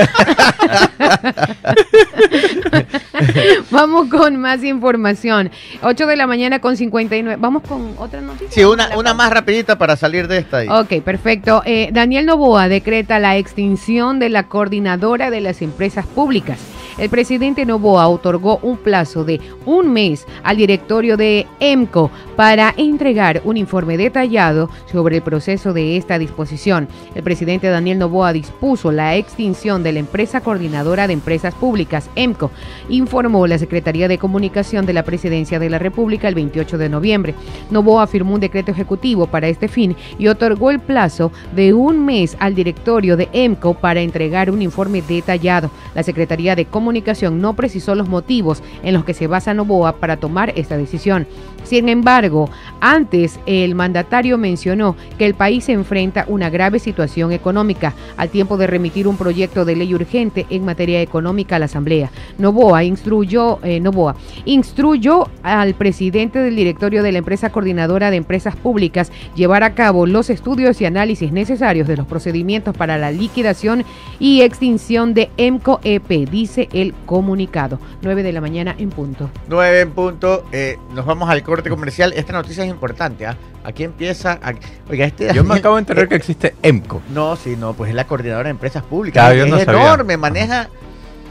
Vamos 3.72 4.10
con 4.10 4.38
más 4.38 4.64
información. 4.64 5.52
8 5.82 6.08
de 6.08 6.16
la 6.16 6.28
mañana 6.28 6.60
con 6.60 6.76
59. 6.78 7.38
Vamos 7.40 7.64
con 7.64 7.94
otra 7.98 8.22
noticia. 8.22 8.50
Sí, 8.52 8.64
una, 8.64 8.98
una 8.98 9.14
más 9.14 9.32
rapidita 9.32 9.78
para 9.78 9.96
salir 9.96 10.28
de 10.28 10.40
esta. 10.40 10.58
ahí. 10.58 10.68
Ok, 10.70 11.02
perfecto. 11.04 11.62
Eh, 11.66 11.90
Daniel 11.92 12.26
Novoa 12.26 12.68
decreta 12.68 13.20
la 13.20 13.38
extinción 13.38 14.20
de 14.20 14.30
la 14.30 14.44
coordinadora 14.44 15.30
de 15.30 15.42
las 15.42 15.62
empresas 15.62 16.06
públicas. 16.06 16.60
El 17.00 17.10
presidente 17.10 17.66
Novoa 17.66 18.10
otorgó 18.10 18.60
un 18.62 18.76
plazo 18.76 19.24
de 19.24 19.40
un 19.66 19.94
mes 19.94 20.28
al 20.44 20.58
directorio 20.58 21.16
de 21.16 21.48
EMCO 21.62 22.12
para 22.36 22.74
entregar 22.76 23.42
un 23.46 23.56
informe 23.56 23.96
detallado 23.96 24.70
sobre 24.92 25.16
el 25.16 25.22
proceso 25.22 25.72
de 25.72 25.96
esta 25.96 26.20
disposición. 26.20 26.90
El 27.16 27.24
presidente 27.24 27.70
Daniel 27.70 28.00
Novoa 28.00 28.34
dispuso 28.34 28.92
la 28.92 29.16
extinción 29.16 29.82
de 29.82 29.94
la 29.94 30.00
empresa 30.00 30.42
coordinadora 30.42 31.08
de 31.08 31.14
empresas 31.14 31.56
públicas, 31.56 32.10
EMCO, 32.18 32.52
informó 32.90 33.48
la 33.48 33.60
Secretaría 33.60 34.10
de 34.10 34.18
Comunicación 34.18 34.86
de 34.86 34.94
la 34.94 35.04
Presidencia 35.04 35.58
de 35.58 35.70
la 35.70 35.80
República 35.80 36.28
el 36.28 36.36
28 36.36 36.78
de 36.78 36.90
noviembre. 36.90 37.34
Novoa 37.72 38.08
firmó 38.08 38.34
un 38.34 38.42
decreto 38.42 38.72
ejecutivo 38.72 39.28
para 39.28 39.48
este 39.48 39.70
fin 39.70 39.96
y 40.18 40.28
otorgó 40.28 40.70
el 40.70 40.82
plazo 40.82 41.32
de 41.56 41.74
un 41.74 42.04
mes 42.04 42.36
al 42.42 42.56
directorio 42.56 43.16
de 43.16 43.30
EMCO 43.32 43.76
para 43.76 44.02
entregar 44.02 44.52
un 44.52 44.62
informe 44.62 45.02
detallado. 45.02 45.72
La 45.96 46.04
Secretaría 46.04 46.58
de 46.58 46.66
Comunicación 46.66 46.88
No 46.89 47.54
precisó 47.56 47.95
los 47.95 48.10
motivos 48.10 48.63
en 48.84 48.93
los 48.93 49.06
que 49.06 49.13
se 49.13 49.28
basa 49.28 49.54
Novoa 49.54 49.97
para 49.97 50.17
tomar 50.17 50.54
esta 50.56 50.78
decisión. 50.78 51.28
Sin 51.63 51.89
embargo, 51.89 52.49
antes 52.80 53.39
el 53.45 53.75
mandatario 53.75 54.38
mencionó 54.38 54.95
que 55.17 55.25
el 55.25 55.34
país 55.34 55.65
se 55.65 55.73
enfrenta 55.73 56.25
una 56.28 56.49
grave 56.49 56.80
situación 56.80 57.32
económica 57.32 57.93
al 58.17 58.30
tiempo 58.30 58.58
de 58.58 58.67
remitir 58.67 59.08
un 59.08 59.17
proyecto 59.17 59.65
de 59.65 59.75
ley 59.75 59.93
urgente 59.93 60.45
en 60.49 60.65
materia 60.65 61.02
económica 61.02 61.58
a 61.58 61.60
la 61.60 61.65
Asamblea. 61.65 62.12
Novoa 62.38 62.84
instruyó, 62.84 63.60
eh, 63.63 63.80
Novoa 63.80 64.15
instruyó 64.45 65.28
al 65.43 65.73
presidente 65.75 66.39
del 66.39 66.56
directorio 66.56 67.04
de 67.04 67.12
la 67.12 67.19
empresa 67.19 67.52
coordinadora 67.52 68.10
de 68.10 68.17
empresas 68.17 68.56
públicas 68.56 69.12
llevar 69.36 69.63
a 69.63 69.75
cabo 69.75 70.06
los 70.06 70.30
estudios 70.30 70.82
y 70.82 70.86
análisis 70.86 71.32
necesarios 71.32 71.88
de 71.88 71.97
los 71.97 72.08
procedimientos 72.08 72.75
para 72.75 72.97
la 72.97 73.12
liquidación 73.12 73.84
y 74.19 74.41
extinción 74.41 75.13
de 75.13 75.30
EMCO-EP, 75.38 76.30
dice 76.30 76.69
el 76.74 76.94
comunicado. 77.06 77.80
9 78.02 78.24
de 78.24 78.32
la 78.34 78.42
mañana 78.42 78.76
en 78.78 78.90
punto. 78.90 79.30
9 79.48 79.82
en 79.82 79.92
punto. 79.92 80.46
eh, 80.52 80.78
nos 80.94 81.06
vamos 81.06 81.30
al 81.30 81.42
corte 81.44 81.70
comercial. 81.70 82.14
Esta 82.16 82.34
noticia 82.34 82.64
es 82.64 82.70
importante. 82.70 83.26
¿ah? 83.26 83.38
Aquí 83.64 83.84
empieza. 83.84 84.40
aquí- 84.42 84.60
Oiga, 84.90 85.06
este. 85.06 85.34
Yo 85.34 85.44
me 85.44 85.56
acabo 85.56 85.76
de 85.76 85.82
enterar 85.82 86.08
que 86.10 86.16
existe 86.16 86.56
EMCO. 86.62 87.02
No, 87.14 87.36
sí, 87.36 87.56
no, 87.58 87.74
pues 87.74 87.90
es 87.90 87.96
la 87.96 88.06
coordinadora 88.06 88.46
de 88.46 88.52
empresas 88.52 88.84
públicas. 88.84 89.22
Claro, 89.24 89.36
yo 89.36 89.46
es 89.46 89.52
no 89.52 89.60
sabía. 89.60 89.82
enorme, 89.82 90.18
maneja. 90.18 90.70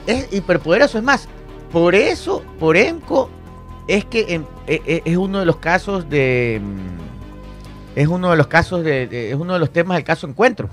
Es 0.07 0.33
hiperpoderoso. 0.33 0.99
Es 0.99 1.05
más, 1.05 1.29
por 1.73 1.95
eso, 1.95 2.43
por 2.59 2.77
EMCO, 2.77 3.29
es 3.87 4.05
que 4.05 4.35
em- 4.35 4.45
e- 4.67 4.83
e- 4.87 5.03
es 5.05 5.17
uno 5.17 5.39
de 5.41 5.47
los 5.47 5.57
casos 5.57 6.09
de. 6.09 6.61
mm, 6.63 7.09
Es 7.97 8.07
uno 8.07 8.31
de 8.31 8.37
los 8.37 8.47
casos 8.47 8.85
de. 8.85 9.07
de- 9.07 9.31
es 9.31 9.37
uno 9.37 9.55
de 9.55 9.59
los 9.59 9.73
temas 9.73 9.97
del 9.97 10.05
caso 10.05 10.27
Encuentro. 10.27 10.69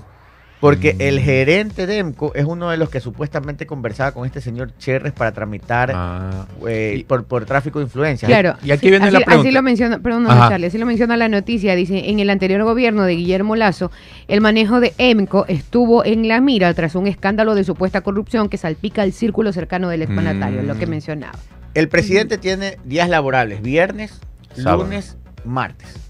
Porque 0.60 0.94
Mm. 0.94 1.00
el 1.02 1.20
gerente 1.20 1.86
de 1.86 1.98
EMCO 1.98 2.32
es 2.34 2.46
uno 2.46 2.70
de 2.70 2.78
los 2.78 2.88
que 2.88 3.00
supuestamente 3.00 3.66
conversaba 3.66 4.12
con 4.12 4.24
este 4.24 4.40
señor 4.40 4.72
Cherres 4.78 5.12
para 5.12 5.32
tramitar 5.32 5.92
Ah. 5.94 6.46
eh, 6.66 6.94
Y- 7.00 7.04
por, 7.04 7.24
por 7.24 7.44
tráfico 7.44 7.78
de 7.78 7.84
influencia. 7.84 8.26
Claro, 8.26 8.54
Y 8.64 8.70
aquí 8.70 8.86
sí, 8.86 8.90
viene 8.90 9.04
así, 9.04 9.12
la 9.12 9.18
así 9.18 9.24
pregunta. 9.26 9.50
lo 9.50 9.62
menciona, 9.62 9.98
perdón, 9.98 10.22
no. 10.24 10.30
Charlie, 10.30 10.66
así 10.68 10.78
lo 10.78 10.86
menciona 10.86 11.16
la 11.18 11.28
noticia, 11.28 11.74
dice, 11.76 12.08
en 12.08 12.20
el 12.20 12.30
anterior 12.30 12.62
gobierno 12.64 13.02
de 13.04 13.16
Guillermo 13.16 13.54
Lazo, 13.54 13.90
el 14.28 14.40
manejo 14.40 14.80
de 14.80 14.94
EMCO 14.96 15.44
estuvo 15.48 16.04
en 16.06 16.26
la 16.26 16.40
mira 16.40 16.72
tras 16.72 16.94
un 16.94 17.06
escándalo 17.06 17.54
de 17.54 17.62
supuesta 17.64 18.00
corrupción 18.00 18.48
que 18.48 18.56
salpica 18.56 19.04
el 19.04 19.12
círculo 19.12 19.52
cercano 19.52 19.90
del 19.90 20.02
exmanatario, 20.02 20.62
lo 20.62 20.78
que 20.78 20.86
Mm. 20.86 20.90
mencionaba. 20.90 21.38
El 21.74 21.88
presidente 21.90 22.38
tiene 22.38 22.78
días 22.84 23.10
laborables, 23.10 23.60
viernes, 23.60 24.20
Sábado. 24.54 24.84
lunes, 24.84 25.18
martes. 25.44 26.05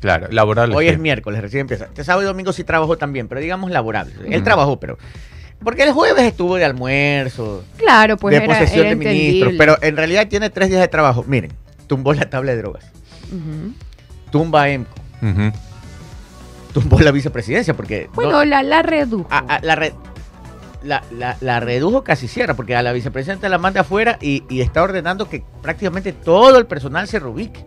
Claro, 0.00 0.28
laboral. 0.30 0.72
Hoy 0.74 0.86
sí. 0.86 0.92
es 0.92 0.98
miércoles, 0.98 1.40
recién 1.40 1.62
empieza. 1.62 1.86
Este 1.86 2.04
sábado 2.04 2.22
y 2.22 2.26
domingo 2.26 2.52
sí 2.52 2.62
trabajó 2.64 2.96
también, 2.96 3.26
pero 3.28 3.40
digamos 3.40 3.70
laborable. 3.70 4.14
Él 4.26 4.34
Ujú. 4.36 4.44
trabajó, 4.44 4.78
pero... 4.80 4.96
Porque 5.64 5.82
el 5.82 5.92
jueves 5.92 6.22
estuvo 6.24 6.54
de 6.54 6.64
almuerzo, 6.64 7.64
Claro, 7.76 8.16
pues 8.16 8.30
de 8.32 8.44
era, 8.44 8.46
posesión 8.46 8.80
era 8.86 8.90
de 8.90 8.96
ministros, 8.96 9.54
pero 9.58 9.76
en 9.82 9.96
realidad 9.96 10.28
tiene 10.28 10.50
tres 10.50 10.68
días 10.68 10.80
de 10.80 10.86
trabajo. 10.86 11.24
Miren, 11.26 11.52
tumbó 11.88 12.14
la 12.14 12.30
tabla 12.30 12.52
de 12.52 12.58
drogas, 12.58 12.84
tumba 14.30 14.62
a 14.62 14.68
EMCO, 14.70 14.94
tumbó 16.72 17.00
la 17.00 17.10
vicepresidencia, 17.10 17.74
porque... 17.74 18.06
no- 18.06 18.12
Bueno, 18.14 18.44
la, 18.44 18.62
la 18.62 18.82
redujo. 18.82 19.26
a- 19.30 19.38
a- 19.56 19.60
la, 19.62 19.74
re- 19.74 19.94
la, 20.84 21.02
la- 21.10 21.36
la 21.40 21.58
redujo 21.60 22.04
casi 22.04 22.28
cierra, 22.28 22.54
porque 22.54 22.76
a 22.76 22.82
la 22.82 22.92
vicepresidenta 22.92 23.48
la 23.48 23.58
manda 23.58 23.80
afuera 23.80 24.16
y, 24.20 24.44
y 24.48 24.60
está 24.60 24.82
ordenando 24.82 25.28
que 25.28 25.42
prácticamente 25.62 26.12
todo 26.12 26.56
el 26.58 26.66
personal 26.66 27.08
se 27.08 27.18
reubique. 27.18 27.64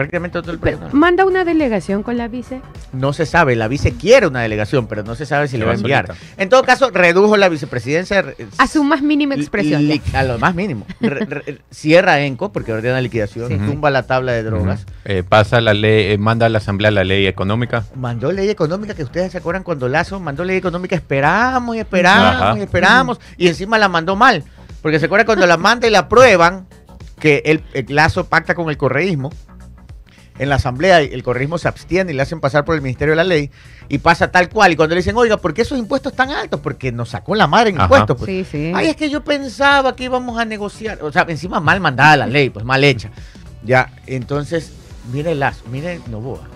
Prácticamente 0.00 0.40
todo 0.40 0.52
el 0.52 0.58
Pero, 0.58 0.78
personal. 0.78 0.98
¿Manda 0.98 1.24
una 1.26 1.44
delegación 1.44 2.02
con 2.02 2.16
la 2.16 2.26
vice? 2.28 2.62
No 2.92 3.12
se 3.12 3.26
sabe, 3.26 3.54
la 3.56 3.68
vice 3.68 3.92
quiere 3.92 4.26
una 4.26 4.40
delegación, 4.40 4.86
pero 4.86 5.02
no 5.02 5.14
se 5.14 5.26
sabe 5.26 5.46
si 5.46 5.58
le 5.58 5.64
va 5.66 5.72
a 5.72 5.74
enviar. 5.74 6.06
solita. 6.06 6.24
En 6.38 6.48
todo 6.48 6.62
caso, 6.62 6.90
redujo 6.90 7.36
la 7.36 7.48
vicepresidencia 7.50 8.20
eh, 8.38 8.46
A 8.58 8.66
su 8.66 8.82
más 8.82 9.02
mínima 9.02 9.34
expresión. 9.34 9.86
li- 9.86 10.00
a 10.14 10.22
lo 10.22 10.38
más 10.38 10.54
mínimo. 10.54 10.86
Re- 11.00 11.26
re- 11.26 11.58
cierra 11.70 12.20
ENCO 12.20 12.50
porque 12.52 12.72
ordena 12.72 13.00
liquidación, 13.00 13.48
Sí. 13.48 13.58
tumba 13.58 13.90
la 13.90 14.04
tabla 14.04 14.32
de 14.32 14.42
drogas. 14.42 14.86
Eh, 15.04 15.22
pasa 15.28 15.60
la 15.60 15.74
ley, 15.74 16.12
eh, 16.12 16.18
manda 16.18 16.46
a 16.46 16.48
la 16.48 16.58
asamblea 16.58 16.90
la 16.90 17.04
ley 17.04 17.26
económica. 17.26 17.84
Mandó 17.94 18.32
ley 18.32 18.48
económica, 18.48 18.94
que 18.94 19.02
ustedes 19.02 19.32
se 19.32 19.38
acuerdan 19.38 19.62
cuando 19.64 19.88
Lazo 19.88 20.18
mandó 20.18 20.44
ley 20.44 20.56
económica, 20.56 20.96
esperamos 20.96 21.76
y 21.76 21.80
esperamos 21.80 22.34
Ajá. 22.42 22.58
y 22.58 22.62
esperamos, 22.62 23.20
y 23.36 23.48
encima 23.48 23.76
la 23.78 23.88
mandó 23.88 24.16
mal. 24.16 24.44
Porque 24.82 24.98
se 24.98 25.06
acuerdan 25.06 25.26
cuando 25.26 25.46
la 25.46 25.58
manda 25.58 25.86
y 25.86 25.90
la 25.90 25.98
aprueban, 26.00 26.66
que 27.18 27.42
el, 27.44 27.62
el 27.74 27.84
Lazo 27.94 28.24
pacta 28.24 28.54
con 28.54 28.70
el 28.70 28.78
correísmo. 28.78 29.30
En 30.40 30.48
la 30.48 30.54
asamblea 30.54 31.00
el 31.02 31.22
correísmo 31.22 31.58
se 31.58 31.68
abstiene 31.68 32.12
y 32.12 32.14
le 32.16 32.22
hacen 32.22 32.40
pasar 32.40 32.64
por 32.64 32.74
el 32.74 32.80
Ministerio 32.80 33.12
de 33.12 33.16
la 33.16 33.24
Ley 33.24 33.50
y 33.90 33.98
pasa 33.98 34.30
tal 34.32 34.48
cual. 34.48 34.72
Y 34.72 34.76
cuando 34.76 34.94
le 34.94 35.02
dicen, 35.02 35.14
oiga, 35.16 35.36
¿por 35.36 35.52
qué 35.52 35.60
esos 35.60 35.78
impuestos 35.78 36.14
tan 36.14 36.30
altos? 36.30 36.60
Porque 36.60 36.90
nos 36.90 37.10
sacó 37.10 37.34
la 37.34 37.46
madre 37.46 37.70
en 37.70 37.76
Ajá. 37.76 37.84
impuestos. 37.84 38.16
pues. 38.16 38.26
Sí, 38.26 38.46
sí. 38.50 38.72
Ay, 38.74 38.88
es 38.88 38.96
que 38.96 39.10
yo 39.10 39.22
pensaba 39.22 39.94
que 39.94 40.04
íbamos 40.04 40.38
a 40.38 40.46
negociar. 40.46 40.98
O 41.02 41.12
sea, 41.12 41.26
encima 41.28 41.60
mal 41.60 41.78
mandada 41.80 42.16
la 42.16 42.26
ley, 42.26 42.48
pues 42.48 42.64
mal 42.64 42.82
hecha. 42.82 43.10
Ya, 43.62 43.92
entonces, 44.06 44.72
mire 45.12 45.34
Lazo, 45.34 45.62
mire 45.70 46.00
Novoa. 46.10 46.48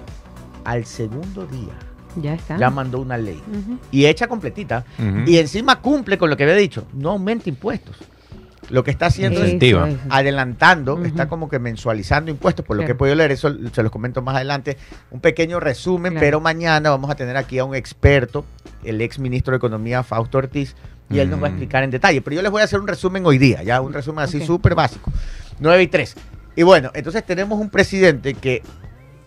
Al 0.65 0.87
segundo 0.87 1.47
día 1.47 1.75
ya 2.17 2.33
está. 2.33 2.57
ya 2.57 2.71
mandó 2.71 3.01
una 3.01 3.19
ley. 3.19 3.43
Y 3.91 4.07
hecha 4.07 4.29
completita. 4.29 4.87
Y 5.27 5.37
encima 5.37 5.83
cumple 5.83 6.17
con 6.17 6.31
lo 6.31 6.39
que 6.39 6.45
había 6.45 6.57
dicho. 6.57 6.87
No 6.95 7.11
aumenta 7.11 7.51
impuestos. 7.51 7.97
Lo 8.71 8.83
que 8.83 8.91
está 8.91 9.07
haciendo 9.07 9.43
es 9.45 9.57
adelantando, 10.09 11.05
está 11.05 11.29
como 11.29 11.49
que 11.49 11.59
mensualizando 11.59 12.31
impuestos, 12.31 12.65
por 12.65 12.77
lo 12.77 12.85
que 12.85 12.93
he 12.93 12.95
podido 12.95 13.15
leer, 13.17 13.33
eso 13.33 13.55
se 13.73 13.83
los 13.83 13.93
comento 13.93 14.23
más 14.23 14.37
adelante, 14.37 14.77
un 15.11 15.21
pequeño 15.21 15.61
resumen, 15.61 16.13
Claro. 16.13 16.25
pero 16.25 16.41
mañana 16.41 16.91
vamos 16.91 17.11
a 17.11 17.15
tener 17.15 17.37
aquí 17.37 17.59
a 17.59 17.65
un 17.65 17.75
experto, 17.75 18.45
el 18.85 19.01
ex 19.01 19.19
ministro 19.19 19.53
de 19.53 19.57
Economía, 19.59 20.03
Fausto 20.03 20.39
Ortiz, 20.39 20.75
y 21.11 21.19
él 21.19 21.29
nos 21.31 21.43
va 21.43 21.49
a 21.49 21.51
Mm. 21.51 21.53
explicar 21.55 21.83
en 21.85 21.91
detalle, 21.91 22.23
pero 22.23 22.37
yo 22.37 22.43
les 22.43 22.51
voy 22.51 22.63
a 22.63 22.65
hacer 22.65 22.81
un 22.81 22.89
resumen 22.89 23.27
hoy 23.27 23.37
día, 23.39 23.63
ya 23.63 23.81
un 23.81 23.93
resumen 23.93 24.25
así 24.25 24.39
Ok. 24.39 24.45
súper 24.45 24.75
básico, 24.75 25.13
9 25.59 25.83
y 25.83 25.87
3. 25.89 26.15
Y 26.57 26.63
bueno, 26.63 26.91
entonces 26.95 27.25
tenemos 27.27 27.61
un 27.61 27.69
presidente 27.69 28.35
que 28.35 28.63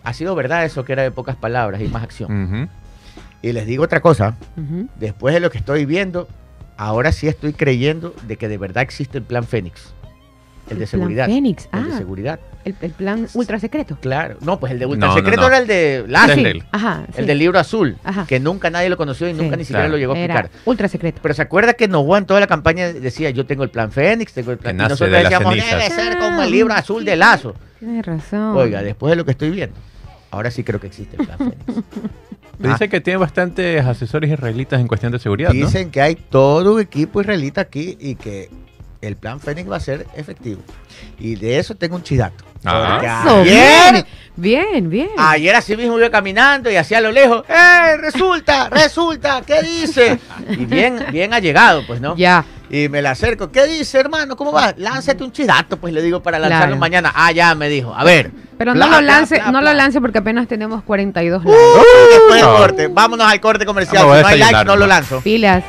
ha 0.02 0.12
sido 0.14 0.34
verdad 0.34 0.64
eso 0.64 0.84
que 0.84 0.92
era 0.92 1.02
de 1.02 1.10
pocas 1.10 1.36
palabras 1.36 1.80
y 1.80 1.88
más 1.88 2.02
acción. 2.02 2.68
Y 3.42 3.52
les 3.52 3.66
digo 3.66 3.84
otra 3.84 4.00
cosa, 4.00 4.34
después 4.98 5.32
de 5.34 5.40
lo 5.40 5.50
que 5.50 5.58
estoy 5.58 5.84
viendo, 5.84 6.26
ahora 6.78 7.12
sí 7.12 7.28
estoy 7.28 7.52
creyendo 7.52 8.14
de 8.26 8.36
que 8.38 8.48
de 8.48 8.56
verdad 8.56 8.82
existe 8.82 9.18
el 9.18 9.24
plan 9.24 9.44
Fénix. 9.44 9.92
El, 10.70 10.78
de 10.78 10.86
plan 10.86 11.00
seguridad. 11.00 11.26
Fénix. 11.26 11.68
El 11.72 11.84
de 11.84 11.92
Ah, 11.94 11.96
seguridad. 11.98 12.40
el, 12.66 12.76
el 12.82 12.90
plan 12.92 13.26
ultra 13.32 13.58
secreto. 13.58 13.96
Claro. 14.02 14.36
No, 14.42 14.60
pues 14.60 14.72
el 14.72 14.78
de 14.78 14.84
ultra 14.86 15.08
No, 15.08 15.14
secreto 15.14 15.40
no. 15.40 15.46
era 15.48 15.58
el 15.58 15.66
de 15.66 16.04
Lazo. 16.08 16.34
Sí. 16.34 16.44
El. 16.44 16.62
Ajá. 16.72 17.06
sí. 17.16 17.22
del 17.24 17.38
libro 17.38 17.58
azul. 17.58 17.96
Ajá. 18.04 18.26
Que 18.26 18.38
nunca 18.38 18.68
nadie 18.68 18.90
lo 18.90 18.96
conoció 18.98 19.26
y 19.28 19.32
nunca 19.32 19.54
Sí. 19.54 19.58
ni 19.60 19.64
siquiera 19.64 19.80
Claro. 19.84 19.92
lo 19.92 19.98
llegó 19.98 20.12
a 20.12 20.16
explicar. 20.18 20.50
ultra 20.66 20.88
secreto. 20.88 21.20
Pero 21.22 21.32
se 21.34 21.40
acuerda 21.42 21.72
que 21.72 21.88
Novoa 21.88 22.18
en 22.18 22.26
toda 22.26 22.40
la 22.40 22.46
campaña 22.46 22.92
decía, 22.92 23.30
yo 23.30 23.46
tengo 23.46 23.64
el 23.64 23.70
plan 23.70 23.90
Fénix, 23.92 24.32
tengo 24.34 24.52
el 24.52 24.58
plan... 24.58 24.76
Que 24.76 24.82
Y 24.82 24.88
nosotros 24.88 25.10
de 25.10 25.22
decíamos, 25.22 25.54
debe 25.54 25.90
ser 25.90 26.18
como 26.18 26.42
el 26.42 26.50
libro 26.50 26.74
azul 26.74 27.02
de 27.04 27.16
Lazo. 27.16 27.54
Tienes 27.78 28.04
razón. 28.04 28.54
Oiga, 28.56 28.82
después 28.82 29.10
de 29.10 29.16
lo 29.16 29.24
que 29.24 29.30
estoy 29.30 29.50
viendo, 29.50 29.76
ahora 30.30 30.50
sí 30.50 30.64
creo 30.64 30.78
que 30.80 30.88
existe 30.88 31.16
el 31.18 31.26
plan 31.26 31.38
Fénix. 31.38 31.84
Dice 32.58 32.88
que 32.88 33.00
tiene 33.00 33.18
bastantes 33.18 33.84
asesores 33.84 34.30
israelitas 34.30 34.80
en 34.80 34.88
cuestión 34.88 35.12
de 35.12 35.18
seguridad, 35.18 35.52
¿no? 35.52 35.66
Dicen 35.66 35.90
que 35.90 36.00
hay 36.00 36.16
todo 36.16 36.74
un 36.74 36.80
equipo 36.80 37.20
israelita 37.20 37.60
aquí 37.60 37.96
y 38.00 38.16
que 38.16 38.50
el 39.00 39.16
plan 39.16 39.38
Fénix 39.40 39.70
va 39.70 39.76
a 39.76 39.80
ser 39.80 40.06
efectivo. 40.16 40.60
Y 41.18 41.36
de 41.36 41.58
eso 41.58 41.74
tengo 41.76 41.96
un 41.96 42.02
chidato. 42.02 42.44
Ah. 42.64 42.94
Porque 42.94 43.06
Eso, 43.06 43.40
ayer, 43.42 43.92
bien, 43.92 44.06
bien, 44.36 44.90
bien. 44.90 45.08
ayer 45.16 45.54
así 45.54 45.76
mismo 45.76 45.96
iba 45.98 46.10
caminando 46.10 46.68
y 46.70 46.74
hacia 46.76 47.00
lo 47.00 47.12
lejos, 47.12 47.44
¡eh! 47.48 47.96
Resulta, 47.98 48.68
resulta, 48.68 49.42
¿qué 49.46 49.62
dice? 49.62 50.18
Y 50.50 50.64
bien, 50.64 50.98
bien 51.12 51.32
ha 51.32 51.38
llegado, 51.38 51.86
pues, 51.86 52.00
¿no? 52.00 52.16
Ya. 52.16 52.44
Y 52.70 52.88
me 52.88 53.00
la 53.00 53.12
acerco, 53.12 53.50
¿qué 53.50 53.66
dice, 53.66 53.98
hermano? 53.98 54.36
¿Cómo 54.36 54.52
va? 54.52 54.74
Lánzate 54.76 55.24
un 55.24 55.32
chidato, 55.32 55.78
pues 55.78 55.92
le 55.94 56.02
digo 56.02 56.22
para 56.22 56.38
lanzarlo 56.38 56.66
Claro. 56.66 56.80
mañana. 56.80 57.12
Ah, 57.14 57.32
ya 57.32 57.54
me 57.54 57.68
dijo. 57.68 57.94
A 57.94 58.04
ver. 58.04 58.30
Pero 58.58 58.72
Bla, 58.74 58.86
no 58.86 58.92
lo 58.92 59.00
lance, 59.00 59.36
bla, 59.36 59.44
no 59.52 59.60
bla. 59.60 59.70
lo 59.72 59.76
lance 59.76 60.00
porque 60.00 60.18
apenas 60.18 60.48
tenemos 60.48 60.82
42 60.82 61.42
Uh, 61.44 61.48
likes. 61.48 61.58
después 62.10 62.34
del 62.34 62.44
No. 62.50 62.56
corte. 62.56 62.88
Vámonos 62.88 63.26
al 63.26 63.40
corte 63.40 63.64
comercial. 63.64 64.02
Si 64.02 64.02
a 64.02 64.06
no 64.06 64.12
hay 64.12 64.22
like, 64.22 64.36
desayunar 64.36 64.66
no 64.66 64.76
lo 64.76 64.86
lanzo. 64.86 65.20
Pilas. 65.22 65.64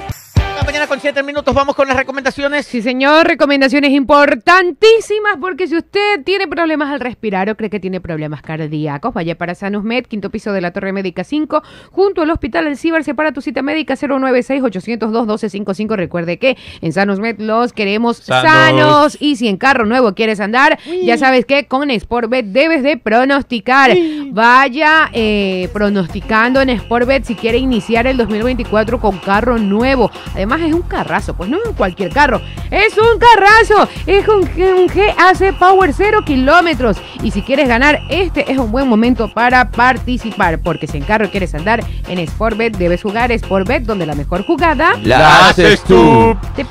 La 0.60 0.65
mañana 0.65 0.88
con 0.88 1.00
7 1.00 1.24
minutos 1.24 1.56
vamos 1.56 1.74
con 1.74 1.88
las 1.88 1.95
recomendaciones. 1.95 2.65
Sí, 2.65 2.82
señor, 2.82 3.26
recomendaciones 3.26 3.91
importantísimas 3.91 5.38
porque 5.39 5.69
si 5.69 5.78
usted 5.78 6.22
tiene 6.26 6.50
problemas 6.50 6.91
al 6.91 7.00
respirar 7.00 7.50
o 7.50 7.56
cree 7.56 7.69
que 7.69 7.80
tiene 7.80 8.02
problemas 8.02 8.41
cardíacos, 8.41 9.13
vaya 9.13 9.38
para 9.38 9.56
Sanus 9.56 9.86
Med, 9.86 10.06
quinto 10.06 10.30
piso 10.30 10.52
de 10.52 10.60
la 10.60 10.72
Torre 10.72 10.91
Médica 10.91 11.24
5, 11.24 11.63
junto 11.91 12.24
al 12.24 12.30
Hospital 12.30 12.67
El 12.67 12.76
Ciber, 12.76 13.06
separa 13.06 13.32
tu 13.32 13.39
cita 13.39 13.62
médica 13.62 13.95
096-802-1255. 13.95 15.95
Recuerde 15.95 16.38
que 16.38 16.58
en 16.82 16.91
Sanus 16.91 17.22
Med 17.22 17.39
los 17.39 17.72
queremos 17.72 18.17
Sanos. 18.17 18.52
sanos 18.52 19.17
y 19.22 19.38
si 19.38 19.48
en 19.48 19.56
carro 19.56 19.86
nuevo 19.86 20.13
quieres 20.13 20.41
andar, 20.41 20.78
ya 21.06 21.17
sabes 21.17 21.45
que 21.45 21.67
con 21.67 21.89
Sportbet 21.89 22.48
debes 22.48 22.84
de 22.84 22.98
pronosticar. 22.98 23.91
Vaya 24.32 25.10
eh, 25.13 25.69
pronosticando 25.72 26.60
en 26.60 26.78
Sportbet 26.78 27.24
si 27.24 27.36
quiere 27.36 27.60
iniciar 27.60 28.08
el 28.08 28.17
2024 28.17 29.00
con 29.00 29.19
carro 29.19 29.58
nuevo. 29.58 30.12
Además 30.34 30.48
es 30.57 30.73
un 30.73 30.81
carrazo, 30.81 31.33
pues 31.35 31.49
no 31.49 31.57
es 31.57 31.75
cualquier 31.75 32.12
carro, 32.12 32.41
es 32.71 32.93
un 32.97 33.19
carrazo, 33.19 33.89
es 34.05 34.28
un, 34.28 34.49
un 34.61 34.88
GAC 34.88 35.57
Power 35.57 35.93
0 35.93 36.19
kilómetros. 36.26 36.97
Y 37.24 37.32
si 37.32 37.41
quieres 37.41 37.67
ganar, 37.67 37.99
este 38.09 38.51
es 38.51 38.57
un 38.57 38.71
buen 38.71 38.88
momento 38.88 39.32
para 39.34 39.69
participar, 39.71 40.59
porque 40.59 40.88
si 40.88 40.97
en 40.97 41.03
carro 41.03 41.30
quieres 41.30 41.53
andar 41.55 41.84
en 42.07 42.28
Sportbet, 42.28 42.78
debes 42.78 43.01
jugar 43.01 43.32
Sportbet, 43.38 43.84
donde 43.84 44.05
la 44.05 44.15
mejor 44.15 44.45
jugada 44.45 44.93
La 45.03 45.49
haces 45.49 45.84
tú. 45.84 46.36
te 46.55 46.65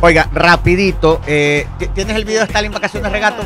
Oiga, 0.00 0.28
rapidito, 0.32 1.20
eh, 1.28 1.66
¿ti- 1.78 1.86
¿tienes 1.94 2.16
el 2.16 2.24
video 2.24 2.40
de 2.40 2.46
Stalin 2.46 2.72
Vacaciones 2.72 3.10
Regato? 3.12 3.42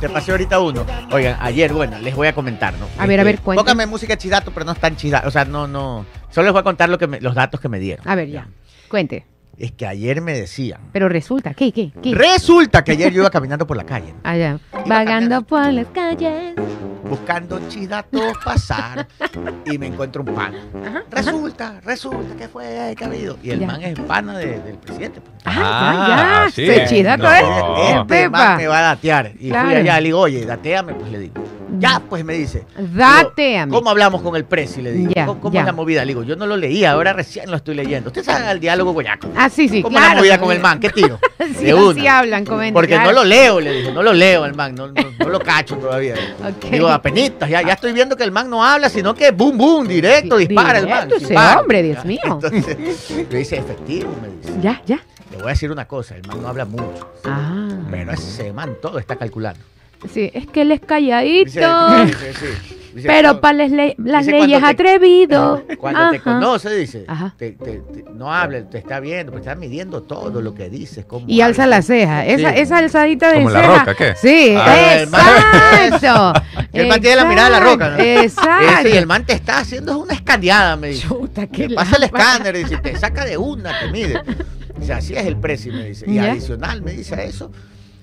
Te 0.00 0.08
pasé 0.08 0.30
ahorita 0.30 0.60
uno. 0.60 0.86
Oigan, 1.10 1.36
ayer, 1.40 1.72
bueno, 1.72 1.98
les 1.98 2.14
voy 2.14 2.28
a 2.28 2.32
comentar, 2.32 2.72
¿no? 2.74 2.86
A 3.02 3.06
ver, 3.06 3.18
a 3.18 3.24
ver, 3.24 3.40
cuente. 3.40 3.60
Póngame 3.60 3.84
música 3.86 4.16
chidato, 4.16 4.52
pero 4.52 4.64
no 4.64 4.70
es 4.70 4.78
tan 4.78 4.94
chidato. 4.96 5.26
O 5.26 5.30
sea, 5.32 5.44
no, 5.44 5.66
no. 5.66 6.06
Solo 6.30 6.44
les 6.44 6.52
voy 6.52 6.60
a 6.60 6.62
contar 6.62 6.88
lo 6.88 6.98
que 6.98 7.08
me- 7.08 7.20
los 7.20 7.34
datos 7.34 7.58
que 7.60 7.68
me 7.68 7.80
dieron. 7.80 8.08
A 8.08 8.14
ver, 8.14 8.28
ya. 8.28 8.46
Cuente. 8.88 9.24
Es 9.58 9.72
que 9.72 9.86
ayer 9.86 10.20
me 10.20 10.34
decían. 10.34 10.80
Pero 10.92 11.08
resulta, 11.08 11.52
¿qué, 11.52 11.72
qué, 11.72 11.90
qué? 12.00 12.14
Resulta 12.14 12.84
que 12.84 12.92
ayer 12.92 13.12
yo 13.12 13.22
iba 13.22 13.30
caminando 13.30 13.66
por 13.66 13.76
la 13.76 13.84
calle, 13.84 14.12
¿no? 14.12 14.20
Allá. 14.22 14.58
Vagando 14.86 15.42
por 15.42 15.72
las 15.72 15.86
calles. 15.88 16.54
buscando 17.08 17.58
chidatos 17.68 18.36
pasar 18.44 19.08
y 19.64 19.78
me 19.78 19.86
encuentro 19.86 20.22
un 20.22 20.34
pana. 20.34 20.58
Resulta, 21.10 21.80
resulta 21.82 22.36
que 22.36 22.48
fue, 22.48 22.94
que 22.98 23.02
ha 23.04 23.06
habido. 23.06 23.38
Y 23.42 23.50
el 23.50 23.60
Ya. 23.60 23.66
man 23.66 23.82
es 23.82 23.98
pana 24.00 24.36
de- 24.36 24.60
del 24.60 24.76
presidente. 24.76 25.20
pues. 25.22 25.32
Ah, 25.46 26.44
ya, 26.46 26.50
sí. 26.52 26.66
se 26.66 26.84
chidato 26.86 27.22
No. 27.22 27.32
es. 27.32 27.44
Este 28.02 28.28
man 28.28 28.58
me 28.58 28.66
va 28.66 28.78
a 28.78 28.82
datear. 28.82 29.32
Y 29.40 29.48
Claro. 29.48 29.68
fui 29.70 29.78
allá, 29.78 30.00
le 30.00 30.04
digo, 30.08 30.20
oye, 30.20 30.44
dateame, 30.44 30.92
pues 30.94 31.10
le 31.10 31.18
digo. 31.18 31.34
Ya, 31.78 32.00
pues 32.08 32.24
me 32.24 32.34
dice. 32.34 32.64
Dateame. 32.76 33.72
¿Cómo 33.72 33.88
hablamos 33.90 34.20
con 34.20 34.34
el 34.36 34.44
presi? 34.44 34.82
Le 34.82 34.92
digo. 34.92 35.12
Ya, 35.14 35.26
¿Cómo, 35.26 35.40
cómo 35.40 35.54
ya. 35.54 35.60
es 35.60 35.66
la 35.66 35.72
movida? 35.72 36.00
Le 36.04 36.08
digo, 36.08 36.22
yo 36.24 36.36
no 36.36 36.46
lo 36.46 36.56
leía, 36.58 36.92
ahora 36.92 37.12
recién 37.14 37.50
lo 37.50 37.56
estoy 37.56 37.74
leyendo. 37.74 38.08
Usted 38.08 38.22
sabe 38.24 38.50
el 38.50 38.60
diálogo 38.60 38.92
guayaco. 38.92 39.28
Ah, 39.36 39.47
sí, 39.50 39.68
sí, 39.68 39.82
¿Cómo 39.82 39.96
claro. 39.98 40.18
movida 40.18 40.38
con 40.38 40.52
el 40.52 40.60
man? 40.60 40.78
¿Qué 40.80 40.90
tiro? 40.90 41.18
Sí, 41.58 41.72
una. 41.72 41.90
así 41.92 42.06
hablan, 42.06 42.44
comentan. 42.44 42.74
Porque 42.74 42.92
claro. 42.94 43.06
no 43.10 43.12
lo 43.12 43.24
leo, 43.24 43.60
le 43.60 43.72
dije, 43.72 43.92
no 43.92 44.02
lo 44.02 44.12
leo 44.12 44.44
al 44.44 44.54
man, 44.54 44.74
no, 44.74 44.88
no, 44.88 44.94
no 45.18 45.28
lo 45.28 45.40
cacho 45.40 45.76
todavía. 45.76 46.14
Ok. 46.40 46.70
Digo, 46.70 46.88
apenitas, 46.88 47.48
ya, 47.48 47.62
ya 47.62 47.72
estoy 47.72 47.92
viendo 47.92 48.16
que 48.16 48.24
el 48.24 48.30
man 48.32 48.50
no 48.50 48.62
habla, 48.64 48.88
sino 48.90 49.14
que 49.14 49.30
boom, 49.30 49.56
boom, 49.56 49.88
directo, 49.88 50.36
Di- 50.36 50.46
dispara 50.46 50.78
el 50.78 50.88
man. 50.88 51.08
ese 51.10 51.20
dispara. 51.26 51.60
hombre, 51.60 51.82
Dios 51.82 52.04
mío. 52.04 52.20
Entonces, 52.24 52.76
le 53.30 53.38
dice, 53.38 53.56
efectivo, 53.56 54.14
me 54.20 54.28
dice. 54.28 54.60
Ya, 54.60 54.82
ya. 54.84 55.00
Le 55.30 55.36
voy 55.38 55.46
a 55.46 55.50
decir 55.50 55.70
una 55.70 55.86
cosa, 55.86 56.16
el 56.16 56.26
man 56.26 56.42
no 56.42 56.48
habla 56.48 56.64
mucho, 56.64 57.12
Ah. 57.24 57.68
pero 57.90 58.12
ese 58.12 58.52
man 58.52 58.76
todo 58.82 58.98
está 58.98 59.16
calculando. 59.16 59.60
Sí, 60.12 60.30
es 60.32 60.46
que 60.46 60.62
él 60.62 60.72
es 60.72 60.80
calladito. 60.80 61.50
dice, 62.04 62.32
sí, 62.34 62.46
dice, 62.94 63.08
Pero 63.08 63.28
cuando- 63.28 63.40
para 63.40 63.58
las, 63.58 63.70
le- 63.72 63.94
las 63.98 64.26
dice, 64.26 64.38
leyes 64.40 64.60
cuando 64.60 64.76
te- 64.76 64.82
atrevido. 64.82 65.64
Cuando 65.78 66.10
te 66.10 66.16
Ajá. 66.18 66.24
conoce, 66.34 66.74
dice, 66.76 67.04
Ajá. 67.08 67.34
te- 67.36 67.50
te- 67.52 67.78
te- 67.80 68.04
no 68.14 68.32
habla, 68.32 68.62
te 68.70 68.78
está 68.78 69.00
viendo, 69.00 69.32
te 69.32 69.38
está 69.38 69.54
midiendo 69.56 70.02
todo 70.04 70.40
lo 70.40 70.54
que 70.54 70.70
dices. 70.70 71.04
Cómo 71.04 71.26
Y 71.28 71.40
alza 71.40 71.66
la 71.66 71.82
ceja. 71.82 72.24
Esa, 72.26 72.52
Sí. 72.52 72.60
esa 72.60 72.78
alzadita 72.78 73.28
de 73.30 73.34
¿Como 73.38 73.50
la 73.50 73.62
roca, 73.80 73.94
qué? 73.94 74.14
Sí, 74.16 74.54
Ah, 74.56 74.94
el 75.00 75.08
man- 75.10 75.20
exacto. 75.92 76.42
El 76.72 76.86
man 76.86 77.00
tiene 77.00 77.16
la 77.16 77.24
mirada 77.24 77.48
de 77.48 77.52
la 77.54 77.60
roca, 77.60 77.90
¿no? 77.90 77.98
Exacto. 77.98 78.78
Ese, 78.80 78.90
y 78.94 78.96
el 78.98 79.06
man 79.06 79.24
te 79.26 79.32
está 79.32 79.58
haciendo 79.58 79.98
una 79.98 80.12
escaneada, 80.14 80.76
me 80.76 80.88
dice. 80.88 81.08
Chuta, 81.08 81.46
qué 81.48 81.66
Te 81.68 81.74
pasa 81.74 81.96
el 81.96 82.04
escáner 82.04 82.54
y 82.56 82.58
dice, 82.64 82.76
te 82.78 82.96
saca 82.96 83.24
de 83.24 83.36
una, 83.36 83.78
te 83.80 83.90
mide. 83.90 84.20
Dice, 84.78 84.92
así 84.92 85.14
es 85.16 85.26
el 85.26 85.36
precio, 85.38 85.72
me 85.72 85.84
dice. 85.86 86.04
Y 86.08 86.14
Ya. 86.14 86.30
adicional, 86.30 86.82
me 86.82 86.92
dice 86.92 87.14
a 87.16 87.22
eso, 87.24 87.50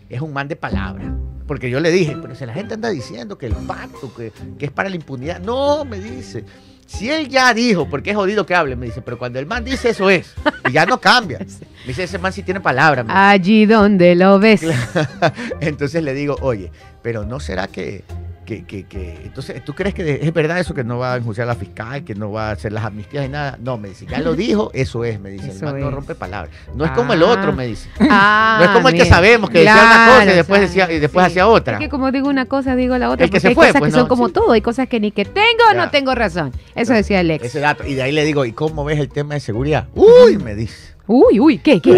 es 0.09 0.19
un 0.19 0.33
man 0.33 0.47
de 0.49 0.55
palabra. 0.57 1.05
Porque 1.47 1.69
yo 1.69 1.79
le 1.79 1.91
dije, 1.91 2.17
pero 2.21 2.35
si 2.35 2.45
la 2.45 2.53
gente 2.53 2.73
anda 2.73 2.89
diciendo 2.89 3.37
que 3.37 3.45
el 3.45 3.53
pacto, 3.53 4.13
que, 4.13 4.31
que 4.57 4.65
es 4.65 4.71
para 4.71 4.89
la 4.89 4.95
impunidad. 4.95 5.39
No, 5.39 5.85
me 5.85 5.99
dice. 5.99 6.43
Si 6.85 7.09
él 7.09 7.27
ya 7.29 7.53
dijo, 7.53 7.89
porque 7.89 8.11
es 8.11 8.15
jodido 8.15 8.45
que 8.45 8.53
hable, 8.53 8.75
me 8.75 8.85
dice, 8.85 9.01
pero 9.01 9.17
cuando 9.17 9.39
el 9.39 9.47
man 9.47 9.65
dice 9.65 9.89
eso 9.89 10.09
es, 10.09 10.33
y 10.69 10.71
ya 10.71 10.85
no 10.85 10.99
cambia. 10.99 11.39
Me 11.85 11.89
dice, 11.89 12.03
ese 12.03 12.17
man 12.17 12.33
sí 12.33 12.41
tiene 12.41 12.61
palabra. 12.61 13.05
Allí 13.07 13.67
donde 13.67 14.15
lo 14.15 14.39
ves. 14.39 14.65
Entonces 15.61 16.03
le 16.03 16.15
digo, 16.15 16.35
oye, 16.41 16.71
pero 17.03 17.25
¿no 17.25 17.39
será 17.39 17.67
que, 17.67 18.03
que, 18.45 18.63
que, 18.63 18.83
que- 18.85 19.19
entonces, 19.25 19.63
¿tú 19.65 19.73
crees 19.73 19.93
que 19.93 20.19
es 20.21 20.33
verdad 20.33 20.59
eso 20.59 20.73
que 20.73 20.83
no 20.83 20.97
va 20.99 21.13
a 21.13 21.17
enjuiciar 21.17 21.45
a 21.47 21.53
la 21.53 21.55
fiscal, 21.55 22.03
que 22.03 22.15
no 22.15 22.31
va 22.31 22.49
a 22.49 22.51
hacer 22.51 22.71
las 22.71 22.85
amnistías 22.85 23.25
y 23.25 23.29
nada? 23.29 23.57
No, 23.61 23.77
me 23.77 23.89
dice, 23.89 24.05
ya 24.05 24.19
lo 24.19 24.35
dijo, 24.35 24.71
eso 24.73 25.03
es, 25.03 25.19
me 25.19 25.31
dice, 25.31 25.49
Eso 25.49 25.65
el 25.67 25.73
man 25.73 25.81
no 25.81 25.91
rompe 25.91 26.15
palabras. 26.15 26.53
No 26.75 26.85
es 26.85 26.91
como 26.91 27.13
el 27.13 27.23
Ah. 27.23 27.25
otro, 27.27 27.51
me 27.53 27.65
dice. 27.67 27.89
Ah, 28.09 28.57
No 28.59 28.65
es 28.65 28.71
como 28.71 28.87
el 28.89 28.93
que 28.95 29.03
mira. 29.03 29.15
sabemos, 29.15 29.49
que 29.49 29.57
decía 29.59 29.73
una 29.75 30.05
cosa 30.19 30.31
y 30.31 30.35
después 30.35 30.61
decía- 30.61 30.91
y 30.91 30.99
después 30.99 31.25
hacía 31.25 31.47
otra. 31.47 31.73
Es 31.73 31.79
que 31.79 31.89
como 31.89 32.11
digo 32.11 32.29
una 32.29 32.45
cosa, 32.45 32.75
digo 32.75 32.97
la 32.97 33.09
otra. 33.09 33.25
El 33.25 33.31
que 33.31 33.39
se 33.39 33.49
hay 33.49 33.55
fue, 33.55 33.67
cosas 33.67 33.79
pues, 33.79 33.93
que 33.93 33.99
son 33.99 34.07
como 34.07 34.27
sí. 34.27 34.33
todo. 34.33 34.51
Hay 34.51 34.61
cosas 34.61 34.87
que 34.87 34.99
ni 34.99 35.11
que 35.11 35.25
tengo 35.25 35.63
o 35.71 35.73
no 35.73 35.89
tengo 35.89 36.13
razón. 36.15 36.51
Eso 36.75 36.93
decía 36.93 37.19
el 37.21 37.31
ex. 37.31 37.43
Ese 37.45 37.59
dato. 37.59 37.85
Y 37.85 37.95
de 37.95 38.03
ahí 38.03 38.11
le 38.11 38.23
digo, 38.23 38.45
¿y 38.45 38.51
cómo 38.53 38.85
ves 38.85 38.99
el 38.99 39.09
tema 39.09 39.33
de 39.33 39.39
seguridad? 39.39 39.87
Uy, 39.95 40.37
me 40.37 40.55
dice. 40.55 40.94
Uy, 41.07 41.39
uy, 41.39 41.57
¿qué? 41.59 41.79
¿Qué? 41.79 41.91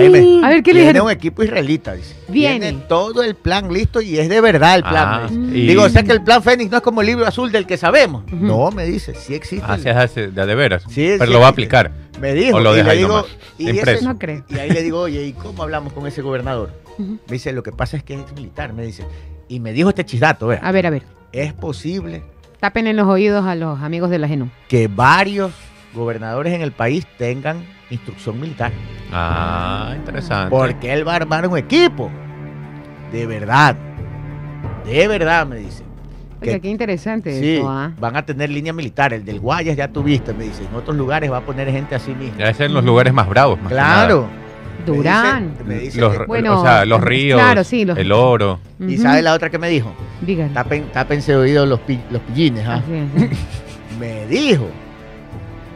A 0.43 0.49
ver, 0.49 0.61
¿qué 0.63 0.73
le 0.73 0.79
Viene 0.81 0.87
dijeron? 0.89 1.05
un 1.05 1.11
equipo 1.11 1.41
israelita, 1.41 1.93
dice. 1.93 2.13
Viene. 2.27 2.59
Tiene 2.71 2.83
todo 2.89 3.23
el 3.23 3.35
plan 3.35 3.71
listo 3.71 4.01
y 4.01 4.17
es 4.17 4.27
de 4.27 4.41
verdad 4.41 4.75
el 4.75 4.81
plan. 4.83 5.07
Ah, 5.07 5.27
me 5.31 5.37
dice. 5.47 5.57
y- 5.59 5.67
Digo, 5.67 5.83
o 5.83 5.89
sea 5.89 6.03
que 6.03 6.11
el 6.11 6.21
plan 6.23 6.43
Fénix 6.43 6.69
no 6.69 6.77
es 6.77 6.83
como 6.83 6.99
el 6.99 7.07
libro 7.07 7.25
azul 7.25 7.49
del 7.51 7.65
que 7.65 7.77
sabemos. 7.77 8.23
Ujú. 8.25 8.35
No, 8.35 8.69
me 8.71 8.85
dice, 8.85 9.13
sí 9.15 9.33
existe. 9.33 9.65
es 9.89 9.95
hace- 9.95 10.29
de, 10.31 10.45
de 10.45 10.55
veras. 10.55 10.83
Sí, 10.89 11.05
Pero 11.17 11.25
sí, 11.27 11.31
lo 11.31 11.39
va 11.39 11.45
a 11.47 11.49
sí. 11.49 11.53
aplicar. 11.53 11.91
Me 12.19 12.33
dijo. 12.33 12.57
O 12.57 12.59
lo 12.59 12.73
y 12.73 12.77
deja 12.77 12.87
le 12.87 12.91
ahí 12.91 12.97
digo, 12.97 13.09
nomás, 13.09 13.25
y 13.57 13.69
impreso. 13.69 13.91
ese- 13.99 14.05
No 14.05 14.19
creo. 14.19 14.43
Y 14.49 14.57
ahí 14.59 14.69
le 14.71 14.83
digo, 14.83 14.99
oye, 14.99 15.23
¿y 15.25 15.31
cómo 15.33 15.63
hablamos 15.63 15.93
con 15.93 16.05
ese 16.05 16.21
gobernador? 16.21 16.71
Ujú. 16.97 17.11
Me 17.27 17.33
dice, 17.33 17.53
lo 17.53 17.63
que 17.63 17.71
pasa 17.71 17.95
es 17.95 18.03
que 18.03 18.15
es 18.15 18.33
militar, 18.33 18.73
me 18.73 18.85
dice. 18.85 19.05
Y 19.47 19.61
me 19.61 19.71
dijo 19.71 19.87
este 19.87 20.05
chidato, 20.05 20.47
vea, 20.47 20.59
A 20.61 20.71
ver, 20.73 20.85
a 20.85 20.89
ver. 20.89 21.03
es 21.31 21.53
posible 21.53 22.23
Tapen 22.59 22.87
en 22.87 22.97
los 22.97 23.07
oídos 23.07 23.45
a 23.45 23.55
los 23.55 23.79
amigos 23.81 24.09
de 24.09 24.17
la 24.19 24.27
GENU. 24.27 24.49
que 24.67 24.87
varios 24.89 25.51
gobernadores 25.93 26.53
en 26.53 26.61
el 26.61 26.73
país 26.73 27.05
tengan 27.17 27.63
instrucción 27.89 28.39
militar. 28.39 28.71
Ah, 29.11 29.93
interesante. 29.95 30.49
Porque 30.49 30.91
él 30.93 31.07
va 31.07 31.13
a 31.13 31.15
armar 31.17 31.47
un 31.47 31.57
equipo. 31.57 32.09
De 33.11 33.25
verdad. 33.25 33.75
De 34.85 35.07
verdad, 35.07 35.45
me 35.47 35.57
dice. 35.57 35.83
Oiga, 36.41 36.53
Que- 36.53 36.61
qué 36.61 36.69
interesante 36.69 37.39
Sí, 37.39 37.55
eso, 37.57 37.69
¿ah? 37.69 37.91
van 37.99 38.15
a 38.15 38.23
tener 38.25 38.49
línea 38.49 38.71
militar. 38.73 39.11
El 39.13 39.25
del 39.25 39.39
Guayas 39.39 39.75
ya 39.75 39.87
tuviste, 39.87 40.33
me 40.33 40.43
dice. 40.43 40.63
En 40.69 40.75
otros 40.75 40.95
lugares 40.95 41.31
va 41.31 41.37
a 41.37 41.41
poner 41.41 41.71
gente 41.71 41.95
así 41.95 42.11
mismo. 42.13 42.37
Ya 42.37 42.49
es 42.49 42.59
en 42.59 42.73
los 42.73 42.83
lugares 42.83 43.11
más 43.13 43.27
bravos. 43.27 43.57
más 43.59 43.69
que 43.69 43.73
Claro. 43.75 44.27
Me 44.79 44.85
Durán. 44.85 45.51
dice- 45.53 45.63
me 45.63 45.75
dice. 45.79 45.99
Los, 45.99 46.17
que- 46.17 46.25
Bueno, 46.25 46.59
o 46.59 46.63
sea, 46.63 46.85
los 46.85 47.01
ríos, 47.01 47.39
claro, 47.41 47.63
sí, 47.63 47.83
los- 47.85 47.97
el 47.97 48.11
oro. 48.11 48.59
y 48.79 48.93
Ujú. 48.93 49.01
sabe 49.03 49.21
la 49.23 49.33
otra 49.33 49.49
que 49.49 49.57
me 49.57 49.67
dijo. 49.69 49.91
Dígalo. 50.21 50.53
Tapen, 50.53 50.85
oído 51.35 51.65
los, 51.65 51.79
pi- 51.81 51.99
los 52.11 52.21
pillines. 52.21 52.65
¿ah? 52.67 52.75
Así 52.75 52.93
es. 52.93 53.29
Me 53.99 54.27
dijo 54.27 54.67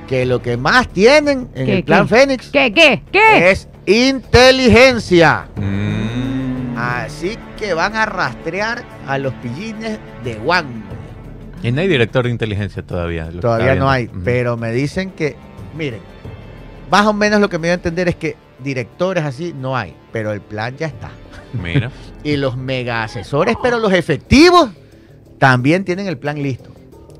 que 0.07 0.25
lo 0.25 0.41
que 0.41 0.57
más 0.57 0.87
tienen 0.89 1.49
en 1.55 1.65
¿Qué, 1.65 1.77
el 1.77 1.83
plan 1.83 2.07
qué? 2.07 2.15
Fénix 2.15 2.49
¿Qué, 2.51 2.73
qué, 2.73 3.03
qué? 3.11 3.51
es 3.51 3.67
inteligencia. 3.85 5.47
Mm. 5.55 6.77
Así 6.77 7.37
que 7.57 7.73
van 7.73 7.95
a 7.95 8.05
rastrear 8.05 8.83
a 9.07 9.17
los 9.17 9.33
pillines 9.35 9.99
de 10.23 10.35
Juan. 10.35 10.83
Y 11.63 11.71
no 11.71 11.81
hay 11.81 11.87
director 11.87 12.25
de 12.25 12.31
inteligencia 12.31 12.81
todavía. 12.81 13.29
Todavía 13.39 13.75
no 13.75 13.89
hay, 13.89 14.09
pero 14.23 14.57
me 14.57 14.71
dicen 14.71 15.11
que, 15.11 15.35
miren, 15.77 16.01
más 16.89 17.05
o 17.05 17.13
menos 17.13 17.39
lo 17.39 17.49
que 17.49 17.59
me 17.59 17.67
dio 17.67 17.73
a 17.73 17.75
entender 17.75 18.09
es 18.09 18.15
que 18.15 18.35
directores 18.63 19.23
así 19.23 19.53
no 19.55 19.77
hay, 19.77 19.95
pero 20.11 20.31
el 20.31 20.41
plan 20.41 20.75
ya 20.77 20.87
está. 20.87 21.11
Mira. 21.53 21.91
Y 22.23 22.37
los 22.37 22.55
mega 22.55 23.01
asesores, 23.03 23.55
pero 23.63 23.79
los 23.79 23.91
efectivos 23.93 24.69
también 25.39 25.83
tienen 25.83 26.05
el 26.05 26.19
plan 26.19 26.41
listo. 26.41 26.70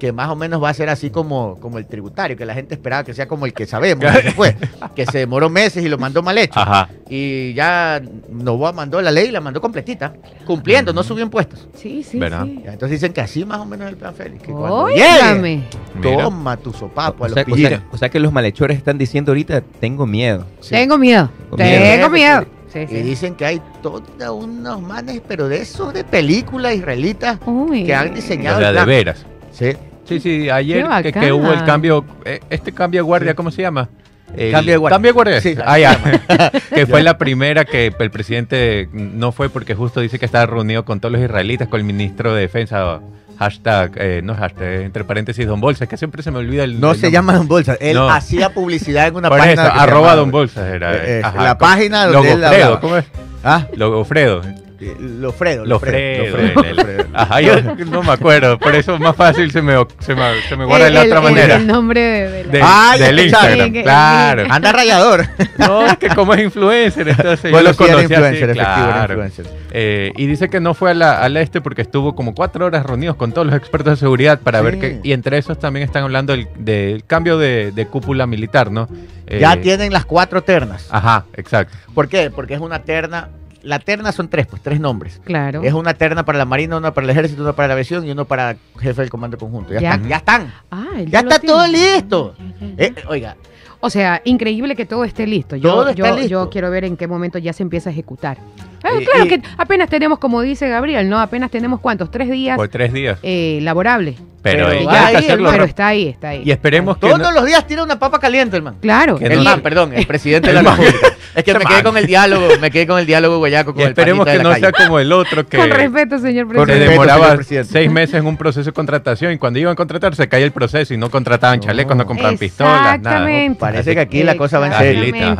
Que 0.01 0.11
más 0.11 0.29
o 0.29 0.35
menos 0.35 0.63
va 0.63 0.67
a 0.69 0.73
ser 0.73 0.89
así 0.89 1.11
como, 1.11 1.59
como 1.59 1.77
el 1.77 1.85
tributario, 1.85 2.35
que 2.35 2.43
la 2.43 2.55
gente 2.55 2.73
esperaba 2.73 3.03
que 3.03 3.13
sea 3.13 3.27
como 3.27 3.45
el 3.45 3.53
que 3.53 3.67
sabemos, 3.67 4.03
que 4.11 4.21
se 4.23 4.31
fue, 4.31 4.55
que 4.95 5.05
se 5.05 5.19
demoró 5.19 5.47
meses 5.47 5.85
y 5.85 5.89
lo 5.89 5.99
mandó 5.99 6.23
mal 6.23 6.39
hecho. 6.39 6.59
Ajá. 6.59 6.89
Y 7.07 7.53
ya 7.53 8.01
Novoa 8.31 8.71
mandó 8.71 8.99
la 8.99 9.11
ley 9.11 9.27
y 9.27 9.31
la 9.31 9.41
mandó 9.41 9.61
completita, 9.61 10.11
cumpliendo, 10.47 10.91
no 10.91 11.03
subió 11.03 11.23
impuestos. 11.23 11.67
Sí, 11.75 12.01
sí, 12.01 12.17
¿Verdad? 12.17 12.45
sí. 12.45 12.61
Ya, 12.65 12.73
Entonces 12.73 12.99
dicen 12.99 13.13
que 13.13 13.21
así 13.21 13.45
más 13.45 13.59
o 13.59 13.65
menos 13.65 13.85
es 13.85 13.91
el 13.93 13.97
plan 13.99 14.15
Félix. 14.15 14.41
Que 14.41 14.51
cuando 14.51 14.87
llegue, 14.89 15.61
toma 16.01 16.57
tu 16.57 16.73
sopapo 16.73 17.21
O 17.21 17.25
a 17.25 17.29
los 17.29 17.35
sea, 17.35 17.45
o 17.47 17.55
sea- 17.55 17.83
o 17.91 17.97
sea 17.99 18.09
que 18.09 18.19
los 18.19 18.33
malhechores 18.33 18.77
están 18.77 18.97
diciendo 18.97 19.33
ahorita, 19.33 19.61
tengo 19.79 20.07
miedo. 20.07 20.47
Sí. 20.61 20.71
Tengo 20.71 20.97
miedo. 20.97 21.29
Tengo 21.55 22.09
miedo. 22.09 22.43
Sí, 22.73 22.79
Y 22.79 22.87
sí. 22.87 23.01
dicen 23.03 23.35
que 23.35 23.45
hay 23.45 23.61
todos 23.83 24.01
unos 24.33 24.81
manes, 24.81 25.21
pero 25.27 25.47
de 25.47 25.61
esos 25.61 25.93
de 25.93 26.03
películas 26.03 26.73
israelitas 26.73 27.37
Uy. 27.45 27.83
que 27.83 27.93
han 27.93 28.09
O 28.09 28.15
diseñado 28.15 28.59
sea, 28.61 28.69
el 28.69 28.75
de 28.77 28.85
veras. 28.85 29.25
Sí. 29.51 29.73
Sí, 30.19 30.41
sí, 30.43 30.49
ayer 30.49 30.85
que, 31.03 31.11
que 31.13 31.31
hubo 31.31 31.51
el 31.53 31.63
cambio, 31.63 32.03
eh, 32.25 32.39
este 32.49 32.71
cambio 32.71 32.99
de 32.99 33.03
guardia, 33.03 33.33
¿cómo 33.33 33.51
se 33.51 33.61
llama? 33.61 33.89
El 34.35 34.51
Cambio 34.53 34.71
de 34.73 34.77
guardia. 34.77 34.95
Cambio 34.95 35.09
de 35.09 35.13
guardia. 35.13 35.41
Sí, 35.41 35.55
ah, 35.65 35.77
ya. 35.77 35.99
que 36.73 36.85
fue 36.87 37.03
la 37.03 37.17
primera 37.17 37.65
que 37.65 37.93
el 37.99 38.11
presidente 38.11 38.87
no 38.93 39.31
fue 39.33 39.49
porque 39.49 39.75
justo 39.75 39.99
dice 39.99 40.19
que 40.19 40.25
estaba 40.25 40.45
reunido 40.45 40.85
con 40.85 40.99
todos 41.01 41.11
los 41.11 41.21
israelitas, 41.21 41.67
con 41.67 41.81
el 41.81 41.85
ministro 41.85 42.33
de 42.33 42.41
defensa, 42.41 43.01
hashtag, 43.39 43.91
eh, 43.97 44.21
no 44.23 44.33
hashtag, 44.35 44.83
entre 44.83 45.03
paréntesis, 45.03 45.45
Don 45.45 45.59
Bolsa, 45.59 45.85
que 45.87 45.97
siempre 45.97 46.23
se 46.23 46.31
me 46.31 46.37
olvida 46.37 46.63
el 46.63 46.79
No 46.79 46.91
el 46.91 46.95
se 46.95 47.01
nombre. 47.07 47.11
llama 47.11 47.33
Don 47.33 47.47
Bolsa. 47.49 47.75
Él 47.81 47.95
No. 47.95 48.09
hacía 48.09 48.53
publicidad 48.53 49.07
en 49.07 49.15
una 49.17 49.27
Por 49.29 49.39
página. 49.39 49.63
eso, 49.63 49.71
arroba 49.73 49.99
llamaba- 50.01 50.15
Don 50.15 50.31
Bolsa 50.31 50.69
era. 50.75 50.93
Eh, 50.95 50.99
eh, 51.19 51.21
ajá, 51.25 51.43
la 51.43 51.57
con- 51.57 51.67
página 51.67 52.05
donde 52.05 52.31
él 52.31 52.39
Logofredo, 52.39 52.63
hablaba. 52.65 52.79
¿cómo 52.79 52.97
es? 52.97 53.05
Ah, 53.43 53.67
Logofredo. 53.75 54.41
Eh, 54.81 54.95
Lofredo. 54.99 55.63
Lofredo. 55.65 57.05
Ajá, 57.13 57.39
yo 57.41 57.61
no 57.85 58.01
me 58.03 58.11
acuerdo, 58.13 58.57
por 58.57 58.73
eso 58.75 58.95
es 58.95 58.99
más 58.99 59.15
fácil 59.15 59.51
se 59.51 59.61
me, 59.61 59.75
se 59.99 60.15
me, 60.15 60.41
se 60.49 60.55
me 60.55 60.65
guarda 60.65 60.85
de 60.85 60.91
la 60.91 61.01
otra 61.03 61.17
el- 61.17 61.23
manera. 61.23 61.55
El 61.57 61.67
nombre 61.67 62.01
de, 62.01 62.43
de 62.45 62.59
la- 62.59 62.65
Ah, 62.91 62.97
del 62.97 63.05
sabes. 63.05 63.25
Instagram, 63.25 63.73
que- 63.73 63.83
claro. 63.83 64.43
Anda 64.49 64.71
rayador. 64.71 65.25
No, 65.57 65.85
es 65.85 65.97
que 65.97 66.09
como 66.09 66.33
es 66.33 66.41
influencer, 66.41 67.07
entonces 67.09 67.51
Bueno, 67.51 67.57
yo 67.59 67.63
lo 67.67 67.73
sí, 67.73 67.77
conocí 67.77 67.93
así, 68.05 68.13
influencer, 68.13 68.49
efectivo, 68.49 68.65
era 68.65 68.93
claro. 68.93 69.13
influencer. 69.13 69.45
Eh, 69.71 70.11
y 70.17 70.25
dice 70.25 70.49
que 70.49 70.59
no 70.59 70.73
fue 70.73 70.91
a 70.91 70.93
la, 70.95 71.21
al 71.21 71.37
este 71.37 71.61
porque 71.61 71.83
estuvo 71.83 72.15
como 72.15 72.33
cuatro 72.33 72.65
horas 72.65 72.83
reunidos 72.85 73.15
con 73.15 73.31
todos 73.31 73.45
los 73.45 73.55
expertos 73.55 73.93
de 73.93 73.97
seguridad 73.97 74.39
para 74.39 74.59
Sí. 74.59 74.65
ver 74.65 74.79
que... 74.79 74.99
Y 75.03 75.13
entre 75.13 75.37
esos 75.37 75.59
también 75.59 75.85
están 75.85 76.03
hablando 76.03 76.33
del, 76.33 76.47
del 76.57 77.03
cambio 77.05 77.37
de, 77.37 77.71
de 77.71 77.85
cúpula 77.85 78.25
militar, 78.25 78.71
¿no? 78.71 78.87
Eh, 79.27 79.37
Ya 79.39 79.55
tienen 79.57 79.93
las 79.93 80.05
cuatro 80.05 80.41
ternas. 80.43 80.87
Ajá, 80.89 81.25
exacto. 81.35 81.77
¿Por 81.93 82.07
qué? 82.09 82.31
Porque 82.31 82.55
es 82.55 82.59
una 82.59 82.79
terna. 82.83 83.29
La 83.63 83.79
terna 83.79 84.11
son 84.11 84.27
tres, 84.29 84.47
pues 84.47 84.61
tres 84.61 84.79
nombres. 84.79 85.21
Claro. 85.23 85.61
Es 85.63 85.73
una 85.73 85.93
terna 85.93 86.23
para 86.25 86.37
la 86.37 86.45
Marina, 86.45 86.77
una 86.77 86.93
para 86.93 87.05
el 87.05 87.11
Ejército, 87.11 87.43
una 87.43 87.53
para 87.53 87.67
la 87.67 87.73
aviación 87.73 88.05
y 88.07 88.11
uno 88.11 88.25
para 88.25 88.55
jefe 88.79 89.01
del 89.01 89.09
comando 89.09 89.37
conjunto. 89.37 89.73
Ya, 89.73 89.79
Ya. 89.81 89.91
están, 89.93 90.07
ya 90.09 90.15
están. 90.17 90.53
Ah, 90.71 90.85
Ya 91.07 91.19
está 91.19 91.39
tiene. 91.39 91.53
todo 91.53 91.67
listo. 91.67 92.35
Ya. 92.37 92.85
Eh, 92.85 92.95
oiga, 93.07 93.35
O 93.79 93.89
sea, 93.89 94.21
increíble 94.25 94.75
que 94.75 94.85
todo 94.85 95.03
esté 95.03 95.25
listo. 95.25 95.55
Yo, 95.55 95.71
Todo 95.73 95.89
está 95.89 96.09
yo, 96.09 96.15
listo. 96.15 96.29
yo 96.29 96.49
quiero 96.49 96.69
ver 96.69 96.85
en 96.85 96.97
qué 96.97 97.07
momento 97.07 97.37
ya 97.39 97.51
se 97.53 97.63
empieza 97.63 97.89
a 97.89 97.93
ejecutar. 97.93 98.37
Ah, 98.83 98.89
Y- 98.99 99.05
claro 99.05 99.25
y- 99.25 99.27
que 99.27 99.41
apenas 99.57 99.89
tenemos, 99.89 100.19
como 100.19 100.41
dice 100.41 100.67
Gabriel, 100.69 101.07
¿no? 101.09 101.19
Apenas 101.19 101.51
tenemos 101.51 101.79
cuántos, 101.79 102.09
tres 102.11 102.29
días 102.29 102.55
Por 102.57 102.67
tres 102.69 102.91
días. 102.93 103.19
eh, 103.23 103.59
laborables. 103.61 104.15
Pero, 104.43 104.65
pero 104.65 104.79
hay 104.79 104.85
va 104.85 104.91
que 104.91 104.97
ahí, 104.97 105.15
hacerlo 105.17 105.35
Pero 105.37 105.51
rápido. 105.51 105.65
está 105.65 105.87
ahí, 105.87 106.07
está 106.07 106.29
ahí. 106.29 106.41
Y 106.43 106.49
esperemos 106.49 106.97
que... 106.97 107.01
todos 107.01 107.19
no- 107.19 107.31
los 107.31 107.45
días 107.45 107.67
tira 107.67 107.83
una 107.83 107.99
papa 107.99 108.19
caliente, 108.19 108.57
el 108.57 108.63
man. 108.63 108.75
Claro. 108.81 109.19
Que 109.19 109.25
El 109.25 109.37
no- 109.37 109.43
man, 109.43 109.61
perdón, 109.61 109.93
el 109.93 110.07
presidente 110.07 110.51
de 110.51 110.63
la. 110.63 110.71
República. 110.75 111.07
Es 111.35 111.43
que 111.43 111.53
me 111.59 111.63
quedé 111.65 111.83
con 111.83 111.95
el 111.95 112.07
diálogo, 112.07 112.47
me 112.59 112.71
quedé 112.71 112.87
con 112.87 112.97
el 112.97 113.05
diálogo 113.05 113.37
guayaco 113.37 113.73
con 113.73 113.81
y 113.81 113.83
el 113.83 113.89
esperemos 113.89 114.25
que 114.25 114.31
de 114.37 114.43
no 114.43 114.55
sea 114.55 114.71
como 114.71 114.97
el 114.99 115.11
otro 115.13 115.45
que... 115.45 115.57
Con 115.57 115.69
respeto, 115.69 116.17
señor 116.17 116.47
presidente. 116.47 116.73
respeto, 116.73 116.89
demoraba 116.91 117.23
señor 117.25 117.35
presidente. 117.37 117.69
seis 117.71 117.91
meses 117.91 118.15
en 118.15 118.25
un 118.25 118.35
proceso 118.35 118.65
de 118.71 118.73
contratación 118.73 119.31
y 119.33 119.37
cuando 119.37 119.59
iban 119.59 119.73
a 119.73 119.75
contratar 119.75 120.15
se 120.15 120.27
caía 120.27 120.45
el 120.45 120.51
proceso 120.51 120.91
y 120.93 120.97
no 120.97 121.11
contrataban 121.11 121.59
chalecos, 121.59 121.95
no 121.95 122.07
compraban 122.07 122.37
pistolas, 122.39 122.73
nada. 122.81 122.95
Exactamente. 122.95 123.59
Parece 123.59 123.93
que 123.93 124.01
aquí 124.01 124.23
la 124.23 124.35
cosa 124.37 124.57
va 124.57 124.67
en 124.67 124.73
serio. 124.73 125.35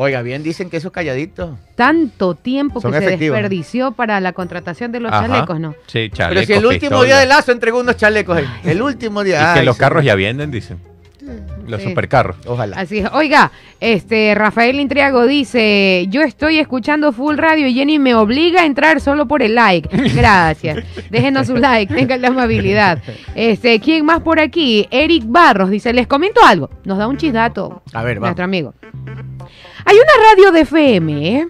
Oiga, 0.00 0.22
bien 0.22 0.44
dicen 0.44 0.70
que 0.70 0.76
esos 0.76 0.92
calladitos. 0.92 1.58
Tanto 1.74 2.36
tiempo 2.36 2.80
Son 2.80 2.92
que 2.92 3.00
se 3.00 3.16
desperdició 3.16 3.90
para 3.90 4.20
la 4.20 4.32
contratación 4.32 4.92
de 4.92 5.00
los 5.00 5.10
Ajá. 5.12 5.26
chalecos, 5.26 5.58
¿no? 5.58 5.72
Sí, 5.88 6.08
Pero 6.08 6.14
chalecos, 6.14 6.46
si 6.46 6.52
el 6.52 6.66
último 6.66 7.02
día 7.02 7.18
de 7.18 7.26
Lazo 7.26 7.50
entregó 7.50 7.80
unos 7.80 7.96
chalecos 7.96 8.36
ahí. 8.38 8.44
El 8.62 8.80
último 8.80 9.22
Y 9.22 9.24
día. 9.24 9.54
que 9.54 9.58
Ay, 9.60 9.66
los 9.66 9.74
sí. 9.74 9.80
carros 9.80 10.04
ya 10.04 10.14
vienen, 10.14 10.52
dicen. 10.52 10.78
Los 11.68 11.82
Sí. 11.82 11.88
supercarros. 11.90 12.36
Ojalá. 12.46 12.76
Así 12.78 12.98
es. 12.98 13.08
Oiga, 13.12 13.52
este 13.80 14.34
Rafael 14.34 14.80
Intriago 14.80 15.26
dice, 15.26 16.06
yo 16.08 16.22
estoy 16.22 16.58
escuchando 16.58 17.12
full 17.12 17.36
radio 17.36 17.66
y 17.66 17.74
Jenny 17.74 17.98
me 17.98 18.14
obliga 18.14 18.62
a 18.62 18.64
entrar 18.66 19.00
solo 19.00 19.28
por 19.28 19.42
el 19.42 19.54
like. 19.54 19.88
Gracias. 20.14 20.78
Déjenos 21.10 21.46
su 21.46 21.56
like, 21.56 21.94
tengan 21.94 22.22
la 22.22 22.28
amabilidad. 22.28 23.00
Este, 23.34 23.78
¿quién 23.80 24.04
más 24.04 24.20
por 24.22 24.40
aquí? 24.40 24.88
Eric 24.90 25.24
Barros 25.26 25.70
dice, 25.70 25.92
les 25.92 26.06
comento 26.06 26.40
algo. 26.44 26.70
Nos 26.84 26.98
da 26.98 27.06
un 27.06 27.16
chisdato. 27.16 27.82
A 27.92 28.02
ver, 28.02 28.16
vamos. 28.16 28.28
Nuestro 28.30 28.44
amigo. 28.44 28.74
Hay 29.84 29.96
una 29.96 30.30
radio 30.34 30.52
de 30.52 30.60
FM, 30.62 31.28
¿eh? 31.38 31.48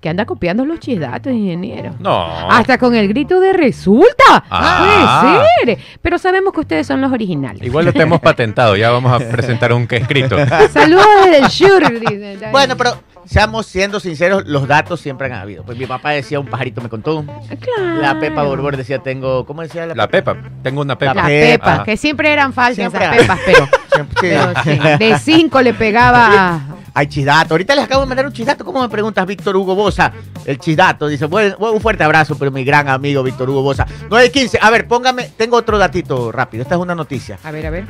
Que 0.00 0.08
anda 0.08 0.24
copiando 0.24 0.64
los 0.64 0.80
chisdatos, 0.80 1.32
ingeniero. 1.32 1.94
No. 1.98 2.50
Hasta 2.50 2.78
con 2.78 2.94
el 2.94 3.08
grito 3.08 3.40
de 3.40 3.52
resulta. 3.52 4.44
Ah. 4.50 5.42
Puede 5.62 5.74
ser. 5.76 5.84
Pero 6.02 6.18
sabemos 6.18 6.52
que 6.52 6.60
ustedes 6.60 6.86
son 6.86 7.00
los 7.00 7.12
originales. 7.12 7.62
Igual 7.62 7.84
lo 7.86 7.92
tenemos 7.92 8.20
patentado, 8.20 8.76
ya 8.76 8.90
vamos 8.90 9.12
a 9.12 9.18
presentar 9.28 9.72
un 9.72 9.86
que 9.86 9.96
escrito. 9.96 10.36
Saludos 10.72 11.06
desde 11.24 11.38
el 11.38 11.50
sur. 11.50 12.00
dice. 12.00 12.38
Bueno, 12.52 12.76
pero 12.76 13.02
seamos 13.24 13.66
siendo 13.66 14.00
sinceros, 14.00 14.44
los 14.46 14.66
datos 14.66 15.00
siempre 15.00 15.26
han 15.26 15.34
habido. 15.34 15.62
Pues 15.64 15.76
mi 15.78 15.86
papá 15.86 16.10
decía, 16.10 16.40
un 16.40 16.46
pajarito 16.46 16.80
me 16.80 16.88
contó. 16.88 17.24
Claro. 17.24 18.00
La 18.00 18.18
Pepa 18.18 18.42
Borbor 18.42 18.76
decía, 18.76 18.98
tengo, 19.00 19.44
¿cómo 19.46 19.62
decía 19.62 19.86
la, 19.86 19.94
La 19.94 20.08
Pepa, 20.08 20.36
tengo 20.62 20.80
una 20.80 20.96
Pepa. 20.98 21.14
La 21.14 21.24
Pepa. 21.26 21.50
pepa, 21.52 21.72
Ajá. 21.74 21.84
que 21.84 21.96
siempre 21.96 22.32
eran 22.32 22.52
falsas 22.52 22.76
Siempre 22.90 23.04
esas 23.04 23.16
pepas, 23.16 23.38
pero, 23.44 23.68
Siempre- 23.94 24.20
sí. 24.20 24.78
pero 24.80 24.96
sí, 24.96 25.04
de 25.04 25.18
cinco 25.18 25.60
le 25.62 25.74
pegaba 25.74 26.54
a- 26.56 26.60
Hay 26.94 27.06
chisdato. 27.06 27.54
Ahorita 27.54 27.74
les 27.74 27.84
acabo 27.84 28.02
de 28.02 28.08
mandar 28.08 28.26
un 28.26 28.32
chisdato. 28.32 28.64
¿Cómo 28.64 28.80
me 28.80 28.88
preguntas, 28.88 29.24
Víctor 29.26 29.56
Hugo 29.56 29.74
Bosa? 29.74 30.12
El 30.44 30.58
chisdato. 30.58 31.06
Dice, 31.06 31.26
"Buen- 31.26 31.54
buen- 31.58 31.74
un 31.74 31.80
fuerte 31.80 32.02
abrazo, 32.04 32.36
pero 32.38 32.50
mi 32.50 32.64
gran 32.64 32.88
amigo 32.88 33.22
Víctor 33.22 33.48
Hugo 33.50 33.62
Bosa. 33.62 33.86
9.15. 34.08 34.58
A 34.60 34.70
ver, 34.70 34.88
póngame, 34.88 35.30
tengo 35.36 35.56
otro 35.56 35.78
datito 35.78 36.32
rápido. 36.32 36.62
Esta 36.62 36.74
es 36.74 36.80
una 36.80 36.94
noticia. 36.94 37.38
A 37.44 37.50
ver, 37.50 37.66
a 37.66 37.70
ver. 37.70 37.86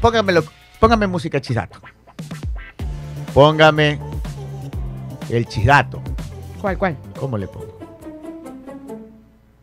Póngamelo, 0.00 0.44
póngame 0.78 1.06
música 1.06 1.40
chisdato. 1.40 1.78
Póngame 3.32 3.98
el 5.30 5.46
chisdato. 5.46 6.02
¿Cuál, 6.60 6.76
cuál? 6.76 6.96
¿Cómo 7.18 7.38
le 7.38 7.46
pongo? 7.46 7.78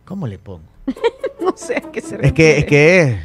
¿Cómo 0.05 0.27
le 0.27 0.37
pongo? 0.39 0.63
No 1.41 1.53
sé 1.55 1.77
a 1.77 1.81
qué 1.91 2.01
se 2.01 2.15
Es 2.15 2.33
que, 2.33 2.55
refiere. 2.55 2.59
es 2.59 2.65
que 2.65 3.01
es. 3.01 3.17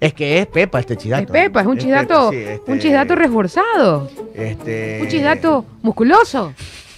Es 0.00 0.12
que 0.14 0.38
es 0.40 0.46
Pepa 0.46 0.80
este 0.80 0.96
chidato. 0.96 1.24
Es 1.24 1.30
pepa, 1.30 1.60
es 1.62 1.66
un 1.66 1.78
chidato, 1.78 2.30
sí, 2.30 2.36
este- 2.36 2.72
un 2.72 2.78
chidato 2.78 3.14
reforzado, 3.16 4.10
Este, 4.34 4.98
un 5.02 5.08
chidato 5.08 5.64
musculoso. 5.82 6.52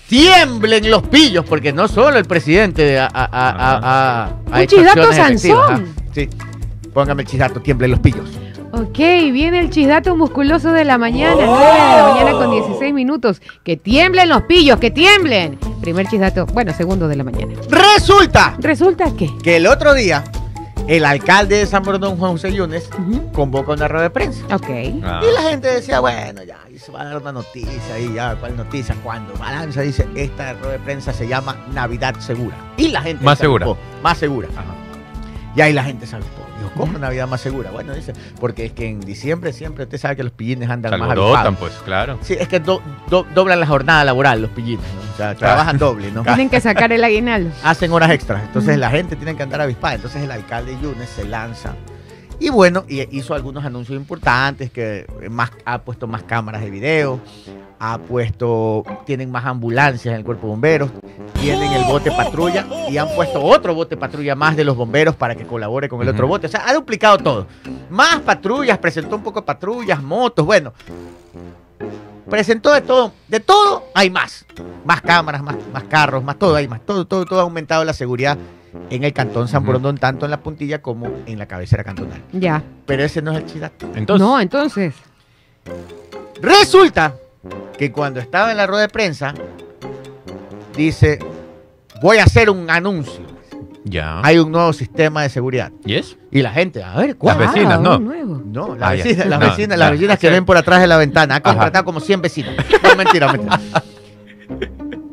Tiemblen 0.09 0.91
los 0.91 1.03
pillos, 1.05 1.45
porque 1.49 1.73
no 1.73 1.87
solo 1.87 2.19
el 2.19 2.25
presidente 2.25 2.99
ha- 2.99 3.09
ha- 3.13 3.29
ha- 3.33 4.31
ha 4.53 4.61
Un 4.61 4.67
chidato 4.67 5.13
Sansón. 5.13 5.95
Sí. 6.13 6.29
Póngame 6.93 7.23
el 7.23 7.29
chidato, 7.29 7.61
tiemblen 7.61 7.93
los 7.93 8.01
pillos. 8.01 8.29
Ok, 8.73 8.99
viene 8.99 9.61
el 9.61 9.71
chisdato 9.71 10.17
musculoso 10.17 10.73
de 10.73 10.85
la 10.85 10.97
mañana, 10.99 11.35
9 11.37 11.65
de 11.65 11.97
la 11.97 12.09
mañana 12.13 12.33
con 12.33 12.51
16 12.53 12.93
minutos. 12.95 13.41
Que 13.65 13.77
tiemblen 13.77 14.29
los 14.29 14.43
pillos, 14.43 14.79
que 14.79 14.91
tiemblen. 14.91 15.59
Primer 15.81 16.07
chisdato, 16.09 16.47
bueno, 16.47 16.73
segundo 16.77 17.07
de 17.09 17.17
la 17.17 17.25
mañana. 17.25 17.53
Resulta 17.69 18.57
Resulta 18.61 19.15
que. 19.17 19.29
que 19.43 19.57
el 19.57 19.67
otro 19.67 19.95
día 19.95 20.23
el 20.91 21.05
alcalde 21.05 21.59
de 21.59 21.67
San 21.67 21.85
Bernardino, 21.85 22.17
Juan 22.17 22.33
José 22.33 22.53
Yunes, 22.53 22.91
convoca 23.33 23.73
una 23.73 23.87
rueda 23.87 24.03
de 24.03 24.11
prensa. 24.11 24.45
Ok. 24.53 24.69
Ah. 25.05 25.21
Y 25.23 25.33
la 25.33 25.43
gente 25.49 25.69
decía, 25.69 26.01
bueno, 26.01 26.43
ya, 26.43 26.59
y 26.69 26.81
se 26.81 26.91
va 26.91 27.03
a 27.03 27.05
dar 27.05 27.19
una 27.19 27.31
noticia 27.31 27.97
y 27.97 28.13
ya, 28.15 28.35
¿cuál 28.35 28.57
noticia? 28.57 28.97
Cuando 29.05 29.33
Balanza 29.35 29.83
dice, 29.83 30.09
esta 30.17 30.53
rueda 30.55 30.73
de 30.73 30.79
prensa 30.81 31.13
se 31.13 31.29
llama 31.29 31.65
Navidad 31.73 32.17
Segura. 32.19 32.57
Y 32.77 32.89
la 32.89 33.03
gente 33.03 33.25
Más 33.25 33.39
se 33.39 33.45
segura. 33.45 33.69
Más 34.03 34.19
segura. 34.19 34.49
Ajá. 34.57 34.75
Y 35.55 35.61
ahí 35.61 35.73
la 35.73 35.85
gente 35.85 36.09
se 36.09 36.17
avispó. 36.17 36.50
Dijo, 36.61 36.73
¿cómo 36.77 36.99
Navidad 36.99 37.27
más 37.27 37.41
segura? 37.41 37.71
Bueno, 37.71 37.95
dice, 37.95 38.13
porque 38.39 38.67
es 38.67 38.73
que 38.73 38.87
en 38.89 39.01
diciembre 39.01 39.53
siempre 39.53 39.85
usted 39.85 39.99
sabe 39.99 40.17
que 40.17 40.23
los 40.23 40.33
pillines 40.33 40.69
andan 40.71 40.91
más 40.99 41.09
avispados. 41.33 41.59
pues, 41.59 41.73
claro. 41.85 42.19
Sí, 42.23 42.37
es 42.39 42.47
que 42.49 42.61
do- 42.61 42.83
do- 43.09 43.27
doblan 43.35 43.59
la 43.61 43.67
jornada 43.67 44.05
laboral 44.05 44.43
los 44.43 44.51
pillines, 44.51 44.85
¿no? 44.95 45.13
O 45.13 45.17
sea, 45.17 45.35
trabajan 45.35 45.79
doble, 45.79 46.11
¿no? 46.13 46.23
Tienen 46.23 46.49
que 46.51 46.61
sacar 46.61 46.93
el 46.93 47.03
aguinaldo. 47.05 47.51
hacen 47.65 47.93
horas 47.93 48.11
extras. 48.11 48.43
Entonces 48.45 48.77
la 48.79 48.91
gente 48.91 49.17
tiene 49.17 49.35
que 49.37 49.43
andar 49.43 49.61
avispada. 49.61 49.95
Entonces 49.95 50.23
el 50.23 50.31
alcalde 50.31 50.77
Yunes 50.83 51.09
se 51.09 51.25
lanza. 51.25 51.75
Y 52.41 52.49
bueno, 52.49 52.85
y 52.89 53.03
hizo 53.15 53.35
algunos 53.35 53.67
anuncios 53.67 53.99
importantes, 53.99 54.71
que 54.71 55.07
más, 55.31 55.51
ha 55.67 55.83
puesto 55.83 56.07
más 56.07 56.23
cámaras 56.23 56.63
de 56.63 56.71
video, 56.71 57.21
ha 57.79 57.99
puesto, 57.99 58.83
tienen 59.05 59.31
más 59.31 59.45
ambulancias 59.45 60.13
en 60.13 60.21
el 60.21 60.25
cuerpo 60.25 60.47
de 60.47 60.51
bomberos, 60.53 60.91
tienen 61.39 61.71
el 61.71 61.85
bote 61.85 62.11
patrulla 62.11 62.67
y 62.89 62.97
han 62.97 63.15
puesto 63.15 63.43
otro 63.43 63.75
bote 63.75 63.99
patrulla 63.99 64.35
más 64.35 64.57
de 64.57 64.65
los 64.65 64.75
bomberos 64.75 65.17
para 65.17 65.35
que 65.35 65.45
colabore 65.45 65.91
con 65.91 66.01
el 66.01 66.09
otro 66.09 66.27
bote. 66.27 66.47
O 66.47 66.51
sea, 66.51 66.67
ha 66.67 66.73
duplicado 66.73 67.19
todo. 67.19 67.47
Más 67.91 68.21
patrullas, 68.21 68.79
presentó 68.79 69.17
un 69.17 69.23
poco 69.23 69.41
de 69.41 69.47
patrullas, 69.47 70.03
motos, 70.03 70.47
bueno. 70.47 70.73
Presentó 72.31 72.73
de 72.73 72.81
todo, 72.81 73.13
de 73.29 73.41
todo 73.41 73.85
hay 73.95 74.09
más. 74.09 74.47
Más 74.87 75.03
cámaras, 75.03 75.43
más, 75.43 75.57
más 75.75 75.85
carros, 75.85 76.25
más 76.25 76.39
todo 76.39 76.57
hay 76.57 76.67
más. 76.67 76.81
Todo, 76.87 77.07
todo, 77.07 77.27
todo 77.27 77.41
ha 77.41 77.43
aumentado 77.43 77.85
la 77.85 77.93
seguridad 77.93 78.39
en 78.91 79.05
el 79.05 79.13
cantón 79.13 79.49
San 79.49 79.63
Ujú. 79.63 79.67
Borondón, 79.69 79.99
tanto 79.99 80.25
en 80.27 80.31
la 80.31 80.41
puntilla 80.41 80.81
como 80.83 81.09
en 81.27 81.39
la 81.39 81.47
cabecera 81.47 81.83
cantonal. 81.85 82.23
Ya. 82.33 82.63
Pero 82.87 83.03
ese 83.05 83.21
no 83.23 83.33
es 83.33 83.39
el 83.39 83.47
chidato. 83.47 83.89
Entonces, 83.95 84.27
no, 84.27 84.41
entonces. 84.41 84.95
Resulta 86.41 87.15
que 87.79 87.93
cuando 87.93 88.21
estaba 88.21 88.51
en 88.51 88.57
la 88.57 88.67
rueda 88.67 88.83
de 88.83 88.89
prensa, 88.89 89.35
dice, 90.77 91.19
voy 92.03 92.19
a 92.19 92.25
hacer 92.25 92.51
un 92.51 92.71
anuncio. 92.71 93.21
ya. 93.85 94.21
Hay 94.23 94.39
un 94.39 94.53
nuevo 94.53 94.73
sistema 94.73 95.23
de 95.23 95.29
seguridad. 95.31 95.73
¿Y 95.85 95.95
es? 95.97 96.17
Y 96.31 96.43
la 96.43 96.51
gente, 96.53 96.83
a 96.83 96.95
ver, 96.97 97.17
¿cuál? 97.17 97.39
Las 97.41 97.53
vecinas, 97.53 97.79
Ah, 97.79 97.83
¿no? 97.83 97.99
nuevo. 97.99 98.43
No, 98.45 98.75
las 98.77 98.91
Ah, 98.91 98.93
vecinas, 98.93 99.27
las 99.27 99.41
No, 99.41 99.47
vecinas, 99.47 99.79
las 99.79 99.91
vecinas 99.93 100.19
que 100.19 100.31
ven 100.31 100.45
por 100.45 100.57
atrás 100.57 100.81
de 100.81 100.87
la 100.87 100.97
ventana. 100.97 101.37
Ha 101.37 101.41
contratado 101.41 101.85
como 101.85 101.99
100 102.01 102.23
vecinas. 102.23 102.55
No, 102.83 102.95
mentira, 102.97 103.33
mentira. 103.33 103.59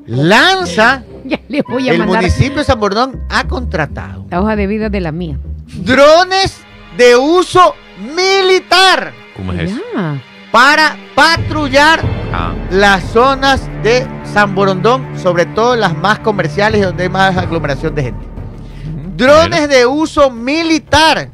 Lanza, 0.06 1.04
Ya 1.30 1.40
le 1.50 1.62
voy 1.64 1.90
a 1.90 1.94
el 1.94 2.00
mandar 2.00 2.18
municipio 2.22 2.58
de 2.60 2.64
San 2.64 2.80
Bordón 2.80 3.22
ha 3.30 3.44
contratado 3.48 4.26
la 4.30 4.42
hoja 4.42 4.56
de 4.56 4.68
vida 4.68 4.90
de 4.90 5.02
la 5.02 5.12
mía. 5.12 5.38
drones 5.84 6.60
de 6.98 7.16
uso 7.16 7.76
militar 8.16 9.14
¿Cómo 9.36 9.54
es 9.54 9.72
eso? 9.72 9.82
Ya. 9.96 10.22
para 10.52 10.96
patrullar 11.16 12.02
Ah, 12.34 12.52
las 12.72 13.04
zonas 13.12 13.70
de 13.84 14.06
San 14.34 14.54
Borondón, 14.54 15.18
sobre 15.18 15.46
todo 15.46 15.78
las 15.78 15.96
más 15.98 16.20
comerciales 16.20 16.82
y 16.82 16.84
donde 16.84 17.04
hay 17.04 17.10
más 17.10 17.38
aglomeración 17.38 17.96
de 17.96 18.04
gente. 18.04 18.26
Drones 19.16 19.70
de 19.70 19.86
uso 19.86 20.30
militar 20.30 21.30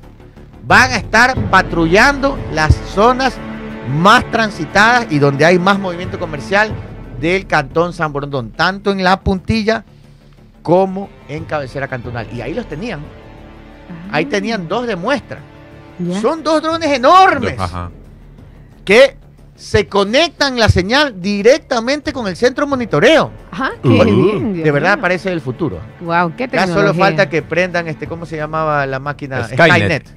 van 0.67 0.91
a 0.91 0.97
estar 0.97 1.35
patrullando 1.49 2.37
las 2.53 2.75
zonas 2.93 3.33
más 3.89 4.23
transitadas 4.29 5.07
y 5.09 5.17
donde 5.17 5.45
hay 5.45 5.57
más 5.57 5.79
movimiento 5.79 6.19
comercial 6.19 6.71
del 7.24 7.47
cantón 7.47 7.93
San 7.93 8.11
Borondón, 8.11 8.51
tanto 8.51 8.91
en 8.91 9.01
la 9.01 9.21
puntilla 9.21 9.86
como 10.61 11.07
en 11.30 11.45
cabecera 11.45 11.88
cantonal. 11.88 12.28
Y 12.34 12.41
ahí 12.41 12.53
los 12.53 12.67
tenían. 12.67 12.99
Ahí 14.11 14.26
tenían 14.26 14.67
dos 14.67 14.86
de 14.88 14.97
muestra. 14.97 15.39
Ya. 15.99 16.19
Son 16.19 16.43
dos 16.43 16.61
drones 16.61 16.89
enormes 16.91 17.57
Ajá. 17.57 17.91
que 18.84 19.15
se 19.55 19.88
conectan 19.88 20.59
la 20.59 20.67
señal 20.67 21.21
directamente 21.21 22.11
con 22.11 22.28
el 22.28 22.36
centro 22.36 22.65
de 22.65 22.69
monitoreo. 22.71 23.32
Ajá, 23.51 23.71
qué 23.82 23.88
Uh. 23.88 24.03
bien. 24.03 24.53
Dios 24.55 24.65
De 24.65 24.71
verdad 24.71 24.99
parece 24.99 25.32
el 25.32 25.39
futuro. 25.39 25.80
Wow, 26.01 26.34
qué 26.36 26.49
Ya 26.51 26.67
solo 26.67 26.93
falta 26.93 27.30
que 27.30 27.41
prendan 27.41 27.88
este, 27.88 28.05
¿cómo 28.05 28.26
se 28.26 28.36
llamaba 28.36 28.86
la 28.86 28.99
máquina? 28.99 29.47
Skynet. 29.47 30.09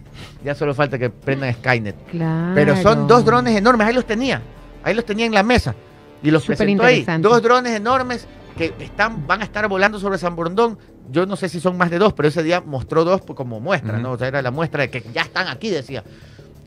Ya 0.43 0.57
solo 0.57 0.75
falta 0.75 0.99
que 0.99 1.11
prendan 1.11 1.53
Skynet. 1.55 1.95
Claro. 2.11 2.53
Pero 2.57 2.77
son 2.83 3.07
dos 3.07 3.25
drones 3.25 3.55
enormes, 3.57 3.87
ahí 3.87 3.95
los 3.95 4.07
tenía. 4.07 4.43
Ahí 4.83 4.95
los 4.95 5.05
tenía 5.05 5.27
en 5.27 5.35
la 5.35 5.45
mesa. 5.45 5.75
Y 6.23 6.31
los 6.31 6.43
Súper 6.43 6.59
presentó 6.59 6.85
ahí. 6.85 7.05
Dos 7.21 7.43
drones 7.43 7.73
enormes 7.75 8.27
que 8.57 8.73
están, 8.81 9.27
van 9.27 9.43
a 9.43 9.45
estar 9.45 9.69
volando 9.69 10.01
sobre 10.01 10.19
San 10.19 10.35
Borondón. 10.35 10.79
Yo 11.11 11.27
no 11.27 11.37
sé 11.37 11.49
si 11.49 11.61
son 11.61 11.77
más 11.77 11.91
de 11.91 11.99
dos, 11.99 12.13
pero 12.15 12.29
ese 12.29 12.43
día 12.43 12.61
mostró 12.61 13.05
dos 13.05 13.23
como 13.23 13.61
muestra. 13.61 13.99
¿no? 13.99 14.13
O 14.13 14.19
sea, 14.19 14.29
era 14.29 14.43
la 14.43 14.51
muestra 14.51 14.83
de 14.83 14.91
que 14.91 15.05
ya 15.13 15.23
están 15.23 15.49
aquí, 15.49 15.71
decía. 15.71 16.03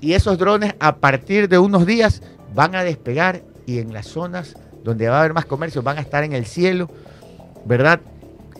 Y 0.01 0.13
esos 0.13 0.37
drones, 0.37 0.75
a 0.79 0.95
partir 0.97 1.49
de 1.49 1.59
unos 1.59 1.85
días, 1.85 2.21
van 2.53 2.75
a 2.75 2.83
despegar 2.83 3.41
y 3.65 3.79
en 3.79 3.93
las 3.93 4.07
zonas 4.07 4.55
donde 4.83 5.09
va 5.09 5.17
a 5.17 5.19
haber 5.19 5.33
más 5.33 5.45
comercio 5.45 5.83
van 5.83 5.97
a 5.97 6.01
estar 6.01 6.23
en 6.23 6.33
el 6.33 6.45
cielo, 6.45 6.89
¿verdad? 7.65 7.99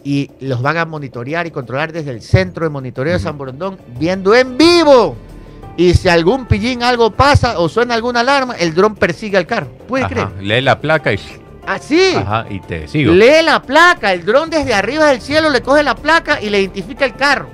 Y 0.03 0.31
los 0.39 0.61
van 0.61 0.77
a 0.77 0.85
monitorear 0.85 1.47
y 1.47 1.51
controlar 1.51 1.91
desde 1.91 2.11
el 2.11 2.21
centro 2.21 2.65
de 2.65 2.69
monitoreo 2.69 3.13
de. 3.13 3.19
San 3.19 3.37
Borondón, 3.37 3.77
viendo 3.97 4.35
en 4.35 4.57
vivo. 4.57 5.15
Y 5.77 5.93
si 5.93 6.09
algún 6.09 6.45
pillín 6.45 6.83
algo 6.83 7.11
pasa 7.11 7.59
o 7.59 7.69
suena 7.69 7.93
alguna 7.93 8.19
alarma, 8.19 8.55
el 8.55 8.73
dron 8.73 8.95
persigue 8.95 9.37
al 9.37 9.45
carro. 9.47 9.67
¿Puede 9.87 10.05
Ajá. 10.05 10.13
creer? 10.13 10.43
Lee 10.43 10.61
la 10.61 10.79
placa 10.81 11.13
y, 11.13 11.19
Así. 11.65 12.15
ajá, 12.15 12.45
y 12.49 12.59
te 12.59 12.87
sigo. 12.87 13.13
Lee 13.13 13.43
la 13.43 13.61
placa, 13.61 14.11
el 14.11 14.25
dron 14.25 14.49
desde 14.49 14.73
arriba 14.73 15.05
del 15.07 15.21
cielo 15.21 15.49
le 15.49 15.61
coge 15.61 15.83
la 15.83 15.95
placa 15.95 16.41
y 16.41 16.49
le 16.49 16.59
identifica 16.59 17.05
el 17.05 17.15
carro. 17.15 17.47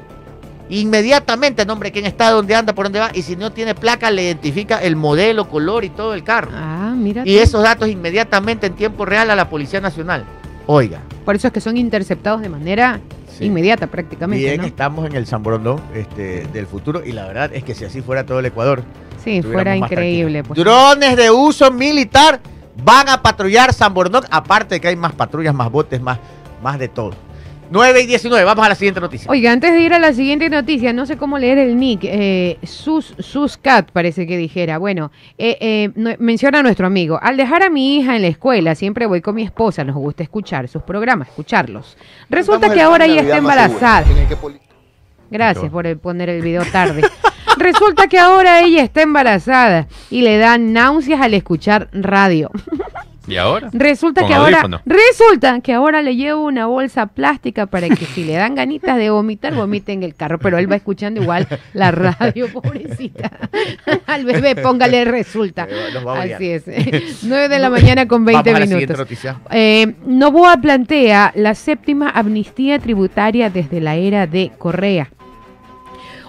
Inmediatamente, 0.69 1.63
nombre, 1.65 1.91
quién 1.91 2.05
está, 2.07 2.31
dónde 2.31 2.55
anda, 2.55 2.73
por 2.73 2.85
dónde 2.87 2.99
va. 2.99 3.11
Y 3.13 3.21
si 3.21 3.35
no 3.35 3.51
tiene 3.51 3.75
placa, 3.75 4.09
le 4.09 4.23
identifica 4.23 4.79
el 4.81 4.95
modelo, 4.95 5.47
color 5.47 5.83
y 5.85 5.89
todo 5.89 6.15
el 6.15 6.23
carro. 6.23 6.49
Ah, 6.55 6.93
mira. 6.97 7.21
Y 7.23 7.37
esos 7.37 7.61
datos 7.61 7.87
inmediatamente 7.87 8.65
en 8.65 8.73
tiempo 8.73 9.05
real 9.05 9.29
a 9.29 9.35
la 9.35 9.47
Policía 9.47 9.79
Nacional. 9.79 10.25
Oiga, 10.65 11.01
Por 11.23 11.35
eso 11.35 11.45
es 11.47 11.53
que 11.53 11.61
son 11.61 11.77
interceptados 11.77 12.41
de 12.41 12.49
manera 12.49 12.99
Sí. 13.37 13.45
inmediata 13.45 13.87
prácticamente, 13.87 14.43
bien 14.45 14.61
¿no? 14.61 14.67
estamos 14.67 15.05
en 15.09 15.15
el 15.15 15.25
San 15.27 15.43
Borondón 15.43 15.81
este, 15.93 16.45
del 16.47 16.67
futuro 16.67 17.01
y 17.05 17.11
la 17.11 17.25
verdad 17.27 17.51
es 17.53 17.63
que 17.63 17.75
si 17.75 17.83
así 17.85 18.01
fuera 18.01 18.25
todo 18.25 18.39
el 18.39 18.45
Ecuador, 18.45 18.83
Sí, 19.23 19.41
fuera 19.41 19.75
increíble. 19.75 20.43
pues. 20.43 20.57
Drones 20.59 21.15
de 21.17 21.31
uso 21.31 21.71
militar 21.71 22.39
van 22.83 23.09
a 23.09 23.21
patrullar 23.21 23.73
San 23.73 23.93
Borondón, 23.93 24.23
aparte 24.29 24.75
de 24.75 24.81
que 24.81 24.87
hay 24.89 24.95
más 24.95 25.13
patrullas, 25.13 25.53
más 25.55 25.71
botes, 25.71 25.99
más, 26.01 26.19
más 26.61 26.77
de 26.77 26.87
todo. 26.87 27.11
9 27.71 28.01
y 28.01 28.05
19, 28.05 28.43
vamos 28.45 28.65
a 28.65 28.69
la 28.69 28.75
siguiente 28.75 29.01
noticia. 29.01 29.29
Oiga, 29.29 29.51
antes 29.51 29.71
de 29.73 29.79
ir 29.81 29.93
a 29.93 29.99
la 29.99 30.13
siguiente 30.13 30.49
noticia, 30.49 30.93
no 30.93 31.05
sé 31.05 31.17
cómo 31.17 31.37
leer 31.39 31.57
el 31.57 31.77
nick, 31.77 32.01
eh, 32.03 32.57
Sus, 32.63 33.15
Suscat 33.19 33.91
parece 33.91 34.27
que 34.27 34.37
dijera. 34.37 34.77
Bueno, 34.77 35.11
eh, 35.37 35.57
eh, 35.59 35.89
no- 35.95 36.11
menciona 36.19 36.59
a 36.59 36.63
nuestro 36.63 36.85
amigo, 36.87 37.19
al 37.21 37.37
dejar 37.37 37.63
a 37.63 37.69
mi 37.69 37.97
hija 37.97 38.15
en 38.15 38.21
la 38.21 38.27
escuela, 38.27 38.75
siempre 38.75 39.05
voy 39.07 39.21
con 39.21 39.35
mi 39.35 39.43
esposa, 39.43 39.83
nos 39.83 39.95
gusta 39.95 40.21
escuchar 40.23 40.67
sus 40.67 40.83
programas, 40.83 41.27
escucharlos. 41.29 41.97
Resulta 42.29 42.71
que 42.73 42.81
ahora 42.81 43.05
ella 43.05 43.21
está 43.21 43.37
embarazada. 43.37 44.05
Gracias 45.31 45.71
por 45.71 45.87
el- 45.87 45.97
poner 45.97 46.29
el 46.29 46.41
video 46.41 46.63
tarde. 46.71 47.01
Resulta 47.57 48.07
que 48.07 48.19
ahora 48.19 48.61
ella 48.61 48.83
está 48.83 49.01
embarazada 49.01 49.87
y 50.11 50.21
le 50.21 50.37
dan 50.37 50.71
náuseas 50.73 51.21
al 51.21 51.33
escuchar 51.33 51.89
radio. 51.93 52.51
¿Y 53.27 53.37
ahora? 53.37 53.69
Resulta 53.73 54.25
que 54.27 54.33
ahora 54.33 54.63
resulta 54.85 55.59
que 55.61 55.73
ahora 55.73 56.01
le 56.01 56.15
llevo 56.15 56.43
una 56.45 56.67
bolsa 56.67 57.07
plástica 57.07 57.65
para 57.65 57.89
que 57.89 58.05
si 58.05 58.23
le 58.23 58.33
dan 58.33 58.55
ganitas 58.55 58.97
de 58.97 59.09
vomitar, 59.09 59.53
vomite 59.53 59.93
en 59.93 60.03
el 60.03 60.15
carro, 60.15 60.39
pero 60.39 60.57
él 60.57 60.71
va 60.71 60.75
escuchando 60.75 61.21
igual 61.21 61.47
la 61.73 61.91
radio, 61.91 62.47
pobrecita. 62.53 63.31
Al 64.05 64.25
bebé 64.25 64.55
póngale 64.55 65.05
resulta. 65.05 65.67
Así 66.17 66.49
es. 66.51 66.63
9 67.23 67.49
de 67.49 67.59
la 67.59 67.69
mañana 67.69 68.07
con 68.07 68.25
20 68.25 68.51
vamos 68.51 68.57
a 68.57 68.59
la 68.59 68.67
siguiente 68.67 68.93
minutos. 68.93 69.35
Eh, 69.51 69.95
Novoa 70.05 70.57
plantea 70.57 71.31
la 71.35 71.55
séptima 71.55 72.09
amnistía 72.09 72.79
tributaria 72.79 73.49
desde 73.49 73.81
la 73.81 73.95
era 73.95 74.27
de 74.27 74.51
Correa. 74.57 75.09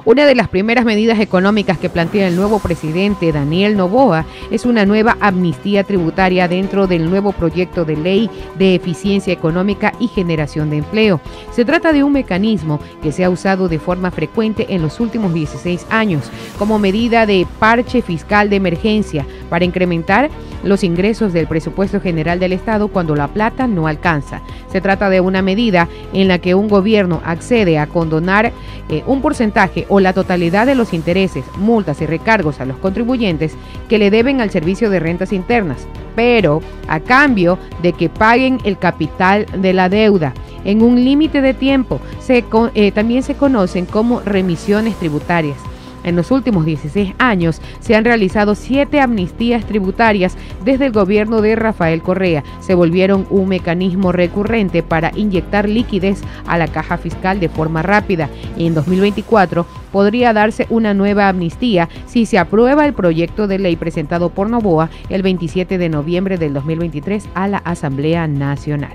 Una 0.06 0.24
de 0.24 0.36
las 0.36 0.48
primeras 0.48 0.84
medidas 0.84 1.18
económicas 1.18 1.78
que 1.78 1.90
plantea 1.90 2.28
el 2.28 2.36
nuevo 2.36 2.60
presidente 2.60 3.32
Daniel 3.32 3.76
Novoa 3.76 4.24
es 4.52 4.64
una 4.64 4.86
nueva 4.86 5.16
amnistía 5.18 5.82
tributaria 5.82 6.46
dentro 6.46 6.86
del 6.86 7.10
nuevo 7.10 7.32
proyecto 7.32 7.84
de 7.84 7.96
ley 7.96 8.30
de 8.56 8.76
eficiencia 8.76 9.32
económica 9.32 9.92
y 9.98 10.06
generación 10.06 10.70
de 10.70 10.76
empleo. 10.76 11.20
Se 11.50 11.64
trata 11.64 11.92
de 11.92 12.04
un 12.04 12.12
mecanismo 12.12 12.78
que 13.02 13.10
se 13.10 13.24
ha 13.24 13.30
usado 13.30 13.68
de 13.68 13.80
forma 13.80 14.12
frecuente 14.12 14.66
en 14.68 14.80
los 14.80 15.00
últimos 15.00 15.34
16 15.34 15.86
años 15.90 16.30
como 16.56 16.78
medida 16.78 17.26
de 17.26 17.44
parche 17.58 18.00
fiscal 18.00 18.48
de 18.48 18.56
emergencia 18.56 19.26
para 19.50 19.64
incrementar 19.64 20.30
los 20.62 20.84
ingresos 20.84 21.32
del 21.32 21.46
presupuesto 21.48 22.00
general 22.00 22.38
del 22.38 22.52
Estado 22.52 22.88
cuando 22.88 23.16
la 23.16 23.28
plata 23.28 23.66
no 23.66 23.86
alcanza. 23.86 24.40
Se 24.70 24.80
trata 24.80 25.10
de 25.10 25.20
una 25.20 25.42
medida 25.42 25.88
en 26.12 26.28
la 26.28 26.38
que 26.38 26.54
un 26.54 26.68
gobierno 26.68 27.20
accede 27.24 27.78
a 27.78 27.86
condonar 27.86 28.52
eh, 28.88 29.02
un 29.06 29.20
porcentaje 29.20 29.86
o 29.88 29.95
la 30.00 30.12
totalidad 30.12 30.66
de 30.66 30.74
los 30.74 30.92
intereses, 30.92 31.44
multas 31.58 32.00
y 32.00 32.06
recargos 32.06 32.60
a 32.60 32.64
los 32.64 32.76
contribuyentes 32.78 33.54
que 33.88 33.98
le 33.98 34.10
deben 34.10 34.40
al 34.40 34.50
servicio 34.50 34.90
de 34.90 35.00
rentas 35.00 35.32
internas, 35.32 35.86
pero 36.14 36.60
a 36.88 37.00
cambio 37.00 37.58
de 37.82 37.92
que 37.92 38.08
paguen 38.08 38.58
el 38.64 38.78
capital 38.78 39.46
de 39.56 39.72
la 39.72 39.88
deuda 39.88 40.34
en 40.64 40.82
un 40.82 41.04
límite 41.04 41.40
de 41.40 41.54
tiempo. 41.54 42.00
Se 42.20 42.44
eh, 42.74 42.92
también 42.92 43.22
se 43.22 43.34
conocen 43.34 43.86
como 43.86 44.20
remisiones 44.20 44.96
tributarias. 44.96 45.58
En 46.06 46.14
los 46.14 46.30
últimos 46.30 46.64
16 46.64 47.14
años 47.18 47.60
se 47.80 47.96
han 47.96 48.04
realizado 48.04 48.54
siete 48.54 49.00
amnistías 49.00 49.66
tributarias 49.66 50.36
desde 50.64 50.86
el 50.86 50.92
gobierno 50.92 51.40
de 51.42 51.56
Rafael 51.56 52.00
Correa. 52.00 52.44
Se 52.60 52.76
volvieron 52.76 53.26
un 53.28 53.48
mecanismo 53.48 54.12
recurrente 54.12 54.84
para 54.84 55.10
inyectar 55.16 55.68
liquidez 55.68 56.22
a 56.46 56.58
la 56.58 56.68
caja 56.68 56.96
fiscal 56.96 57.40
de 57.40 57.48
forma 57.48 57.82
rápida. 57.82 58.30
Y 58.56 58.68
en 58.68 58.74
2024 58.74 59.66
podría 59.90 60.32
darse 60.32 60.68
una 60.70 60.94
nueva 60.94 61.28
amnistía 61.28 61.88
si 62.06 62.24
se 62.24 62.38
aprueba 62.38 62.86
el 62.86 62.94
proyecto 62.94 63.48
de 63.48 63.58
ley 63.58 63.74
presentado 63.74 64.30
por 64.30 64.48
Novoa 64.48 64.90
el 65.08 65.22
27 65.22 65.76
de 65.76 65.88
noviembre 65.88 66.38
del 66.38 66.54
2023 66.54 67.28
a 67.34 67.48
la 67.48 67.58
Asamblea 67.58 68.28
Nacional. 68.28 68.94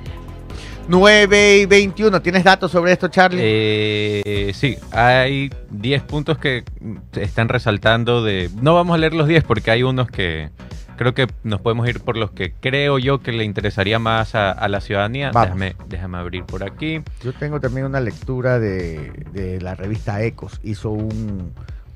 9 0.91 1.59
y 1.59 1.65
21, 1.67 2.21
¿tienes 2.21 2.43
datos 2.43 2.69
sobre 2.69 2.91
esto, 2.91 3.07
Charlie? 3.07 3.39
Eh, 3.41 4.51
sí, 4.53 4.77
hay 4.91 5.49
10 5.69 6.03
puntos 6.03 6.37
que 6.37 6.65
están 7.15 7.47
resaltando 7.47 8.21
de... 8.21 8.49
No 8.61 8.75
vamos 8.75 8.95
a 8.95 8.97
leer 8.97 9.13
los 9.13 9.25
10 9.25 9.45
porque 9.45 9.71
hay 9.71 9.83
unos 9.83 10.11
que 10.11 10.49
creo 10.97 11.13
que 11.13 11.27
nos 11.43 11.61
podemos 11.61 11.87
ir 11.87 12.01
por 12.01 12.17
los 12.17 12.31
que 12.31 12.51
creo 12.59 12.99
yo 12.99 13.21
que 13.21 13.31
le 13.31 13.45
interesaría 13.45 13.99
más 13.99 14.35
a, 14.35 14.51
a 14.51 14.67
la 14.67 14.81
ciudadanía. 14.81 15.31
Déjame, 15.33 15.77
déjame 15.87 16.17
abrir 16.17 16.43
por 16.43 16.61
aquí. 16.61 17.01
Yo 17.23 17.31
tengo 17.31 17.61
también 17.61 17.85
una 17.85 18.01
lectura 18.01 18.59
de, 18.59 19.13
de 19.31 19.61
la 19.61 19.75
revista 19.75 20.21
Ecos. 20.21 20.59
Hizo 20.61 20.91
un, 20.91 21.53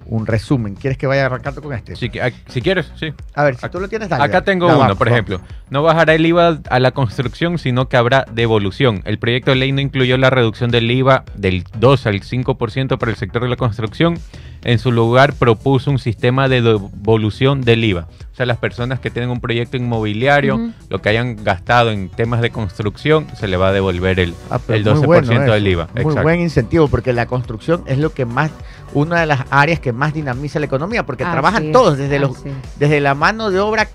un 0.08 0.26
resumen. 0.28 0.76
¿Quieres 0.76 0.98
que 0.98 1.08
vaya 1.08 1.26
arrancando 1.26 1.62
con 1.62 1.74
este? 1.74 1.96
Si, 1.96 2.10
que- 2.10 2.22
ah, 2.22 2.32
si 2.48 2.62
quieres, 2.62 2.92
sí. 3.00 3.14
A 3.34 3.44
ver, 3.44 3.56
si 3.58 3.68
tú 3.70 3.80
lo 3.80 3.88
tienes, 3.88 4.10
dale. 4.10 4.24
Acá 4.24 4.34
dale. 4.34 4.46
tengo 4.46 4.68
uno, 4.68 4.78
vamos, 4.80 4.98
por 4.98 5.08
vamos. 5.08 5.16
ejemplo. 5.20 5.42
No 5.70 5.82
bajará 5.84 6.14
el 6.14 6.26
IVA 6.26 6.60
a 6.70 6.80
la 6.80 6.92
construcción, 6.92 7.58
sino 7.58 7.90
que 7.90 7.98
habrá 7.98 8.26
devolución. 8.32 9.02
El 9.06 9.18
proyecto 9.20 9.52
de 9.52 9.58
ley 9.58 9.72
no 9.72 9.82
incluyó 9.82 10.18
la 10.18 10.30
reducción 10.30 10.70
del 10.72 10.90
IVA 10.92 11.24
del 11.36 11.64
2 11.80 12.06
al 12.08 12.22
5% 12.22 12.98
para 12.98 13.12
el 13.12 13.18
sector 13.18 13.42
de 13.44 13.50
la 13.50 13.56
construcción. 13.56 14.18
En 14.64 14.80
su 14.80 14.92
lugar 14.92 15.34
propuso 15.34 15.92
un 15.92 16.00
sistema 16.00 16.48
de 16.50 16.62
devolución 16.64 17.62
del 17.62 17.84
IVA. 17.84 18.08
O 18.32 18.36
sea, 18.36 18.46
las 18.48 18.58
personas 18.58 19.00
que 19.00 19.10
tienen 19.12 19.30
un 19.30 19.40
proyecto 19.40 19.78
inmobiliario, 19.78 20.72
lo 20.90 21.02
que 21.02 21.10
hayan 21.10 21.44
gastado 21.44 21.92
en 21.92 22.10
temas 22.10 22.42
de 22.42 22.50
construcción, 22.50 23.28
se 23.36 23.48
le 23.48 23.58
va 23.58 23.70
a 23.70 23.72
devolver 23.72 24.20
el, 24.20 24.34
Ah, 24.50 24.60
el 24.70 24.84
muy 24.84 24.94
12% 24.94 25.06
bueno 25.06 25.54
del. 25.54 25.68
IVA. 25.68 25.88
Muy 25.94 26.02
Exacto. 26.02 26.24
buen 26.24 26.42
incentivo 26.42 26.88
porque 26.88 27.14
la 27.14 27.28
construcción 27.28 27.84
es 27.86 27.98
lo 28.00 28.12
que 28.14 28.26
más, 28.26 28.52
una 28.94 29.20
de 29.20 29.26
las 29.26 29.42
áreas 29.50 29.80
que 29.80 29.92
más 29.92 30.14
dinamiza 30.14 30.60
la 30.60 30.66
economía 30.66 31.06
porque 31.06 31.24
Así 31.24 31.32
trabajan 31.32 31.66
es, 31.66 31.72
todos, 31.72 31.98
desde, 31.98 32.20
los, 32.20 32.44
desde 32.78 33.02
la 33.02 33.16
mano 33.16 33.52
de 33.52 33.60
obra, 33.60 33.88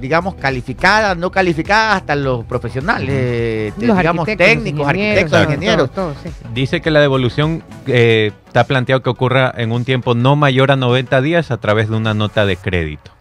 digamos, 0.00 0.34
calificada, 0.34 1.14
no 1.14 1.30
calificada, 1.30 1.96
hasta 1.96 2.16
los 2.16 2.44
profesionales, 2.44 3.08
eh, 3.10 3.72
Los 3.78 3.96
digamos, 3.96 4.28
arquitectos, 4.28 4.64
técnicos, 4.64 4.80
ingenieros, 4.88 5.18
arquitectos, 5.22 5.54
ingenieros. 5.54 5.90
todos, 5.92 6.16
todos, 6.16 6.34
sí. 6.34 6.46
Dice 6.52 6.80
que 6.80 6.90
la 6.90 7.00
devolución 7.00 7.62
eh, 7.86 8.32
está 8.46 8.64
planteado 8.64 9.02
que 9.02 9.10
ocurra 9.10 9.52
en 9.56 9.72
un 9.72 9.84
tiempo 9.84 10.14
no 10.14 10.36
mayor 10.36 10.72
a 10.72 10.76
90 10.76 11.20
días 11.20 11.50
a 11.50 11.58
través 11.58 11.88
de 11.88 11.96
una 11.96 12.14
nota 12.14 12.46
de 12.46 12.56
crédito. 12.56 13.12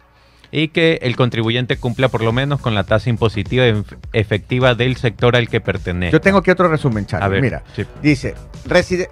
Y 0.51 0.69
que 0.69 0.99
el 1.03 1.15
contribuyente 1.15 1.77
cumpla 1.77 2.07
por 2.09 2.23
lo 2.23 2.31
menos 2.31 2.59
con 2.59 2.73
la 2.73 2.83
tasa 2.83 3.09
impositiva 3.09 3.65
ef- 3.67 3.95
efectiva 4.13 4.73
del 4.73 4.95
sector 4.97 5.35
al 5.35 5.47
que 5.47 5.61
pertenece. 5.61 6.11
Yo 6.11 6.21
tengo 6.21 6.39
aquí 6.39 6.49
otro 6.49 6.67
resumen, 6.67 7.05
Charlie. 7.05 7.25
A 7.25 7.27
ver, 7.29 7.41
Mira, 7.41 7.63
sí. 7.75 7.83
dice, 8.01 8.33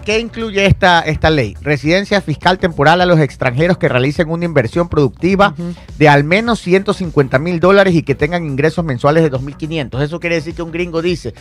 ¿qué 0.04 0.20
incluye 0.20 0.66
esta, 0.66 1.02
esta 1.02 1.30
ley? 1.30 1.56
Residencia 1.62 2.22
fiscal 2.22 2.58
temporal 2.58 3.02
a 3.02 3.06
los 3.06 3.20
extranjeros 3.20 3.78
que 3.78 3.88
realicen 3.88 4.30
una 4.30 4.46
inversión 4.46 4.90
productiva 4.90 5.54
de 5.98 6.10
al 6.10 6.24
menos 6.24 6.60
150 6.60 7.38
mil 7.40 7.60
dólares 7.60 7.94
y 7.94 8.02
que 8.04 8.16
tengan 8.16 8.44
ingresos 8.46 8.84
mensuales 8.84 9.24
de 9.24 9.32
2.500. 9.32 10.02
Eso 10.02 10.20
quiere 10.20 10.36
decir 10.38 10.56
que 10.56 10.64
un 10.64 10.72
gringo 10.72 11.02
dice, 11.04 11.34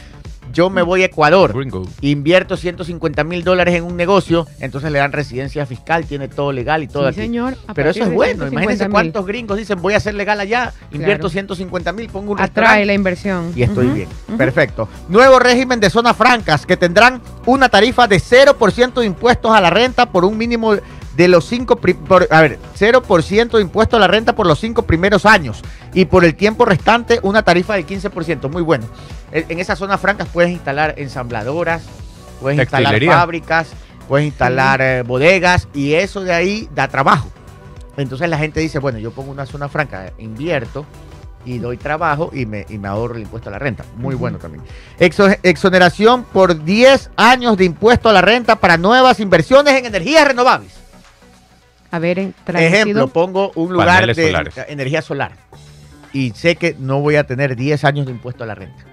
yo 0.52 0.70
me 0.70 0.82
voy 0.82 1.02
a 1.02 1.06
Ecuador, 1.06 1.52
Gringo. 1.54 1.82
invierto 2.00 2.56
150 2.56 3.24
mil 3.24 3.44
dólares 3.44 3.74
en 3.74 3.84
un 3.84 3.96
negocio, 3.96 4.46
entonces 4.60 4.90
le 4.92 4.98
dan 4.98 5.12
residencia 5.12 5.66
fiscal, 5.66 6.04
tiene 6.06 6.28
todo 6.28 6.52
legal 6.52 6.82
y 6.82 6.88
todo 6.88 7.02
Sí, 7.04 7.08
aquí. 7.08 7.20
señor. 7.20 7.56
Pero 7.74 7.90
eso 7.90 8.02
es 8.04 8.10
bueno. 8.12 8.44
150 8.44 8.52
Imagínense 8.52 8.84
mil. 8.84 8.92
cuántos 8.92 9.26
gringos 9.26 9.58
dicen 9.58 9.80
voy 9.82 9.94
a 9.94 10.00
ser 10.00 10.14
legal 10.14 10.40
allá, 10.40 10.72
invierto 10.92 11.22
Claro. 11.28 11.30
150 11.30 11.92
mil, 11.92 12.08
pongo 12.08 12.32
un 12.32 12.40
Atrae 12.40 12.84
la 12.86 12.94
inversión. 12.94 13.52
y 13.54 13.62
estoy 13.62 13.88
bien. 13.88 14.08
Perfecto. 14.36 14.88
Nuevo 15.08 15.38
régimen 15.38 15.80
de 15.80 15.90
zonas 15.90 16.16
francas 16.16 16.66
que 16.66 16.76
tendrán 16.76 17.20
una 17.46 17.68
tarifa 17.68 18.06
de 18.08 18.18
0% 18.20 19.00
de 19.00 19.06
impuestos 19.06 19.50
a 19.52 19.60
la 19.60 19.70
renta 19.70 20.06
por 20.06 20.24
un 20.24 20.36
mínimo 20.38 20.74
de 21.16 21.28
los 21.28 21.46
cinco, 21.46 21.76
por- 21.76 22.28
a 22.30 22.40
ver, 22.42 22.58
0% 22.78 23.56
de 23.56 23.62
impuesto 23.62 23.96
a 23.96 24.00
la 24.00 24.06
renta 24.08 24.34
por 24.34 24.46
los 24.46 24.58
cinco 24.60 24.82
primeros 24.82 25.24
años 25.26 25.62
y 25.94 26.04
por 26.04 26.24
el 26.24 26.34
tiempo 26.34 26.64
restante 26.64 27.20
una 27.22 27.42
tarifa 27.42 27.74
del 27.74 27.86
15%. 27.86 28.50
Muy 28.50 28.62
bueno. 28.62 28.84
En 29.32 29.44
en 29.48 29.58
esas 29.58 29.78
zonas 29.78 30.00
francas 30.00 30.28
puedes 30.32 30.50
instalar 30.50 30.94
ensambladoras, 30.98 31.82
puedes 32.40 32.56
instalar 32.64 32.92
fábricas, 33.18 33.68
puedes 34.08 34.26
instalar 34.26 34.80
eh, 34.82 35.02
bodegas 35.02 35.68
y 35.74 35.94
eso 35.94 36.20
de 36.22 36.32
ahí 36.32 36.68
da 36.74 36.88
trabajo. 36.88 37.28
Entonces 37.96 38.28
la 38.28 38.36
gente 38.38 38.60
dice, 38.60 38.78
bueno, 38.78 38.98
yo 38.98 39.10
pongo 39.10 39.30
una 39.32 39.46
zona 39.46 39.68
franca, 39.68 40.12
invierto 40.18 40.84
y 41.46 41.58
doy 41.58 41.76
trabajo 41.78 42.30
y 42.34 42.44
me, 42.44 42.66
y 42.68 42.76
me 42.76 42.88
ahorro 42.88 43.14
el 43.14 43.22
impuesto 43.22 43.48
a 43.48 43.52
la 43.52 43.58
renta. 43.58 43.84
Muy 43.96 44.14
bueno 44.16 44.36
también. 44.38 44.62
Exo- 44.98 45.38
exoneración 45.42 46.24
por 46.24 46.62
10 46.64 47.10
años 47.16 47.56
de 47.56 47.64
impuesto 47.64 48.08
a 48.10 48.12
la 48.12 48.20
renta 48.20 48.56
para 48.56 48.76
nuevas 48.76 49.18
inversiones 49.20 49.74
en 49.74 49.86
energías 49.86 50.26
renovables. 50.28 50.72
A 51.96 51.98
ver, 51.98 52.18
en 52.18 52.34
traducido. 52.44 52.74
Ejemplo, 52.74 53.08
pongo 53.08 53.52
un 53.54 53.72
lugar 53.72 53.88
Paneles 53.88 54.16
de 54.16 54.26
solares. 54.26 54.54
energía 54.68 55.02
solar 55.02 55.32
y 56.12 56.30
sé 56.30 56.56
que 56.56 56.76
no 56.78 57.00
voy 57.00 57.16
a 57.16 57.24
tener 57.26 57.56
10 57.56 57.84
años 57.84 58.06
de 58.06 58.12
impuesto 58.12 58.44
a 58.44 58.46
la 58.46 58.54
renta. 58.54 58.84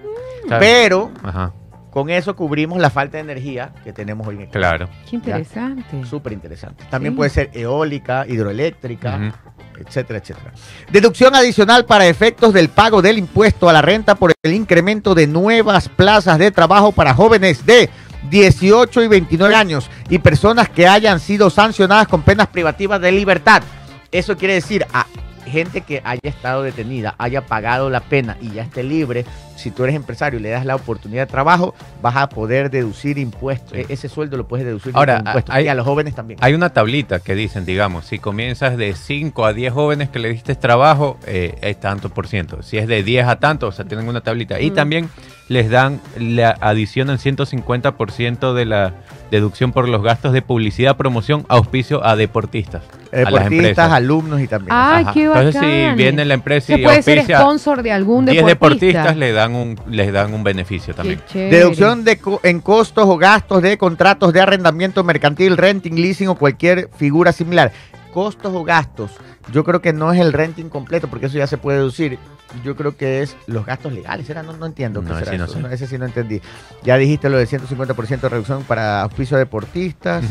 ¿Sabes? 0.48 0.68
Pero 0.68 1.10
Ajá, 1.22 1.52
con 1.90 2.10
eso 2.10 2.34
cubrimos 2.34 2.78
la 2.80 2.90
falta 2.90 3.16
de 3.18 3.22
energía 3.22 3.72
que 3.84 3.92
tenemos 3.92 4.26
hoy 4.26 4.34
en 4.36 4.40
Ecuador. 4.42 4.60
claro. 4.78 4.88
Qué 5.08 5.16
interesante. 5.16 6.04
Súper 6.04 6.32
interesante. 6.32 6.84
También 6.90 7.12
Sí. 7.14 7.16
puede 7.16 7.30
ser 7.30 7.50
eólica, 7.54 8.26
hidroeléctrica, 8.28 9.32
etcétera, 9.78 10.18
etcétera. 10.18 10.52
Deducción 10.90 11.34
adicional 11.34 11.84
para 11.86 12.06
efectos 12.06 12.52
del 12.52 12.68
pago 12.68 13.00
del 13.02 13.18
impuesto 13.18 13.68
a 13.68 13.72
la 13.72 13.80
renta 13.82 14.14
por 14.16 14.32
el 14.42 14.52
incremento 14.54 15.14
de 15.14 15.26
nuevas 15.26 15.88
plazas 15.88 16.38
de 16.38 16.50
trabajo 16.50 16.92
para 16.92 17.14
jóvenes 17.14 17.64
de 17.64 17.88
18 18.30 19.02
y 19.02 19.08
29 19.08 19.54
años 19.54 19.90
y 20.08 20.18
personas 20.18 20.68
que 20.68 20.86
hayan 20.86 21.20
sido 21.20 21.50
sancionadas 21.50 22.08
con 22.08 22.22
penas 22.22 22.48
privativas 22.48 23.00
de 23.00 23.12
libertad. 23.12 23.62
Eso 24.10 24.36
quiere 24.36 24.54
decir 24.54 24.86
a 24.92 25.06
gente 25.46 25.82
que 25.82 26.00
haya 26.04 26.20
estado 26.22 26.62
detenida, 26.62 27.14
haya 27.18 27.42
pagado 27.44 27.90
la 27.90 28.00
pena 28.00 28.36
y 28.40 28.50
ya 28.52 28.62
esté 28.62 28.82
libre. 28.82 29.26
Si 29.56 29.70
tú 29.70 29.84
eres 29.84 29.94
empresario 29.94 30.38
y 30.38 30.42
le 30.42 30.48
das 30.48 30.64
la 30.64 30.74
oportunidad 30.74 31.26
de 31.26 31.30
trabajo, 31.30 31.74
vas 32.00 32.16
a 32.16 32.28
poder 32.30 32.70
deducir 32.70 33.18
impuestos. 33.18 33.72
Sí. 33.72 33.80
E- 33.80 33.86
Ese 33.92 34.08
sueldo 34.08 34.36
lo 34.38 34.48
puedes 34.48 34.64
deducir 34.64 34.92
Ahora, 34.94 35.18
impuestos. 35.18 35.54
hay- 35.54 35.66
y 35.66 35.68
a 35.68 35.74
los 35.74 35.84
jóvenes 35.86 36.14
también. 36.14 36.38
Hay 36.42 36.54
una 36.54 36.70
tablita 36.70 37.20
que 37.20 37.34
dicen, 37.34 37.66
digamos, 37.66 38.06
si 38.06 38.18
comienzas 38.18 38.76
de 38.78 38.94
5 38.94 39.44
a 39.44 39.52
10 39.52 39.72
jóvenes 39.72 40.08
que 40.08 40.18
le 40.18 40.30
diste 40.30 40.54
trabajo, 40.54 41.18
eh, 41.26 41.56
es 41.60 41.78
tanto 41.78 42.08
por 42.08 42.26
ciento. 42.26 42.62
Si 42.62 42.78
es 42.78 42.88
de 42.88 43.02
10 43.02 43.26
a 43.28 43.38
tanto, 43.38 43.68
o 43.68 43.72
sea, 43.72 43.84
tienen 43.84 44.08
una 44.08 44.22
tablita. 44.22 44.58
Y 44.60 44.70
también 44.70 45.08
les 45.48 45.68
dan, 45.70 46.00
le 46.18 46.44
adicionan 46.44 47.18
150% 47.18 48.54
de 48.54 48.64
la 48.64 48.92
deducción 49.30 49.72
por 49.72 49.88
los 49.88 50.02
gastos 50.02 50.32
de 50.32 50.42
publicidad, 50.42 50.96
promoción, 50.96 51.44
auspicio 51.48 52.04
a 52.04 52.14
deportistas. 52.16 52.82
a 52.84 53.16
las 53.16 53.24
Deportistas, 53.26 53.50
empresas. 53.52 53.92
alumnos 53.92 54.40
y 54.40 54.46
también. 54.48 54.70
Ay, 54.76 55.06
qué 55.12 55.24
Entonces, 55.24 55.60
si 55.60 55.96
viene 55.96 56.24
la 56.24 56.34
empresa 56.34 56.74
y 56.76 56.82
puede 56.82 57.02
ser 57.02 57.18
auspicia 57.18 57.40
sponsor 57.40 57.82
de 57.82 57.92
algún 57.92 58.26
10 58.26 58.44
deportista. 58.46 58.86
deportistas, 58.86 59.16
le 59.16 59.32
dan 59.32 59.54
un, 59.54 59.80
les 59.90 60.12
dan 60.12 60.32
un 60.34 60.44
beneficio 60.44 60.94
también. 60.94 61.20
Deducción 61.32 62.04
de 62.04 62.18
co- 62.18 62.40
en 62.42 62.60
costos 62.60 63.04
o 63.06 63.16
gastos 63.16 63.62
de 63.62 63.76
contratos 63.78 64.32
de 64.32 64.40
arrendamiento 64.40 65.02
mercantil, 65.04 65.56
renting, 65.56 65.94
leasing 65.96 66.28
o 66.28 66.34
cualquier 66.36 66.88
figura 66.96 67.32
similar. 67.32 67.72
Costos 68.12 68.52
o 68.54 68.62
gastos. 68.64 69.10
Yo 69.52 69.62
creo 69.64 69.80
que 69.82 69.92
no 69.92 70.12
es 70.12 70.20
el 70.20 70.32
renting 70.32 70.68
completo, 70.68 71.08
porque 71.08 71.26
eso 71.26 71.36
ya 71.38 71.46
se 71.46 71.58
puede 71.58 71.78
deducir. 71.78 72.18
Yo 72.64 72.76
creo 72.76 72.96
que 72.96 73.22
es 73.22 73.36
los 73.46 73.66
gastos 73.66 73.92
legales. 73.92 74.28
¿Era? 74.30 74.42
No, 74.42 74.52
no 74.54 74.66
entiendo. 74.66 75.00
qué 75.02 75.08
No, 75.08 75.18
será 75.18 75.36
no 75.36 75.44
eso. 75.44 75.60
sé. 75.60 75.74
Ese 75.74 75.86
sí 75.86 75.98
no 75.98 76.06
entendí. 76.06 76.40
Ya 76.82 76.96
dijiste 76.96 77.28
lo 77.28 77.36
de 77.36 77.46
150% 77.46 78.20
de 78.20 78.28
reducción 78.28 78.62
para 78.64 79.02
auspicio 79.02 79.36
de 79.36 79.44
deportistas. 79.44 80.24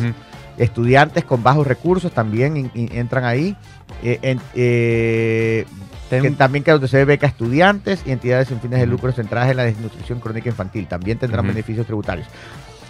Estudiantes 0.57 1.23
con 1.25 1.41
bajos 1.43 1.65
recursos 1.65 2.11
también 2.11 2.57
in- 2.57 2.71
in- 2.75 2.89
entran 2.93 3.23
ahí. 3.25 3.55
Eh, 4.03 4.19
en- 4.21 4.41
eh, 4.55 5.65
que 6.09 6.29
también 6.31 6.63
que 6.63 6.71
donde 6.71 6.87
se 6.87 6.97
ve 6.97 7.05
beca 7.05 7.25
estudiantes 7.25 8.03
y 8.05 8.11
entidades 8.11 8.47
sin 8.49 8.59
fines 8.59 8.79
de 8.79 8.85
lucro 8.85 9.11
centradas 9.11 9.49
en 9.49 9.57
la 9.57 9.63
desnutrición 9.63 10.19
crónica 10.19 10.49
infantil. 10.49 10.85
También 10.87 11.17
tendrán 11.17 11.47
beneficios 11.47 11.85
tributarios. 11.87 12.27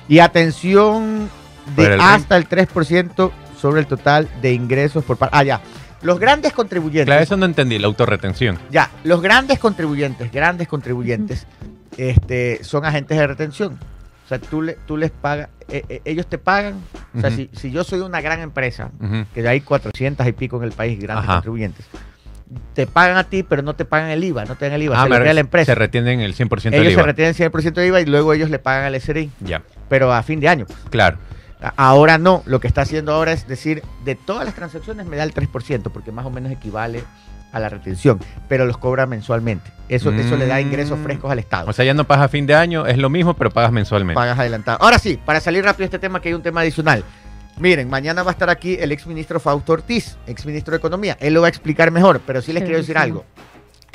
Y 0.10 0.20
atención 0.20 1.30
de 1.78 1.94
el 1.94 2.02
hasta 2.02 2.36
el 2.36 2.48
3% 2.50 3.32
sobre 3.58 3.80
el 3.80 3.88
total 3.88 4.28
de 4.42 4.52
ingresos 4.54 5.06
por 5.06 5.16
parte. 5.16 5.38
Ah, 5.38 5.44
ya. 5.44 5.62
Los 6.04 6.20
grandes 6.20 6.54
contribuyentes. 6.54 7.06
Claro, 7.06 7.24
eso 7.24 7.38
no 7.38 7.46
entendí, 7.46 7.80
la 7.80 7.88
autorretención. 7.88 8.60
Ya, 8.70 8.92
los 9.04 9.22
grandes 9.22 9.58
contribuyentes, 9.58 10.32
grandes 10.32 10.68
contribuyentes, 10.68 11.48
este, 11.98 12.64
son 12.64 12.86
agentes 12.86 13.18
de 13.18 13.26
retención. 13.26 13.80
O 14.26 14.28
sea, 14.28 14.40
tú, 14.40 14.62
le, 14.62 14.78
tú 14.86 14.98
les 14.98 15.12
pagas, 15.12 15.50
eh, 15.70 15.84
eh, 15.90 16.02
ellos 16.06 16.28
te 16.28 16.38
pagan. 16.38 16.76
O 17.16 17.20
sea, 17.20 17.30
Ujú. 17.30 17.38
si, 17.38 17.50
si 17.54 17.72
yo 17.72 17.84
soy 17.84 18.00
una 18.02 18.22
gran 18.22 18.40
empresa, 18.42 18.92
Ujú. 19.00 19.26
que 19.34 19.48
hay 19.48 19.62
400 19.62 20.28
y 20.28 20.32
pico 20.34 20.58
en 20.58 20.64
el 20.64 20.72
país, 20.72 21.00
grandes 21.00 21.24
Ajá. 21.26 21.34
contribuyentes, 21.36 21.86
te 22.74 22.86
pagan 22.86 23.18
a 23.18 23.24
ti, 23.24 23.44
pero 23.44 23.62
no 23.62 23.74
te 23.76 23.84
pagan 23.86 24.10
el 24.10 24.24
IVA, 24.24 24.46
no 24.46 24.56
te 24.56 24.66
dan 24.66 24.74
el 24.76 24.84
IVA, 24.84 25.00
Ah, 25.00 25.04
se 25.06 25.10
queda 25.10 25.20
re- 25.20 25.34
la 25.34 25.40
empresa. 25.40 25.66
Se 25.72 25.76
retienen 25.76 26.20
el 26.20 26.36
100% 26.36 26.72
del 26.72 26.82
ellos 26.82 26.94
IVA. 26.94 27.02
se 27.02 27.06
retienen 27.08 27.34
100% 27.34 27.74
de 27.82 27.88
IVA 27.88 28.02
y 28.02 28.06
luego 28.06 28.34
ellos 28.34 28.50
le 28.50 28.60
pagan 28.60 28.86
al 28.86 28.96
SRI, 29.00 29.32
Ya, 29.40 29.62
pero 29.90 30.14
a 30.14 30.22
fin 30.24 30.40
de 30.40 30.48
año. 30.50 30.66
claro. 30.90 31.18
Ahora 31.78 32.18
no, 32.18 32.44
lo 32.46 32.60
que 32.60 32.68
está 32.68 32.82
haciendo 32.82 33.14
ahora 33.14 33.32
es 33.32 33.48
decir, 33.48 33.84
de 34.04 34.16
todas 34.16 34.46
las 34.46 34.54
transacciones 34.56 35.06
me 35.06 35.16
da 35.18 35.24
el 35.24 35.34
3%, 35.34 35.84
porque 35.92 36.12
más 36.12 36.26
o 36.26 36.30
menos 36.30 36.52
equivale 36.52 37.04
a 37.52 37.60
la 37.60 37.70
retención, 37.70 38.20
pero 38.50 38.66
los 38.66 38.78
cobra 38.78 39.06
mensualmente. 39.06 39.72
Eso, 39.88 40.12
eso 40.12 40.36
le 40.38 40.48
da 40.48 40.60
ingresos 40.60 40.98
Mm. 40.98 41.04
frescos 41.04 41.32
al 41.32 41.38
Estado. 41.40 41.70
O 41.70 41.74
sea, 41.74 41.86
ya 41.86 41.94
no 41.94 42.04
pagas 42.06 42.26
a 42.26 42.28
fin 42.28 42.48
de 42.48 42.56
año, 42.56 42.86
es 42.88 42.98
lo 42.98 43.10
mismo, 43.10 43.36
pero 43.36 43.52
pagas 43.52 43.72
mensualmente. 43.72 44.16
Pagas 44.16 44.40
adelantado. 44.40 44.80
Ahora 44.82 44.98
sí, 44.98 45.20
para 45.24 45.40
salir 45.40 45.64
rápido 45.64 45.84
de 45.84 45.86
este 45.96 46.00
tema, 46.00 46.20
que 46.20 46.30
hay 46.30 46.34
un 46.34 46.42
tema 46.42 46.62
adicional. 46.62 47.04
Miren, 47.60 47.88
mañana 47.88 48.24
va 48.24 48.32
a 48.32 48.34
estar 48.34 48.50
aquí 48.50 48.76
el 48.80 48.92
exministro 48.92 49.40
Fausto 49.40 49.74
Ortiz, 49.74 50.18
exministro 50.26 50.72
de 50.72 50.78
Economía. 50.80 51.16
Él 51.20 51.36
lo 51.36 51.42
va 51.42 51.48
a 51.48 51.50
explicar 51.50 51.92
mejor, 51.92 52.20
pero 52.26 52.42
sí 52.42 52.52
les 52.52 52.64
quiero 52.64 52.80
decir 52.80 52.98
algo. 52.98 53.24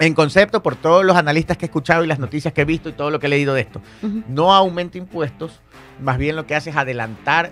En 0.01 0.14
concepto, 0.14 0.62
por 0.62 0.76
todos 0.76 1.05
los 1.05 1.16
analistas 1.16 1.57
que 1.57 1.64
he 1.64 1.68
escuchado 1.68 2.05
y 2.05 2.07
las 2.07 2.18
noticias 2.20 2.55
que 2.55 2.61
he 2.61 2.64
visto 2.64 2.88
y 2.88 2.92
todo 2.92 3.11
lo 3.11 3.18
que 3.18 3.26
he 3.26 3.30
leído 3.30 3.53
de 3.55 3.62
esto, 3.62 3.80
no 4.28 4.55
aumenta 4.55 4.96
impuestos, 4.99 5.61
más 6.01 6.18
bien 6.18 6.36
lo 6.36 6.46
que 6.46 6.55
hace 6.55 6.70
es 6.70 6.76
adelantar, 6.76 7.51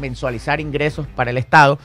mensualizar 0.00 0.60
ingresos 0.60 1.06
para 1.08 1.30
el 1.30 1.38
Estado. 1.38 1.78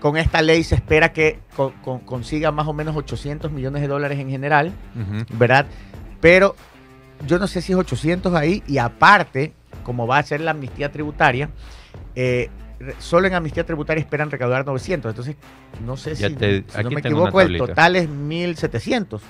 Con 0.00 0.16
esta 0.16 0.40
ley 0.42 0.64
se 0.64 0.74
espera 0.74 1.12
que 1.12 1.38
co- 1.56 1.72
con- 1.82 2.00
consiga 2.00 2.50
más 2.52 2.66
o 2.68 2.72
menos 2.72 2.96
800 2.96 3.50
millones 3.52 3.82
de 3.82 3.88
dólares 3.88 4.18
en 4.18 4.30
general. 4.30 4.72
¿verdad? 5.38 5.66
Pero 6.20 6.56
yo 7.26 7.38
no 7.38 7.46
sé 7.46 7.60
si 7.62 7.72
es 7.72 7.78
800 7.78 8.34
ahí 8.34 8.62
y 8.66 8.78
aparte, 8.78 9.52
como 9.82 10.06
va 10.06 10.18
a 10.18 10.22
ser 10.22 10.40
la 10.40 10.52
amnistía 10.52 10.90
tributaria, 10.90 11.50
eh, 12.14 12.48
solo 12.98 13.26
en 13.26 13.34
amnistía 13.34 13.64
tributaria 13.64 14.00
esperan 14.00 14.30
recaudar 14.30 14.64
900. 14.66 15.10
Entonces, 15.10 15.36
no 15.84 15.96
sé 15.96 16.14
Ya 16.14 16.28
si, 16.28 16.34
te- 16.34 16.64
si 16.68 16.82
no 16.82 16.90
me 16.90 17.00
equivoco, 17.00 17.40
el 17.40 17.56
total 17.58 17.96
es 17.96 18.08
1700. 18.08 19.22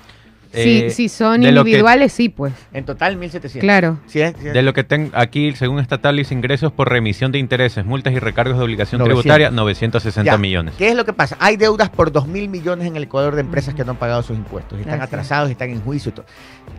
Sí, 0.53 0.83
Eh, 0.85 0.89
si 0.89 1.09
son 1.09 1.41
que- 1.41 1.49
individuales, 1.49 2.13
sí, 2.13 2.29
pues. 2.29 2.53
En 2.71 2.85
total 2.85 3.17
1700. 3.17 3.59
Claro. 3.65 3.99
Si 4.07 4.21
es- 4.21 4.33
es- 4.41 4.53
De 4.53 4.61
lo 4.61 4.71
que 4.73 4.85
tengo 4.85 5.09
aquí, 5.13 5.51
según 5.53 5.79
esta 5.79 5.97
tabla, 5.97 6.21
ingresos 6.29 6.71
por 6.71 6.89
remisión 6.89 7.33
de 7.33 7.39
intereses, 7.39 7.83
multas 7.85 8.13
y 8.13 8.19
recargos 8.19 8.57
de 8.57 8.63
obligación 8.63 8.99
900. 8.99 9.21
tributaria, 9.23 9.51
960 9.51 10.31
Ya. 10.31 10.37
millones. 10.37 10.75
¿Qué 10.77 10.87
es 10.87 10.95
lo 10.95 11.03
que 11.03 11.11
pasa? 11.11 11.35
Hay 11.41 11.57
deudas 11.57 11.89
por 11.89 12.09
2 12.13 12.27
mil 12.27 12.47
millones 12.47 12.87
en 12.87 12.95
el 12.95 13.03
Ecuador 13.03 13.35
de 13.35 13.41
empresas 13.41 13.73
que 13.73 13.83
no 13.83 13.91
han 13.91 13.97
pagado 13.97 14.23
sus 14.23 14.37
impuestos. 14.37 14.79
Están 14.79 14.99
es. 14.99 15.01
atrasados, 15.01 15.49
y 15.49 15.53
están 15.53 15.71
en 15.71 15.81
juicio 15.81 16.11
y 16.11 16.13
todo. 16.13 16.25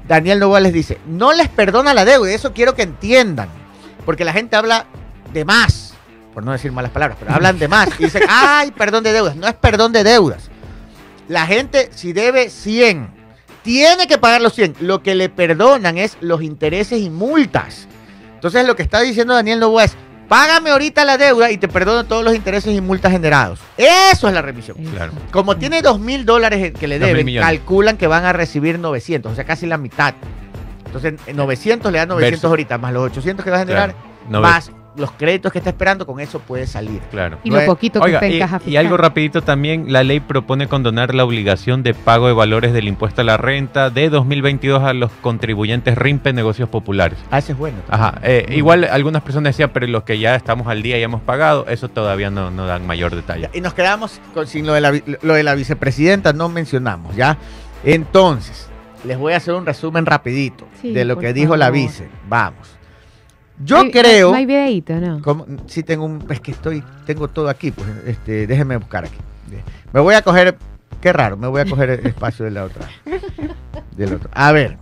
Daniel 0.09 0.39
Novoa 0.39 0.61
les 0.61 0.73
dice, 0.73 0.97
no 1.07 1.35
les 1.35 1.49
perdona 1.49 1.93
la 1.93 2.07
deuda. 2.07 2.31
y 2.31 2.35
Eso 2.35 2.55
quiero 2.55 2.75
que 2.75 2.83
entiendan. 2.83 3.49
Porque 4.07 4.25
la 4.25 4.33
gente 4.33 4.57
habla 4.57 4.87
de 5.35 5.45
más, 5.45 5.86
por 6.37 6.45
no 6.45 6.53
decir 6.53 6.71
malas 6.71 6.91
palabras, 6.91 7.17
pero 7.19 7.33
hablan 7.33 7.59
de 7.59 7.67
más. 7.67 7.89
Y 7.99 8.05
dicen, 8.05 8.21
ay, 8.29 8.71
perdón 8.73 9.03
de 9.03 9.11
deudas. 9.15 9.37
No 9.37 9.47
es 9.49 9.55
perdón 9.55 9.93
de 9.93 10.05
deudas. 10.05 10.51
La 11.29 11.47
gente, 11.47 11.89
si 11.95 12.13
debe 12.13 12.51
100, 12.51 13.09
tiene 13.63 14.07
que 14.07 14.19
pagar 14.19 14.43
los 14.43 14.53
100. 14.53 14.77
Lo 14.81 15.03
que 15.03 15.15
le 15.15 15.31
perdonan 15.31 15.97
es 15.97 16.19
los 16.21 16.43
intereses 16.43 17.01
y 17.01 17.09
multas. 17.09 17.89
Entonces 18.35 18.67
lo 18.67 18.77
que 18.77 18.83
está 18.83 19.01
diciendo 19.01 19.33
Daniel 19.33 19.61
Novoa 19.61 19.85
es, 19.85 19.97
págame 20.29 20.69
ahorita 20.73 21.07
la 21.07 21.17
deuda 21.17 21.51
y 21.51 21.57
te 21.57 21.69
perdono 21.69 22.05
todos 22.05 22.23
los 22.23 22.35
intereses 22.35 22.75
y 22.77 22.83
multas 22.83 23.13
generados. 23.13 23.59
Eso 23.79 24.29
es 24.29 24.35
la 24.35 24.43
remisión. 24.43 24.77
Claro. 24.95 25.13
Como 25.33 25.57
tiene 25.57 25.81
dos 25.81 25.99
mil 25.99 26.27
dólares 26.27 26.75
que 26.79 26.87
le 26.87 26.97
2.000 27.01 27.01
deben, 27.01 27.37
calculan 27.41 27.97
que 27.97 28.09
van 28.09 28.27
a 28.27 28.35
recibir 28.35 28.79
900, 28.79 29.33
o 29.33 29.35
sea, 29.35 29.45
casi 29.45 29.65
la 29.65 29.79
mitad. 29.79 30.13
Entonces, 30.85 31.15
en 31.27 31.37
900 31.37 31.91
le 31.91 31.97
dan 31.97 32.09
900 32.09 32.41
Versus- 32.43 32.51
ahorita, 32.51 32.77
más 32.77 32.93
los 32.93 33.05
800 33.05 33.43
que 33.43 33.51
va 33.51 33.57
a 33.57 33.61
generar, 33.61 33.95
Claro. 33.95 34.05
Nove- 34.29 34.43
más 34.43 34.71
los 34.97 35.11
créditos 35.13 35.53
que 35.53 35.59
está 35.59 35.71
esperando, 35.71 36.07
con 36.07 36.21
eso 36.21 36.41
puede 36.41 36.67
salir. 36.67 37.01
Claro. 37.11 37.39
Y 37.45 37.51
No 37.51 37.57
lo 37.57 37.63
es- 37.63 37.67
poquito 37.69 38.01
que 38.01 38.07
Oiga, 38.07 38.17
está 38.19 38.27
en 38.27 38.33
y, 38.35 38.39
caja 38.39 38.61
y 38.67 38.77
algo 38.77 38.97
rapidito 38.97 39.43
también, 39.43 39.93
la 39.93 40.03
ley 40.05 40.21
propone 40.21 40.69
condonar 40.69 41.15
la 41.15 41.25
obligación 41.25 41.83
de 41.83 41.95
pago 41.95 42.27
de 42.29 42.33
valores 42.33 42.73
del 42.73 42.89
impuesto 42.89 43.21
a 43.21 43.25
la 43.25 43.37
renta 43.37 43.91
de 43.91 44.09
2022 44.11 44.83
a 44.83 44.93
los 44.93 45.11
contribuyentes 45.23 45.97
RIMPE 45.99 46.33
negocios 46.33 46.69
populares. 46.69 47.19
Ah, 47.31 47.39
ese 47.39 47.53
es 47.53 47.59
bueno. 47.59 47.79
Ajá, 47.89 48.19
eh, 48.23 48.47
igual 48.51 48.85
algunas 48.85 49.23
personas 49.23 49.55
decían, 49.55 49.71
pero 49.73 49.87
los 49.87 50.03
que 50.05 50.19
ya 50.19 50.35
estamos 50.35 50.67
al 50.69 50.83
día 50.83 50.99
y 50.99 51.03
hemos 51.03 51.21
pagado, 51.23 51.67
eso 51.69 51.89
todavía 51.89 52.31
no, 52.31 52.51
no 52.51 52.67
dan 52.67 52.87
mayor 52.87 53.15
detalle. 53.15 53.51
Y 53.53 53.61
nos 53.61 53.75
quedamos 53.75 54.21
con, 54.35 54.47
sin 54.47 54.67
lo 54.67 54.73
de, 54.73 54.81
la, 54.81 54.93
lo 55.23 55.35
de 55.35 55.43
la 55.43 55.55
vicepresidenta, 55.55 56.33
no 56.33 56.49
mencionamos, 56.49 57.15
¿ya? 57.17 57.37
Entonces, 57.85 58.69
les 59.05 59.17
voy 59.19 59.33
a 59.33 59.37
hacer 59.37 59.55
un 59.55 59.65
resumen 59.67 60.07
rapidito 60.07 60.67
Sí, 60.81 60.93
de 60.93 61.05
lo 61.05 61.19
que 61.19 61.33
dijo 61.33 61.57
la 61.57 61.71
vice. 61.71 62.09
Vamos. 62.29 62.76
Yo 63.65 63.91
creo... 63.91 64.31
No 64.31 64.37
hay 64.37 64.47
videíto, 64.47 64.95
¿no? 64.97 65.47
Sí 65.67 65.83
tengo 65.83 66.05
un... 66.05 66.25
Es 66.31 66.41
que 66.41 66.51
estoy... 66.53 66.83
Tengo 67.07 67.29
todo 67.29 67.49
aquí, 67.49 67.71
pues. 67.71 67.89
Este, 68.07 68.47
déjenme 68.47 68.77
buscar 68.77 69.05
aquí. 69.05 69.17
Me 69.93 70.01
voy 70.01 70.15
a 70.15 70.23
coger... 70.23 70.57
Qué 71.01 71.13
raro, 71.13 71.37
me 71.37 71.47
voy 71.47 71.61
a 71.61 71.65
coger 71.67 71.91
el 71.91 72.07
espacio 72.07 72.45
de 72.45 72.51
la 72.51 72.65
otra. 72.65 72.89
Del 73.97 74.15
otro. 74.15 74.29
A 74.33 74.51
ver, 74.53 74.77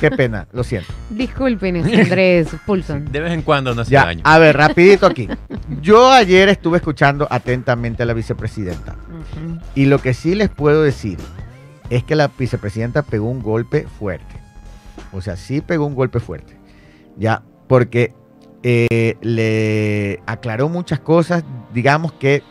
qué 0.00 0.10
pena, 0.10 0.46
lo 0.52 0.62
siento. 0.64 0.92
Disculpen, 1.10 1.76
Andrés 2.00 2.48
Pulson. 2.66 3.10
De 3.10 3.20
vez 3.20 3.32
en 3.32 3.42
cuando 3.42 3.74
no 3.74 3.82
hace 3.82 3.92
Ya, 3.92 4.04
daño. 4.06 4.22
a 4.24 4.38
ver, 4.38 4.56
rapidito 4.56 5.06
aquí. 5.06 5.28
Yo 5.82 6.10
ayer 6.10 6.48
estuve 6.48 6.78
escuchando 6.78 7.26
atentamente 7.30 8.02
a 8.02 8.06
la 8.06 8.12
vicepresidenta. 8.12 8.96
Y 9.74 9.86
lo 9.86 9.98
que 10.00 10.14
sí 10.14 10.34
les 10.34 10.48
puedo 10.48 10.82
decir 10.82 11.18
es 11.90 12.04
que 12.04 12.16
la 12.16 12.28
vicepresidenta 12.28 13.02
pegó 13.02 13.28
un 13.30 13.42
golpe 13.42 13.86
fuerte. 13.98 14.34
O 15.12 15.20
sea, 15.20 15.36
sí 15.36 15.60
pegó 15.60 15.86
un 15.86 15.94
golpe 15.94 16.20
fuerte. 16.20 16.56
Ya, 17.16 17.42
porque 17.72 18.12
eh, 18.62 19.16
le 19.22 20.20
aclaró 20.26 20.68
muchas 20.68 21.00
cosas, 21.00 21.42
digamos 21.72 22.12
que 22.12 22.42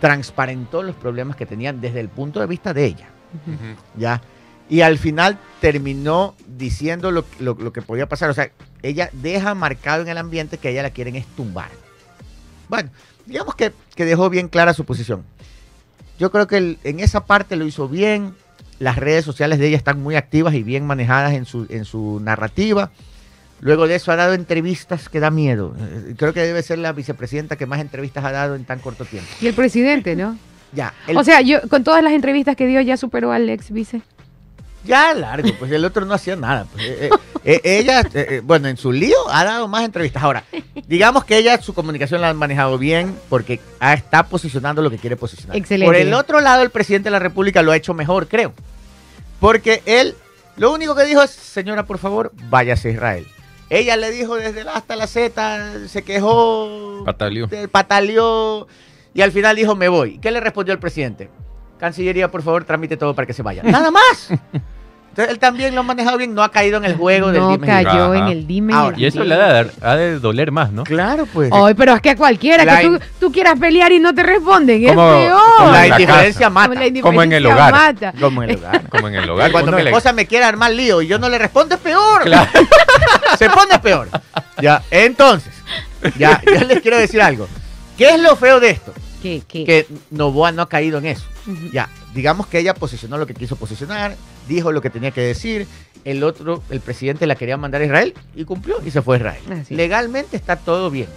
transparentó 0.00 0.82
los 0.82 0.96
problemas 0.96 1.36
que 1.36 1.44
tenían 1.44 1.82
desde 1.82 2.00
el 2.00 2.08
punto 2.08 2.40
de 2.40 2.46
vista 2.46 2.72
de 2.72 2.86
ella. 2.86 3.08
Ujú. 3.46 4.00
¿ya? 4.00 4.22
Y 4.70 4.80
al 4.80 4.96
final 4.96 5.36
terminó 5.60 6.34
diciendo 6.56 7.10
lo, 7.10 7.26
lo- 7.38 7.52
lo 7.52 7.70
que 7.70 7.82
podía 7.82 8.08
pasar. 8.08 8.30
O 8.30 8.32
sea, 8.32 8.50
ella 8.80 9.10
deja 9.12 9.54
marcado 9.54 10.00
en 10.00 10.08
el 10.08 10.16
ambiente 10.16 10.56
que 10.56 10.68
a 10.68 10.70
ella 10.70 10.82
la 10.84 10.90
quieren 10.90 11.16
es 11.16 11.26
tumbar. 11.26 11.68
Bueno, 12.70 12.88
digamos 13.26 13.56
que, 13.56 13.74
que 13.94 14.06
dejó 14.06 14.30
bien 14.30 14.48
clara 14.48 14.72
su 14.72 14.86
posición. 14.86 15.22
Yo 16.18 16.30
creo 16.32 16.46
que 16.46 16.56
el- 16.56 16.78
en 16.82 17.00
esa 17.00 17.26
parte 17.26 17.56
lo 17.56 17.66
hizo 17.66 17.90
bien. 17.90 18.34
Las 18.78 18.96
redes 18.96 19.26
sociales 19.26 19.58
de 19.58 19.68
ella 19.68 19.76
están 19.76 20.02
muy 20.02 20.14
activas 20.16 20.54
y 20.54 20.62
bien 20.62 20.86
manejadas 20.86 21.34
en 21.34 21.44
su, 21.44 21.66
en 21.68 21.84
su 21.84 22.20
narrativa. 22.24 22.90
Luego 23.60 23.88
de 23.88 23.94
eso 23.94 24.12
ha 24.12 24.16
dado 24.16 24.34
entrevistas 24.34 25.08
que 25.08 25.18
da 25.20 25.30
miedo. 25.30 25.74
Creo 26.18 26.32
que 26.34 26.40
debe 26.40 26.62
ser 26.62 26.78
la 26.78 26.92
vicepresidenta 26.92 27.56
que 27.56 27.64
más 27.66 27.80
entrevistas 27.80 28.24
ha 28.24 28.32
dado 28.32 28.54
en 28.54 28.64
tan 28.64 28.78
corto 28.80 29.04
tiempo. 29.04 29.28
Y 29.40 29.46
el 29.46 29.54
presidente, 29.54 30.14
¿no? 30.16 30.36
Ya, 30.72 30.92
el- 31.06 31.16
O 31.16 31.24
sea, 31.24 31.40
yo 31.42 31.60
con 31.70 31.84
todas 31.84 32.02
las 32.02 32.12
entrevistas 32.12 32.56
que 32.56 32.66
dio 32.66 32.80
ya 32.80 32.96
superó 32.96 33.30
al 33.32 33.48
ex 33.48 33.70
vice. 33.70 34.02
Ya 34.84 35.14
largo, 35.14 35.48
pues 35.58 35.70
el 35.72 35.84
otro 35.84 36.04
no 36.04 36.12
hacía 36.12 36.36
nada. 36.36 36.66
pues. 36.70 36.84
Eh, 36.84 37.08
eh, 37.44 37.60
eh, 37.64 37.78
ella, 37.78 38.02
eh, 38.14 38.40
bueno, 38.44 38.68
en 38.68 38.76
su 38.76 38.92
lío 38.92 39.16
ha 39.30 39.44
dado 39.44 39.68
más 39.68 39.84
entrevistas. 39.84 40.22
Ahora, 40.22 40.44
digamos 40.86 41.24
que 41.24 41.38
ella 41.38 41.60
su 41.62 41.72
comunicación 41.72 42.20
la 42.20 42.28
ha 42.30 42.34
manejado 42.34 42.78
bien 42.78 43.16
porque 43.28 43.60
está 43.80 44.24
posicionando 44.26 44.82
lo 44.82 44.90
que 44.90 44.98
quiere 44.98 45.16
posicionar. 45.16 45.56
Excelente. 45.56 45.86
Por 45.86 45.96
el 45.96 46.12
otro 46.14 46.40
lado, 46.40 46.62
el 46.62 46.70
presidente 46.70 47.06
de 47.06 47.12
la 47.12 47.18
República 47.20 47.62
lo 47.62 47.72
ha 47.72 47.76
hecho 47.76 47.94
mejor, 47.94 48.28
creo. 48.28 48.52
Porque 49.40 49.82
él, 49.86 50.14
lo 50.56 50.72
único 50.72 50.94
que 50.94 51.04
dijo 51.04 51.22
es, 51.22 51.30
señora, 51.30 51.86
por 51.86 51.98
favor, 51.98 52.32
váyase 52.50 52.88
a 52.88 52.92
Israel. 52.92 53.26
Ella 53.68 53.96
le 53.96 54.10
dijo 54.12 54.36
desde 54.36 54.60
el 54.60 54.68
hasta 54.68 54.94
la 54.96 55.06
Z, 55.06 55.88
se 55.88 56.02
quejó, 56.04 57.02
Pataleó. 57.04 57.48
eh, 57.50 57.66
pataleó 57.68 58.68
y 59.12 59.22
al 59.22 59.32
final 59.32 59.56
dijo, 59.56 59.74
me 59.74 59.88
voy. 59.88 60.18
¿Qué 60.18 60.30
le 60.30 60.40
respondió 60.40 60.72
el 60.72 60.78
presidente? 60.78 61.30
Cancillería, 61.78 62.30
por 62.30 62.42
favor, 62.42 62.64
tramite 62.64 62.96
todo 62.96 63.14
para 63.14 63.26
que 63.26 63.32
se 63.32 63.42
vaya. 63.42 63.62
Nada 63.64 63.90
más. 63.90 64.28
Entonces 65.16 65.32
él 65.32 65.38
también 65.38 65.74
lo 65.74 65.80
ha 65.80 65.84
manejado 65.84 66.18
bien, 66.18 66.34
no 66.34 66.42
ha 66.42 66.50
caído 66.50 66.76
en 66.76 66.84
el 66.84 66.94
juego 66.94 67.32
del 67.32 67.40
no 67.40 67.52
dime 67.52 67.66
y 67.66 67.70
cayó 67.70 68.12
Ajá. 68.12 68.18
en 68.18 68.26
el 68.28 68.46
dime. 68.46 68.74
Ahora, 68.74 68.98
Y 68.98 69.06
eso 69.06 69.24
le 69.24 69.34
ha 69.34 69.38
de, 69.38 69.52
dar- 69.54 69.70
ha 69.80 69.96
de 69.96 70.18
doler 70.18 70.52
más, 70.52 70.70
¿no? 70.72 70.84
Claro, 70.84 71.24
pues. 71.32 71.50
Ay, 71.50 71.72
pero 71.72 71.94
es 71.94 72.02
que 72.02 72.10
a 72.10 72.16
cualquiera 72.16 72.66
La 72.66 72.80
que 72.80 72.86
tú, 72.86 72.98
tú 73.18 73.32
quieras 73.32 73.58
pelear 73.58 73.92
y 73.92 73.98
no 73.98 74.14
te 74.14 74.22
responden, 74.22 74.84
es 74.84 74.90
Como- 74.94 75.16
peor. 75.16 75.40
como 75.56 75.70
la 75.72 75.84
en 75.84 75.90
la 75.90 75.96
indiferencia 75.96 76.50
mata. 76.50 76.68
Como 76.68 76.74
la 76.84 77.00
Como 77.00 77.22
en 77.22 77.32
el 77.32 77.44
indiferencia 77.46 77.54
hogar. 77.54 77.72
mata. 77.72 78.12
Como 78.20 78.42
en 78.42 78.50
el 78.50 78.56
hogar. 78.58 78.88
Como 78.90 79.08
en 79.08 79.14
el 79.14 79.30
hogar. 79.30 79.52
Cuando 79.52 79.72
mi 79.72 79.82
le- 79.82 79.88
esposa 79.90 80.12
me 80.12 80.26
quiere 80.26 80.44
armar 80.44 80.70
lío 80.72 81.00
y 81.00 81.06
yo 81.06 81.18
no 81.18 81.30
le 81.30 81.38
respondo, 81.38 81.76
es 81.76 81.80
peor. 81.80 82.22
Claro. 82.24 82.50
Se 83.38 83.48
pone 83.48 83.78
peor. 83.78 84.08
Ya, 84.60 84.82
entonces, 84.90 85.52
ya, 86.18 86.42
yo 86.44 86.66
les 86.66 86.80
quiero 86.82 86.98
decir 86.98 87.22
algo. 87.22 87.48
¿Qué 87.96 88.10
es 88.10 88.20
lo 88.20 88.36
feo 88.36 88.60
de 88.60 88.68
esto? 88.70 88.92
Que 89.48 89.86
Novoa 90.10 90.52
no 90.52 90.62
ha 90.62 90.68
caído 90.68 90.98
en 90.98 91.06
eso. 91.06 91.24
Ya, 91.72 91.88
digamos 92.14 92.46
que 92.46 92.58
ella 92.58 92.74
posicionó 92.74 93.18
lo 93.18 93.26
que 93.26 93.34
quiso 93.34 93.56
posicionar, 93.56 94.16
dijo 94.48 94.72
lo 94.72 94.80
que 94.80 94.90
tenía 94.90 95.10
que 95.10 95.20
decir, 95.20 95.66
el 96.04 96.22
otro, 96.22 96.62
el 96.70 96.80
presidente 96.80 97.26
la 97.26 97.34
quería 97.34 97.56
mandar 97.56 97.82
a 97.82 97.84
Israel 97.84 98.14
y 98.34 98.44
cumplió 98.44 98.76
y 98.84 98.90
se 98.90 99.02
fue 99.02 99.16
a 99.16 99.18
Israel. 99.18 99.42
Así. 99.60 99.74
Legalmente 99.74 100.36
está 100.36 100.56
todo 100.56 100.90
bien, 100.90 101.08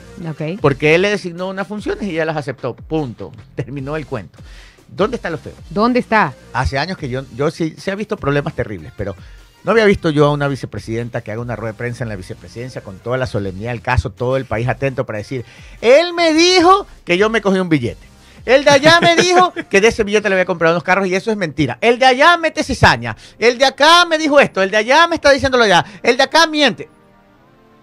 porque 0.61 0.95
él 0.95 1.03
le 1.03 1.09
designó 1.09 1.49
unas 1.49 1.67
funciones 1.67 2.03
y 2.03 2.11
ella 2.11 2.25
las 2.25 2.37
aceptó. 2.37 2.75
Punto. 2.75 3.31
Terminó 3.55 3.95
el 3.95 4.05
cuento. 4.05 4.39
¿Dónde 4.87 5.17
está 5.17 5.29
lo 5.29 5.37
feo? 5.37 5.53
¿Dónde 5.69 5.99
está? 5.99 6.33
Hace 6.53 6.79
años 6.79 6.97
que 6.97 7.09
yo, 7.09 7.23
yo 7.35 7.51
sí, 7.51 7.75
se 7.77 7.91
ha 7.91 7.95
visto 7.95 8.17
problemas 8.17 8.55
terribles, 8.55 8.91
pero 8.97 9.15
no 9.63 9.71
había 9.71 9.85
visto 9.85 10.09
yo 10.09 10.25
a 10.25 10.31
una 10.31 10.47
vicepresidenta 10.47 11.21
que 11.21 11.31
haga 11.31 11.41
una 11.41 11.55
rueda 11.55 11.73
de 11.73 11.77
prensa 11.77 12.03
en 12.03 12.09
la 12.09 12.15
vicepresidencia 12.15 12.81
con 12.81 12.99
toda 12.99 13.17
la 13.17 13.27
solemnidad 13.27 13.71
del 13.71 13.81
caso, 13.81 14.11
todo 14.11 14.37
el 14.37 14.45
país 14.45 14.67
atento 14.67 15.05
para 15.05 15.17
decir, 15.17 15.45
él 15.81 16.13
me 16.13 16.33
dijo 16.33 16.87
que 17.05 17.17
yo 17.17 17.29
me 17.29 17.41
cogí 17.41 17.59
un 17.59 17.69
billete. 17.69 18.07
El 18.45 18.63
de 18.63 18.71
allá 18.71 18.99
me 19.01 19.15
dijo 19.15 19.53
que 19.69 19.81
de 19.81 19.89
ese 19.89 20.03
billete 20.03 20.29
le 20.29 20.35
había 20.35 20.45
comprado 20.45 20.73
unos 20.73 20.83
carros 20.83 21.07
y 21.07 21.13
eso 21.13 21.29
es 21.29 21.37
mentira. 21.37 21.77
El 21.81 21.99
de 21.99 22.05
allá 22.05 22.37
mete 22.37 22.63
cizaña. 22.63 23.15
El 23.37 23.57
de 23.57 23.65
acá 23.65 24.05
me 24.05 24.17
dijo 24.17 24.39
esto. 24.39 24.63
El 24.63 24.71
de 24.71 24.77
allá 24.77 25.07
me 25.07 25.15
está 25.15 25.31
diciéndolo 25.31 25.65
allá. 25.65 25.85
El 26.01 26.17
de 26.17 26.23
acá 26.23 26.47
miente. 26.47 26.89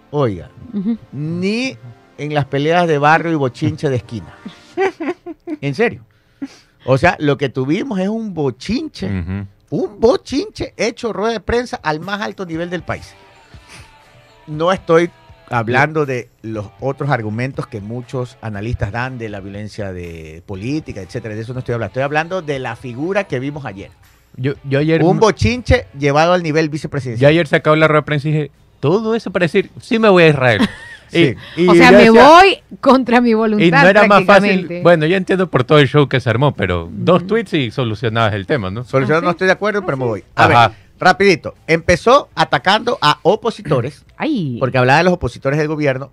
Oiga, 0.09 0.49
ni 1.11 1.77
en 2.17 2.33
las 2.33 2.45
peleas 2.45 2.87
de 2.87 2.97
barrio 2.97 3.31
y 3.31 3.35
bochinche 3.35 3.89
de 3.89 3.97
esquina. 3.97 4.37
En 5.61 5.73
serio. 5.73 6.05
O 6.85 6.97
sea, 6.97 7.15
lo 7.19 7.37
que 7.37 7.49
tuvimos 7.49 7.99
es 7.99 8.09
un 8.09 8.33
bochinche. 8.33 9.09
Un 9.69 9.99
bochinche 9.99 10.73
hecho 10.77 11.13
rueda 11.13 11.33
de 11.33 11.39
prensa 11.39 11.79
al 11.83 11.99
más 11.99 12.21
alto 12.21 12.45
nivel 12.45 12.69
del 12.69 12.83
país. 12.83 13.13
No 14.47 14.71
estoy 14.71 15.09
hablando 15.49 16.05
de 16.05 16.29
los 16.41 16.67
otros 16.79 17.09
argumentos 17.09 17.67
que 17.67 17.81
muchos 17.81 18.37
analistas 18.41 18.91
dan 18.91 19.17
de 19.17 19.29
la 19.29 19.39
violencia 19.39 19.91
de 19.91 20.41
política, 20.45 21.01
etcétera. 21.01 21.35
De 21.35 21.41
eso 21.41 21.53
no 21.53 21.59
estoy 21.59 21.73
hablando. 21.73 21.89
Estoy 21.91 22.03
hablando 22.03 22.41
de 22.41 22.59
la 22.59 22.75
figura 22.75 23.25
que 23.25 23.39
vimos 23.39 23.65
ayer. 23.65 23.91
Yo, 24.35 24.53
yo 24.63 24.79
ayer, 24.79 25.01
Un 25.03 25.19
bochinche 25.19 25.87
llevado 25.97 26.33
al 26.33 26.43
nivel 26.43 26.67
yo 26.67 26.71
vicepresidencial. 26.71 27.29
ayer 27.31 27.47
sacaba 27.47 27.75
la 27.75 27.87
rueda 27.87 28.01
de 28.01 28.05
prensa 28.05 28.27
y 28.27 28.31
dije, 28.31 28.51
todo 28.79 29.15
eso 29.15 29.31
para 29.31 29.45
decir, 29.45 29.71
sí 29.81 29.99
me 29.99 30.09
voy 30.09 30.23
a 30.23 30.27
Israel. 30.29 30.61
Sí. 31.09 31.35
Y- 31.55 31.67
o 31.67 31.73
sea, 31.75 31.91
yo 31.91 31.97
me 31.97 32.03
decía- 32.05 32.27
voy 32.29 32.57
contra 32.81 33.21
mi 33.21 33.33
voluntad. 33.33 33.65
Y 33.65 33.71
no 33.71 33.87
era 33.87 34.07
más 34.07 34.25
fácil. 34.25 34.41
prácticamente. 34.49 34.81
Bueno, 34.83 35.05
ya 35.05 35.17
entiendo 35.17 35.49
por 35.49 35.63
todo 35.63 35.79
el 35.79 35.87
show 35.87 36.07
que 36.07 36.19
se 36.19 36.29
armó, 36.29 36.53
pero 36.53 36.89
dos 36.91 37.25
tweets 37.27 37.53
y 37.53 37.71
solucionabas 37.71 38.33
el 38.33 38.45
tema, 38.45 38.69
¿no? 38.69 38.83
Solucionado, 38.83 39.19
¿Ah, 39.19 39.21
sí? 39.21 39.25
no 39.25 39.31
estoy 39.31 39.47
de 39.47 39.53
acuerdo, 39.53 39.85
pero 39.85 39.97
me 39.97 40.05
voy. 40.05 40.23
A 40.35 40.45
Ajá. 40.45 40.67
ver, 40.69 40.77
rapidito. 40.99 41.55
Empezó 41.67 42.29
atacando 42.35 42.97
a 43.01 43.19
opositores. 43.23 44.03
Ay, 44.17 44.57
porque 44.59 44.77
hablaba 44.77 44.97
de 44.99 45.03
los 45.05 45.13
opositores 45.13 45.57
del 45.59 45.67
gobierno, 45.67 46.11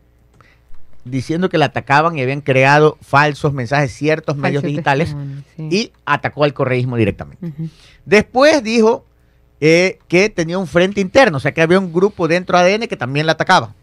diciendo 1.04 1.48
que 1.50 1.58
la 1.58 1.66
atacaban 1.66 2.16
y 2.16 2.22
habían 2.22 2.40
creado 2.40 2.96
falsos 3.02 3.52
mensajes, 3.52 3.92
ciertos 3.92 4.36
medios 4.36 4.62
digitales, 4.62 5.14
sí. 5.56 5.68
y 5.70 5.92
atacó 6.06 6.44
al 6.44 6.54
correísmo 6.54 6.96
directamente. 6.96 7.52
Después 8.06 8.62
dijo 8.62 9.04
eh, 9.60 9.98
que 10.08 10.28
tenía 10.30 10.58
un 10.58 10.66
frente 10.66 11.00
interno, 11.00 11.36
o 11.36 11.40
sea 11.40 11.52
que 11.52 11.62
había 11.62 11.78
un 11.78 11.92
grupo 11.92 12.26
dentro 12.28 12.58
de 12.58 12.74
ADN 12.74 12.86
que 12.88 12.96
también 12.96 13.24
la 13.26 13.32
atacaba. 13.32 13.74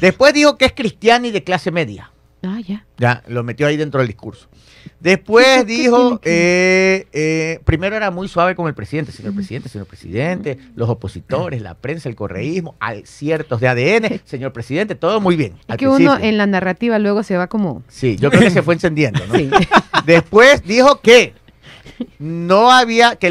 Después 0.00 0.34
dijo 0.34 0.56
que 0.56 0.64
es 0.66 0.72
cristiana 0.72 1.26
y 1.26 1.30
de 1.30 1.42
clase 1.44 1.70
media. 1.70 2.10
Ah, 2.42 2.58
ya. 2.66 2.86
Ya, 2.96 3.22
lo 3.28 3.42
metió 3.42 3.66
ahí 3.66 3.76
dentro 3.76 4.00
del 4.00 4.06
discurso. 4.06 4.48
Después 4.98 5.46
¿Eso 5.46 5.66
qué 5.66 5.72
dijo, 5.72 6.20
eh, 6.24 7.06
eh, 7.12 7.60
primero 7.64 7.96
era 7.96 8.10
muy 8.10 8.28
suave 8.28 8.54
con 8.54 8.66
el 8.66 8.74
presidente, 8.74 9.12
señor 9.12 9.34
presidente, 9.34 9.68
señor 9.68 9.86
presidente, 9.86 10.58
los 10.74 10.88
opositores, 10.88 11.60
la 11.62 11.74
prensa, 11.74 12.08
el 12.08 12.16
correísmo, 12.16 12.76
al 12.80 13.06
ciertos 13.06 13.60
de 13.60 13.68
ADN, 13.68 14.20
señor 14.24 14.52
presidente, 14.52 14.94
todo 14.94 15.20
muy 15.20 15.36
bien. 15.36 15.54
Es 15.68 15.76
que 15.76 15.88
uno 15.88 16.18
en 16.18 16.38
la 16.38 16.46
narrativa 16.46 16.98
luego 16.98 17.22
se 17.22 17.36
va 17.36 17.46
como... 17.46 17.82
Sí, 17.88 18.16
yo 18.16 18.30
creo 18.30 18.42
que 18.42 18.50
se 18.50 18.62
fue 18.62 18.74
encendiendo, 18.74 19.20
¿no? 19.26 19.34
Sí. 19.34 19.50
Después 20.06 20.62
dijo 20.64 21.00
que 21.00 21.34
no 22.18 22.70
había, 22.70 23.16
que, 23.16 23.28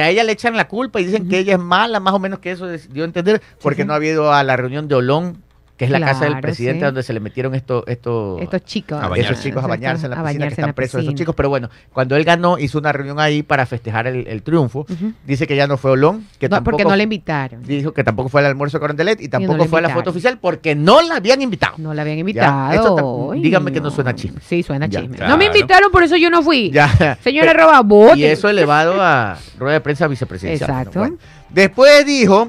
a 0.00 0.08
ella 0.10 0.24
le 0.24 0.32
echan 0.32 0.56
la 0.56 0.68
culpa 0.68 1.00
y 1.00 1.04
dicen 1.04 1.28
que 1.28 1.38
ella 1.38 1.54
es 1.54 1.60
mala, 1.60 2.00
más 2.00 2.14
o 2.14 2.18
menos 2.18 2.38
que 2.38 2.50
eso 2.52 2.70
es- 2.70 2.92
dio 2.92 3.02
a 3.04 3.06
entender, 3.06 3.42
porque 3.60 3.84
no 3.84 3.94
había 3.94 4.12
ido 4.12 4.32
a 4.32 4.42
la 4.44 4.56
reunión 4.56 4.88
de 4.88 4.94
Olón 4.96 5.42
que 5.76 5.86
es 5.86 5.90
la 5.90 6.00
casa 6.00 6.26
del 6.26 6.40
presidente 6.40 6.80
sí. 6.80 6.84
donde 6.84 7.02
se 7.02 7.12
le 7.12 7.20
metieron 7.20 7.54
estos 7.54 7.82
estos 7.86 8.40
Estos 8.40 8.64
chicos. 8.64 8.98
A 8.98 9.00
esos 9.06 9.10
bañarse. 9.10 9.42
chicos 9.42 9.64
a 9.64 9.66
bañarse 9.66 10.06
en 10.06 10.10
la 10.10 10.20
A 10.20 10.24
piscina, 10.24 10.46
que 10.46 10.50
están 10.52 10.66
la 10.68 10.72
presos 10.74 11.02
esos 11.02 11.14
chicos. 11.14 11.34
Pero 11.34 11.48
bueno, 11.48 11.70
cuando 11.92 12.14
él 12.16 12.24
ganó, 12.24 12.58
hizo 12.58 12.78
una 12.78 12.92
reunión 12.92 13.18
ahí 13.20 13.42
para 13.42 13.66
festejar 13.66 14.06
el, 14.06 14.26
el 14.28 14.42
triunfo. 14.42 14.86
Dice 15.26 15.46
que 15.46 15.56
ya 15.56 15.66
no 15.66 15.76
fue 15.76 15.92
Olón, 15.92 16.26
que 16.38 16.48
No, 16.48 16.56
tampoco 16.56 16.76
porque 16.76 16.84
no 16.88 16.94
le 16.96 17.02
invitaron. 17.04 17.62
dijo 17.64 17.92
que 17.92 18.04
tampoco 18.04 18.28
fue 18.28 18.40
al 18.42 18.46
almuerzo 18.46 18.78
con 18.78 18.86
Corondelet 18.88 19.20
y 19.20 19.28
tampoco 19.28 19.58
le 19.58 19.68
fue 19.68 19.78
a 19.80 19.82
la 19.82 19.90
foto 19.90 20.10
oficial 20.10 20.38
porque 20.40 20.74
no 20.74 21.02
la 21.02 21.16
habían 21.16 21.42
invitado. 21.42 21.74
No 21.78 21.92
la 21.94 22.02
habían 22.02 22.18
invitado. 22.18 22.72
esto 22.72 23.32
dígame 23.34 23.72
que 23.72 23.80
no 23.80 23.90
suena 23.90 24.14
chisme. 24.14 24.40
Sí, 24.46 24.62
suena 24.62 24.86
Ya, 24.86 25.00
chisme. 25.00 25.16
claro. 25.16 25.32
No 25.32 25.38
me 25.38 25.46
invitaron, 25.46 25.90
por 25.90 26.02
eso 26.04 26.16
yo 26.16 26.30
no 26.30 26.42
fui. 26.42 26.70
Ya. 26.70 27.18
Señora 27.22 27.52
Roba. 27.52 27.82
Y 28.16 28.24
eso 28.24 28.48
elevado 28.48 29.00
a 29.02 29.36
rueda 29.58 29.74
de 29.74 29.80
prensa 29.80 30.06
vicepresidencial. 30.06 30.70
Exacto. 30.70 30.98
Bueno, 31.00 31.16
Después 31.50 32.06
dijo 32.06 32.48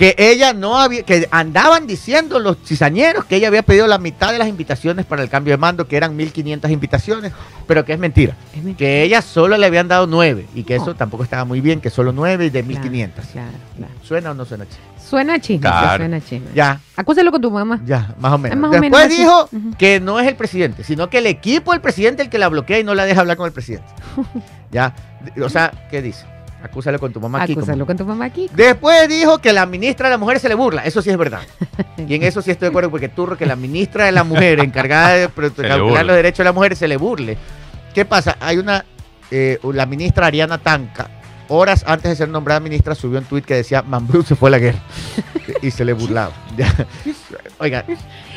que 0.00 0.14
ella 0.16 0.54
no 0.54 0.78
había, 0.80 1.02
que 1.02 1.28
andaban 1.30 1.86
diciendo 1.86 2.38
los 2.38 2.56
cizañeros 2.64 3.26
que 3.26 3.36
ella 3.36 3.48
había 3.48 3.60
pedido 3.62 3.86
la 3.86 3.98
mitad 3.98 4.32
de 4.32 4.38
las 4.38 4.48
invitaciones 4.48 5.04
para 5.04 5.22
el 5.22 5.28
cambio 5.28 5.52
de 5.52 5.58
mando, 5.58 5.86
que 5.86 5.94
eran 5.98 6.16
1.500 6.16 6.70
invitaciones, 6.70 7.32
pero 7.66 7.84
que 7.84 7.92
es 7.92 7.98
mentira. 7.98 8.34
Es 8.56 8.64
mentira. 8.64 8.78
Que 8.78 9.02
ella 9.02 9.20
solo 9.20 9.58
le 9.58 9.66
habían 9.66 9.88
dado 9.88 10.06
nueve 10.06 10.46
y 10.54 10.64
que 10.64 10.76
No. 10.78 10.82
eso 10.84 10.94
tampoco 10.94 11.22
estaba 11.22 11.44
muy 11.44 11.60
bien, 11.60 11.82
que 11.82 11.90
solo 11.90 12.12
nueve 12.12 12.46
y 12.46 12.50
de 12.50 12.62
Claro, 12.64 12.82
1.500. 12.88 13.10
Claro, 13.30 13.50
claro. 13.76 13.92
¿Suena 14.02 14.30
o 14.30 14.34
no 14.34 14.46
suena? 14.46 14.64
chico? 14.64 14.80
Suena 15.06 15.38
chisme, 15.38 15.68
suena 15.96 16.20
chisme. 16.22 16.46
Ya, 16.54 16.80
Acúsalo 16.96 17.30
con 17.30 17.42
tu 17.42 17.50
mamá. 17.50 17.78
ya, 17.84 18.14
más 18.20 18.32
o 18.32 18.38
menos. 18.38 18.56
más 18.58 18.70
o 18.70 18.80
menos 18.80 18.98
Después 19.00 19.18
dijo 19.18 19.50
que 19.76 20.00
no 20.00 20.18
es 20.18 20.26
el 20.26 20.36
presidente, 20.36 20.82
sino 20.82 21.10
que 21.10 21.18
el 21.18 21.26
equipo 21.26 21.72
del 21.72 21.82
presidente 21.82 22.22
el 22.22 22.30
que 22.30 22.38
la 22.38 22.48
bloquea 22.48 22.78
y 22.78 22.84
no 22.84 22.94
la 22.94 23.04
deja 23.04 23.20
hablar 23.20 23.36
con 23.36 23.44
el 23.46 23.52
presidente. 23.52 23.88
ya, 24.70 24.94
o 25.44 25.48
sea, 25.50 25.72
¿qué 25.90 26.00
dice? 26.00 26.24
Acúsalo 26.62 26.98
con 26.98 27.12
tu 27.12 27.20
mamá 27.20 27.42
Acúsalo 27.42 27.86
con 27.86 27.96
tu 27.96 28.04
mamá 28.04 28.26
aquí. 28.26 28.48
Después 28.52 29.08
dijo 29.08 29.38
que 29.38 29.52
la 29.52 29.66
ministra 29.66 30.08
de 30.08 30.14
la 30.14 30.18
mujer 30.18 30.40
se 30.40 30.48
le 30.48 30.54
burla. 30.54 30.84
Eso 30.84 31.02
sí 31.02 31.10
es 31.10 31.16
verdad. 31.16 31.40
Y 32.08 32.14
en 32.14 32.22
eso 32.22 32.42
sí 32.42 32.50
estoy 32.50 32.66
de 32.66 32.70
acuerdo, 32.70 32.90
porque 32.90 33.08
turro 33.08 33.36
que 33.36 33.46
la 33.46 33.56
ministra 33.56 34.06
de 34.06 34.12
la 34.12 34.24
mujer, 34.24 34.58
encargada 34.64 35.14
de 35.14 35.28
calcular 35.28 36.04
los 36.04 36.16
derechos 36.16 36.38
de 36.38 36.44
la 36.44 36.52
mujer, 36.52 36.74
se 36.74 36.88
le 36.88 36.96
burle. 36.96 37.36
¿Qué 37.94 38.04
pasa? 38.04 38.36
Hay 38.40 38.58
una, 38.58 38.84
eh, 39.30 39.58
la 39.72 39.86
ministra 39.86 40.26
Ariana 40.26 40.58
Tanca, 40.58 41.08
horas 41.50 41.84
antes 41.86 42.08
de 42.10 42.16
ser 42.16 42.28
nombrada 42.28 42.60
ministra, 42.60 42.94
subió 42.94 43.18
un 43.18 43.24
tuit 43.26 43.44
que 43.44 43.54
decía, 43.54 43.82
Mambrú 43.82 44.22
se 44.22 44.34
fue 44.36 44.48
a 44.48 44.52
la 44.52 44.58
guerra. 44.58 44.78
y 45.62 45.70
se 45.70 45.84
le 45.84 45.92
burlaba. 45.92 46.32
Ya. 46.56 46.72
Oiga, 47.58 47.84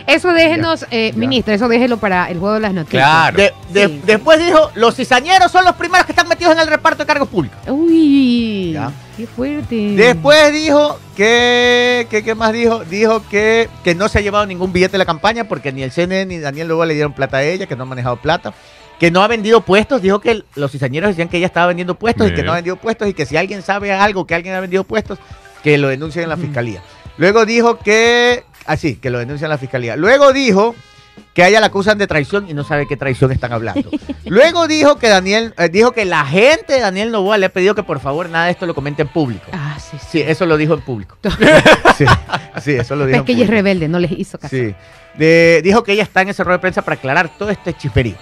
Eso 0.06 0.34
déjenos, 0.34 0.86
eh, 0.92 1.12
Ya. 1.14 1.18
ministra, 1.20 1.54
eso 1.54 1.68
déjelo 1.70 1.98
para 1.98 2.30
el 2.30 2.38
juego 2.40 2.56
de 2.56 2.60
las 2.60 2.74
noticias. 2.74 3.04
Claro. 3.04 3.38
de- 3.38 3.54
de- 3.72 3.88
Sí. 3.88 4.02
después 4.06 4.40
dijo, 4.46 4.72
los 4.76 4.96
cizañeros 4.96 5.52
son 5.52 5.64
los 5.66 5.76
primeros 5.76 6.06
que 6.06 6.12
están 6.12 6.28
metidos 6.28 6.54
en 6.54 6.60
el 6.60 6.68
reparto 6.68 7.04
de 7.04 7.08
cargos 7.08 7.30
públicos. 7.30 7.58
Uy, 7.68 8.72
Ya. 8.74 8.92
qué 9.16 9.26
fuerte. 9.28 9.76
Después 9.96 10.52
dijo 10.54 11.00
que, 11.16 12.08
que- 12.10 12.24
¿qué 12.24 12.36
más 12.36 12.52
dijo? 12.54 12.84
Dijo 12.86 13.24
que, 13.30 13.70
que 13.84 13.96
no 13.96 14.10
se 14.10 14.20
ha 14.20 14.22
llevado 14.22 14.46
ningún 14.46 14.74
billete 14.74 14.94
de 14.94 14.98
la 15.00 15.06
campaña 15.06 15.46
porque 15.46 15.72
ni 15.72 15.84
el 15.84 15.92
CNE 15.92 16.26
ni 16.26 16.40
Daniel 16.40 16.68
Lobo 16.68 16.86
le 16.86 16.94
dieron 16.94 17.14
plata 17.14 17.38
a 17.38 17.44
ella, 17.44 17.66
que 17.68 17.76
no 17.76 17.84
ha 17.84 17.88
manejado 17.88 18.18
plata, 18.18 18.54
que 19.00 19.12
no 19.12 19.22
ha 19.24 19.28
vendido 19.28 19.62
puestos. 19.62 20.02
Dijo 20.02 20.20
que 20.20 20.44
los 20.56 20.72
cizañeros 20.72 21.10
decían 21.10 21.30
que 21.30 21.38
ella 21.38 21.48
estaba 21.48 21.68
vendiendo 21.68 21.96
puestos 21.96 22.30
y 22.30 22.34
que 22.34 22.44
no 22.44 22.52
ha 22.52 22.56
vendido 22.56 22.76
puestos 22.78 23.08
y 23.08 23.14
que 23.14 23.26
si 23.26 23.38
alguien 23.38 23.62
sabe 23.62 23.92
algo 23.92 24.26
que 24.26 24.36
alguien 24.36 24.56
ha 24.56 24.60
vendido 24.60 24.84
puestos, 24.84 25.20
que 25.64 25.78
lo 25.78 25.88
denuncien 25.88 26.24
en 26.24 26.30
la 26.30 26.38
fiscalía. 26.38 26.82
Luego 27.18 27.46
dijo 27.46 27.80
que, 27.80 28.44
así, 28.66 28.96
que 28.96 29.10
lo 29.10 29.20
denuncian 29.20 29.48
en 29.48 29.52
la 29.52 29.58
fiscalía. 29.58 29.96
Luego 29.96 30.34
dijo 30.34 30.76
que 31.34 31.44
a 31.44 31.48
ella 31.48 31.60
la 31.60 31.68
acusan 31.68 31.98
de 31.98 32.08
traición 32.08 32.50
y 32.50 32.54
no 32.54 32.64
sabe 32.64 32.88
qué 32.88 32.98
traición 32.98 33.32
están 33.32 33.54
hablando. 33.54 33.90
Luego 34.26 34.68
dijo 34.68 34.98
que 34.98 35.10
Daniel, 35.10 35.54
eh, 35.58 35.70
dijo 35.70 35.92
que 35.92 36.06
la 36.06 36.26
gente 36.26 36.74
de 36.74 36.80
Daniel 36.80 37.12
Novoa 37.12 37.38
le 37.38 37.48
ha 37.48 37.50
pedido 37.50 37.76
que 37.76 37.84
por 37.84 38.00
favor 38.00 38.30
nada 38.30 38.46
de 38.46 38.52
esto 38.52 38.66
lo 38.66 38.74
comente 38.76 39.02
en 39.04 39.08
público. 39.08 39.46
Ah, 39.52 39.78
sí, 39.80 39.98
sí. 40.00 40.08
Sí, 40.12 40.22
eso 40.22 40.46
lo 40.46 40.58
dijo 40.58 40.74
en 40.74 40.82
público. 40.82 41.18
sí, 41.98 42.06
sí, 42.62 42.72
eso 42.74 42.96
lo 42.96 43.06
dijo 43.06 43.16
Es 43.16 43.20
en 43.22 43.26
que 43.26 43.32
ella 43.34 43.44
es 43.44 43.50
rebelde, 43.50 43.88
no 43.88 44.00
les 44.00 44.12
hizo 44.12 44.38
caso. 44.40 44.56
Sí. 44.56 44.74
De- 45.16 45.62
dijo 45.64 45.84
que 45.84 45.94
ella 45.94 46.04
está 46.04 46.22
en 46.22 46.30
ese 46.30 46.44
rueda 46.44 46.58
de 46.58 46.62
prensa 46.62 46.82
para 46.82 46.96
aclarar 46.96 47.30
todo 47.38 47.50
este 47.50 47.74
chismerío. 47.74 48.16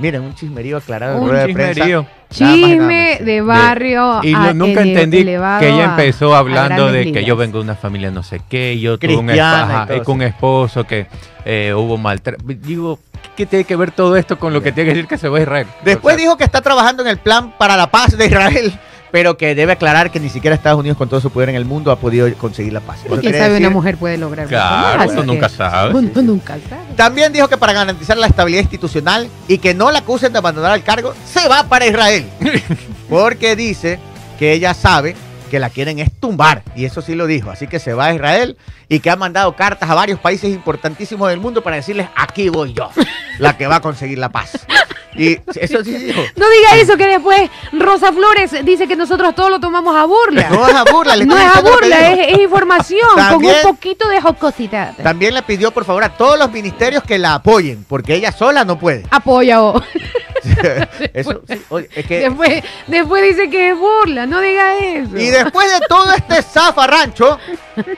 Miren, 0.00 0.22
un 0.22 0.34
chismerío 0.34 0.78
aclarado 0.78 1.16
en 1.18 1.22
Un 1.22 1.28
rueda 1.30 1.46
de 1.46 1.52
prensa. 1.52 1.74
chismerío. 1.74 2.02
Nada 2.02 2.12
más 2.12 2.40
y 2.40 2.42
nada 2.44 2.54
Chisme 2.78 3.18
de 3.24 3.40
barrio. 3.42 4.20
Y 4.22 4.34
a- 4.34 4.52
nunca 4.54 4.80
ele- 4.82 4.90
entendí 4.92 5.24
que 5.24 5.68
ella 5.68 5.84
empezó 5.84 6.34
a 6.34 6.38
hablando 6.38 6.90
de 6.92 7.00
que 7.00 7.04
ligas. 7.06 7.24
yo 7.26 7.36
vengo 7.36 7.58
de 7.58 7.64
una 7.64 7.74
familia 7.74 8.10
no 8.10 8.22
sé 8.22 8.40
qué, 8.48 8.74
y 8.74 8.80
yo 8.80 8.98
tuve 8.98 9.16
un, 9.16 9.26
Cristiana 9.26 9.86
todo 9.86 9.96
eh, 9.96 10.02
con 10.02 10.16
un 10.16 10.22
esposo 10.22 10.84
que 10.84 11.06
eh, 11.44 11.74
hubo 11.76 11.98
maltrato. 11.98 12.42
Digo, 12.46 12.98
¿qué 13.36 13.46
tiene 13.46 13.64
que 13.64 13.76
ver 13.76 13.90
todo 13.90 14.16
esto 14.16 14.38
con 14.38 14.52
lo 14.52 14.62
que 14.62 14.72
tiene 14.72 14.90
que 14.90 14.94
decir 14.94 15.08
que 15.08 15.18
se 15.18 15.28
va 15.28 15.38
a 15.38 15.42
Israel? 15.42 15.66
Después 15.84 16.14
O 16.14 16.16
sea, 16.18 16.24
dijo 16.24 16.36
que 16.36 16.44
está 16.44 16.60
trabajando 16.62 17.02
en 17.02 17.08
el 17.08 17.18
plan 17.18 17.52
para 17.58 17.76
la 17.76 17.90
paz 17.90 18.16
de 18.16 18.26
Israel, 18.26 18.72
pero 19.10 19.36
que 19.36 19.54
debe 19.54 19.72
aclarar 19.72 20.10
que 20.10 20.20
ni 20.20 20.28
siquiera 20.28 20.54
Estados 20.54 20.78
Unidos 20.80 20.96
con 20.98 21.08
todo 21.08 21.20
su 21.20 21.30
poder 21.30 21.48
en 21.50 21.54
el 21.56 21.64
mundo 21.64 21.90
ha 21.90 21.96
podido 21.96 22.32
conseguir 22.36 22.72
la 22.72 22.80
paz. 22.80 22.98
Eso 23.04 23.16
quién 23.20 23.32
sabe, 23.34 23.50
una 23.50 23.58
decir- 23.58 23.70
mujer 23.70 23.96
puede 23.96 24.16
lograr 24.18 24.46
Claro, 24.46 25.10
uno 25.10 25.22
nunca 25.24 25.48
sabe. 25.48 25.94
Uno 25.94 26.22
nunca 26.22 26.58
sabe. 26.68 26.82
También 26.96 27.32
dijo 27.32 27.48
que 27.48 27.56
para 27.56 27.72
garantizar 27.72 28.16
la 28.16 28.26
estabilidad 28.26 28.62
institucional 28.62 29.28
y 29.48 29.58
que 29.58 29.74
no 29.74 29.90
la 29.90 30.00
acusen 30.00 30.32
de 30.32 30.38
abandonar 30.38 30.74
el 30.76 30.82
cargo, 30.82 31.14
se 31.32 31.48
va 31.48 31.64
para 31.64 31.86
Israel. 31.86 32.26
Porque 33.08 33.56
dice 33.56 33.98
que 34.38 34.52
ella 34.52 34.74
sabe 34.74 35.14
que 35.50 35.58
la 35.58 35.68
quieren 35.68 35.98
es 35.98 36.10
tumbar. 36.18 36.62
Y 36.74 36.86
eso 36.86 37.02
sí 37.02 37.14
lo 37.14 37.26
dijo. 37.26 37.50
Así 37.50 37.66
que 37.66 37.78
se 37.78 37.92
va 37.92 38.06
a 38.06 38.14
Israel 38.14 38.56
y 38.88 39.00
que 39.00 39.10
ha 39.10 39.16
mandado 39.16 39.54
cartas 39.54 39.90
a 39.90 39.94
varios 39.94 40.18
países 40.18 40.50
importantísimos 40.54 41.28
del 41.28 41.40
mundo 41.40 41.62
para 41.62 41.76
decirles, 41.76 42.08
aquí 42.16 42.48
voy 42.48 42.72
yo, 42.72 42.88
la 43.38 43.56
que 43.58 43.66
va 43.66 43.76
a 43.76 43.80
conseguir 43.80 44.16
la 44.18 44.30
paz. 44.30 44.66
Y 45.16 45.32
eso 45.56 45.82
sí 45.82 45.90
dijo. 45.92 46.20
No 46.36 46.46
diga 46.48 46.76
eso 46.80 46.96
que 46.96 47.06
después 47.08 47.50
Rosa 47.72 48.12
Flores 48.12 48.52
dice 48.64 48.86
que 48.86 48.94
nosotros 48.94 49.34
todo 49.34 49.50
lo 49.50 49.58
tomamos 49.58 49.96
a 49.96 50.04
burla. 50.04 50.48
No 50.50 50.68
es 50.68 50.74
a 50.74 50.84
burla, 50.84 51.16
le 51.16 51.26
No 51.26 51.36
es 51.36 51.56
a 51.56 51.60
burla, 51.60 52.12
es, 52.12 52.28
es 52.34 52.38
información 52.38 53.00
También- 53.16 53.54
con 53.60 53.70
un 53.70 53.76
poquito 53.76 54.08
de 54.08 54.20
jocosidad. 54.20 54.94
También 55.02 55.34
le 55.34 55.42
pidió, 55.42 55.72
por 55.72 55.84
favor, 55.84 56.04
a 56.04 56.10
todos 56.16 56.38
los 56.38 56.50
ministerios 56.52 57.02
que 57.02 57.18
la 57.18 57.34
apoyen, 57.34 57.84
porque 57.88 58.14
ella 58.14 58.30
sola 58.30 58.64
no 58.64 58.78
puede. 58.78 59.04
Apoya 59.10 59.58
vos. 59.58 59.82
Eso, 61.14 61.42
sí, 61.48 61.62
oye, 61.68 61.88
es 61.94 62.06
que 62.06 62.20
Después, 62.20 62.62
después 62.86 63.22
dice 63.22 63.50
que 63.50 63.70
es 63.70 63.76
burla, 63.78 64.26
no 64.26 64.40
diga 64.40 64.76
eso. 64.78 65.16
Y 65.16 65.26
después 65.26 65.70
de 65.72 65.80
todo 65.88 66.12
este 66.12 66.42
zafarrancho, 66.42 67.38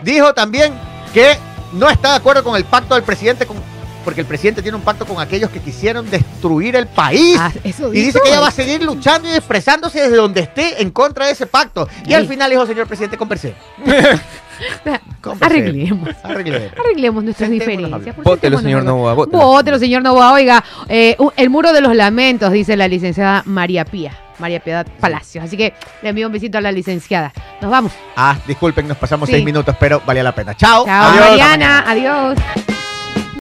dijo 0.03 0.33
también 0.35 0.73
que 1.15 1.37
no 1.73 1.89
está 1.89 2.11
de 2.11 2.17
acuerdo 2.17 2.43
con 2.45 2.57
el 2.57 2.65
pacto 2.65 2.95
del 2.95 3.05
presidente, 3.05 3.47
con- 3.47 3.57
porque 4.05 4.21
el 4.23 4.27
presidente 4.27 4.63
tiene 4.63 4.77
un 4.77 4.83
pacto 4.83 5.07
con 5.07 5.21
aquellos 5.21 5.49
que 5.51 5.61
quisieron 5.61 6.11
destruir 6.11 6.75
el 6.75 6.89
país. 6.89 7.37
Ah, 7.41 7.53
eso 7.63 7.95
y 7.95 8.03
dice 8.07 8.19
que 8.21 8.31
ella 8.31 8.41
va 8.41 8.49
a 8.49 8.51
seguir 8.51 8.83
luchando 8.83 9.29
y 9.29 9.33
expresándose 9.33 10.01
desde 10.03 10.17
donde 10.17 10.41
esté 10.41 10.83
en 10.83 10.91
contra 10.91 11.27
de 11.27 11.33
ese 11.33 11.47
pacto. 11.47 11.89
Y 12.07 12.13
al 12.15 12.27
final 12.27 12.51
dijo, 12.51 12.67
señor 12.67 12.89
presidente, 12.89 13.17
conversé. 13.17 13.55
Arreglemos. 15.41 16.09
Arreglemos. 16.23 16.73
Arreglemos 16.79 17.25
nuestras 17.25 17.51
diferencias. 17.51 18.17
Vótelo, 18.17 18.59
señor. 18.59 18.85
Novoa, 18.85 19.15
vótelo. 19.15 19.79
Señor 19.79 20.03
Novoa. 20.03 20.33
Oiga, 20.33 20.63
eh, 20.89 21.17
el 21.37 21.51
muro 21.51 21.73
de 21.73 21.81
los 21.81 21.95
lamentos, 21.95 22.53
dice 22.53 22.77
la 22.77 22.89
licenciada 22.89 23.43
María 23.47 23.85
Pía. 23.85 24.13
María 24.39 24.61
Piedad 24.61 24.87
Palacios. 24.99 25.45
Así 25.45 25.57
que 25.57 25.73
le 26.03 26.09
envío 26.09 26.27
un 26.27 26.33
besito 26.33 26.59
a 26.59 26.61
la 26.61 26.73
licenciada. 26.73 27.33
Nos 27.61 27.71
vamos. 27.71 27.93
Ah, 28.17 28.37
disculpen, 28.47 28.89
nos 28.89 28.97
pasamos 28.97 29.29
Sí. 29.29 29.35
seis 29.35 29.45
minutos, 29.45 29.77
pero 29.79 30.03
valía 30.05 30.25
la 30.25 30.35
pena. 30.35 30.55
Chao. 30.57 30.85
Chao, 30.85 31.11
Adiós. 31.11 31.29
Mariana. 31.29 31.85
Adiós. 31.87 32.39